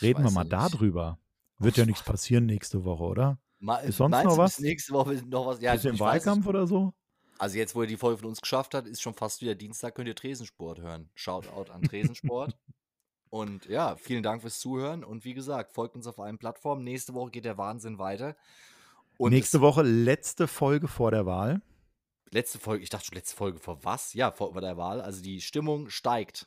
reden 0.00 0.22
wir 0.24 0.30
mal 0.30 0.42
nicht. 0.44 0.52
darüber. 0.52 1.18
Wird 1.58 1.76
ja 1.78 1.86
nichts 1.86 2.02
passieren 2.02 2.46
nächste 2.46 2.84
Woche, 2.84 3.02
oder? 3.04 3.38
Ma- 3.58 3.78
Ist 3.78 3.96
sonst 3.96 4.22
noch 4.22 4.36
was? 4.36 4.60
nächste 4.60 4.92
Woche 4.92 5.14
noch 5.26 5.46
was? 5.46 5.60
Ja, 5.60 5.72
Bisschen. 5.72 5.98
Wahlkampf 5.98 6.46
oder 6.46 6.66
so? 6.66 6.92
Also 7.38 7.56
jetzt, 7.58 7.74
wo 7.74 7.82
ihr 7.82 7.88
die 7.88 7.96
Folge 7.96 8.18
von 8.18 8.28
uns 8.28 8.40
geschafft 8.40 8.74
habt, 8.74 8.86
ist 8.86 9.00
schon 9.00 9.14
fast 9.14 9.40
wieder 9.40 9.54
Dienstag, 9.54 9.94
könnt 9.94 10.08
ihr 10.08 10.14
Tresensport 10.14 10.80
hören. 10.80 11.10
Shoutout 11.14 11.70
an 11.72 11.82
Tresensport. 11.82 12.56
und 13.30 13.64
ja, 13.66 13.96
vielen 13.96 14.22
Dank 14.22 14.42
fürs 14.42 14.60
Zuhören. 14.60 15.02
Und 15.04 15.24
wie 15.24 15.34
gesagt, 15.34 15.72
folgt 15.72 15.96
uns 15.96 16.06
auf 16.06 16.18
allen 16.18 16.38
Plattformen. 16.38 16.84
Nächste 16.84 17.14
Woche 17.14 17.30
geht 17.30 17.44
der 17.46 17.56
Wahnsinn 17.58 17.98
weiter. 17.98 18.36
Und 19.18 19.32
Nächste 19.32 19.62
Woche 19.62 19.82
letzte 19.82 20.46
Folge 20.46 20.88
vor 20.88 21.10
der 21.10 21.24
Wahl. 21.26 21.62
Letzte 22.30 22.58
Folge, 22.58 22.82
ich 22.82 22.90
dachte 22.90 23.06
schon, 23.06 23.16
letzte 23.16 23.36
Folge 23.36 23.58
vor 23.58 23.84
was? 23.84 24.14
Ja, 24.14 24.30
vor 24.32 24.52
vor 24.52 24.60
der 24.60 24.76
Wahl. 24.76 25.00
Also 25.00 25.22
die 25.22 25.40
Stimmung 25.40 25.88
steigt. 25.90 26.46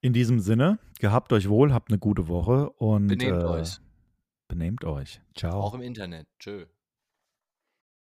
In 0.00 0.12
diesem 0.12 0.40
Sinne, 0.40 0.78
gehabt 0.98 1.32
euch 1.32 1.48
wohl, 1.48 1.72
habt 1.72 1.90
eine 1.90 1.98
gute 1.98 2.26
Woche 2.28 2.70
und 2.70 3.06
Benehmt 3.06 3.42
äh, 3.42 3.46
euch. 3.46 3.78
benehmt 4.48 4.84
euch. 4.84 5.20
Ciao. 5.36 5.60
Auch 5.60 5.74
im 5.74 5.82
Internet. 5.82 6.26
Tschö. 6.40 6.66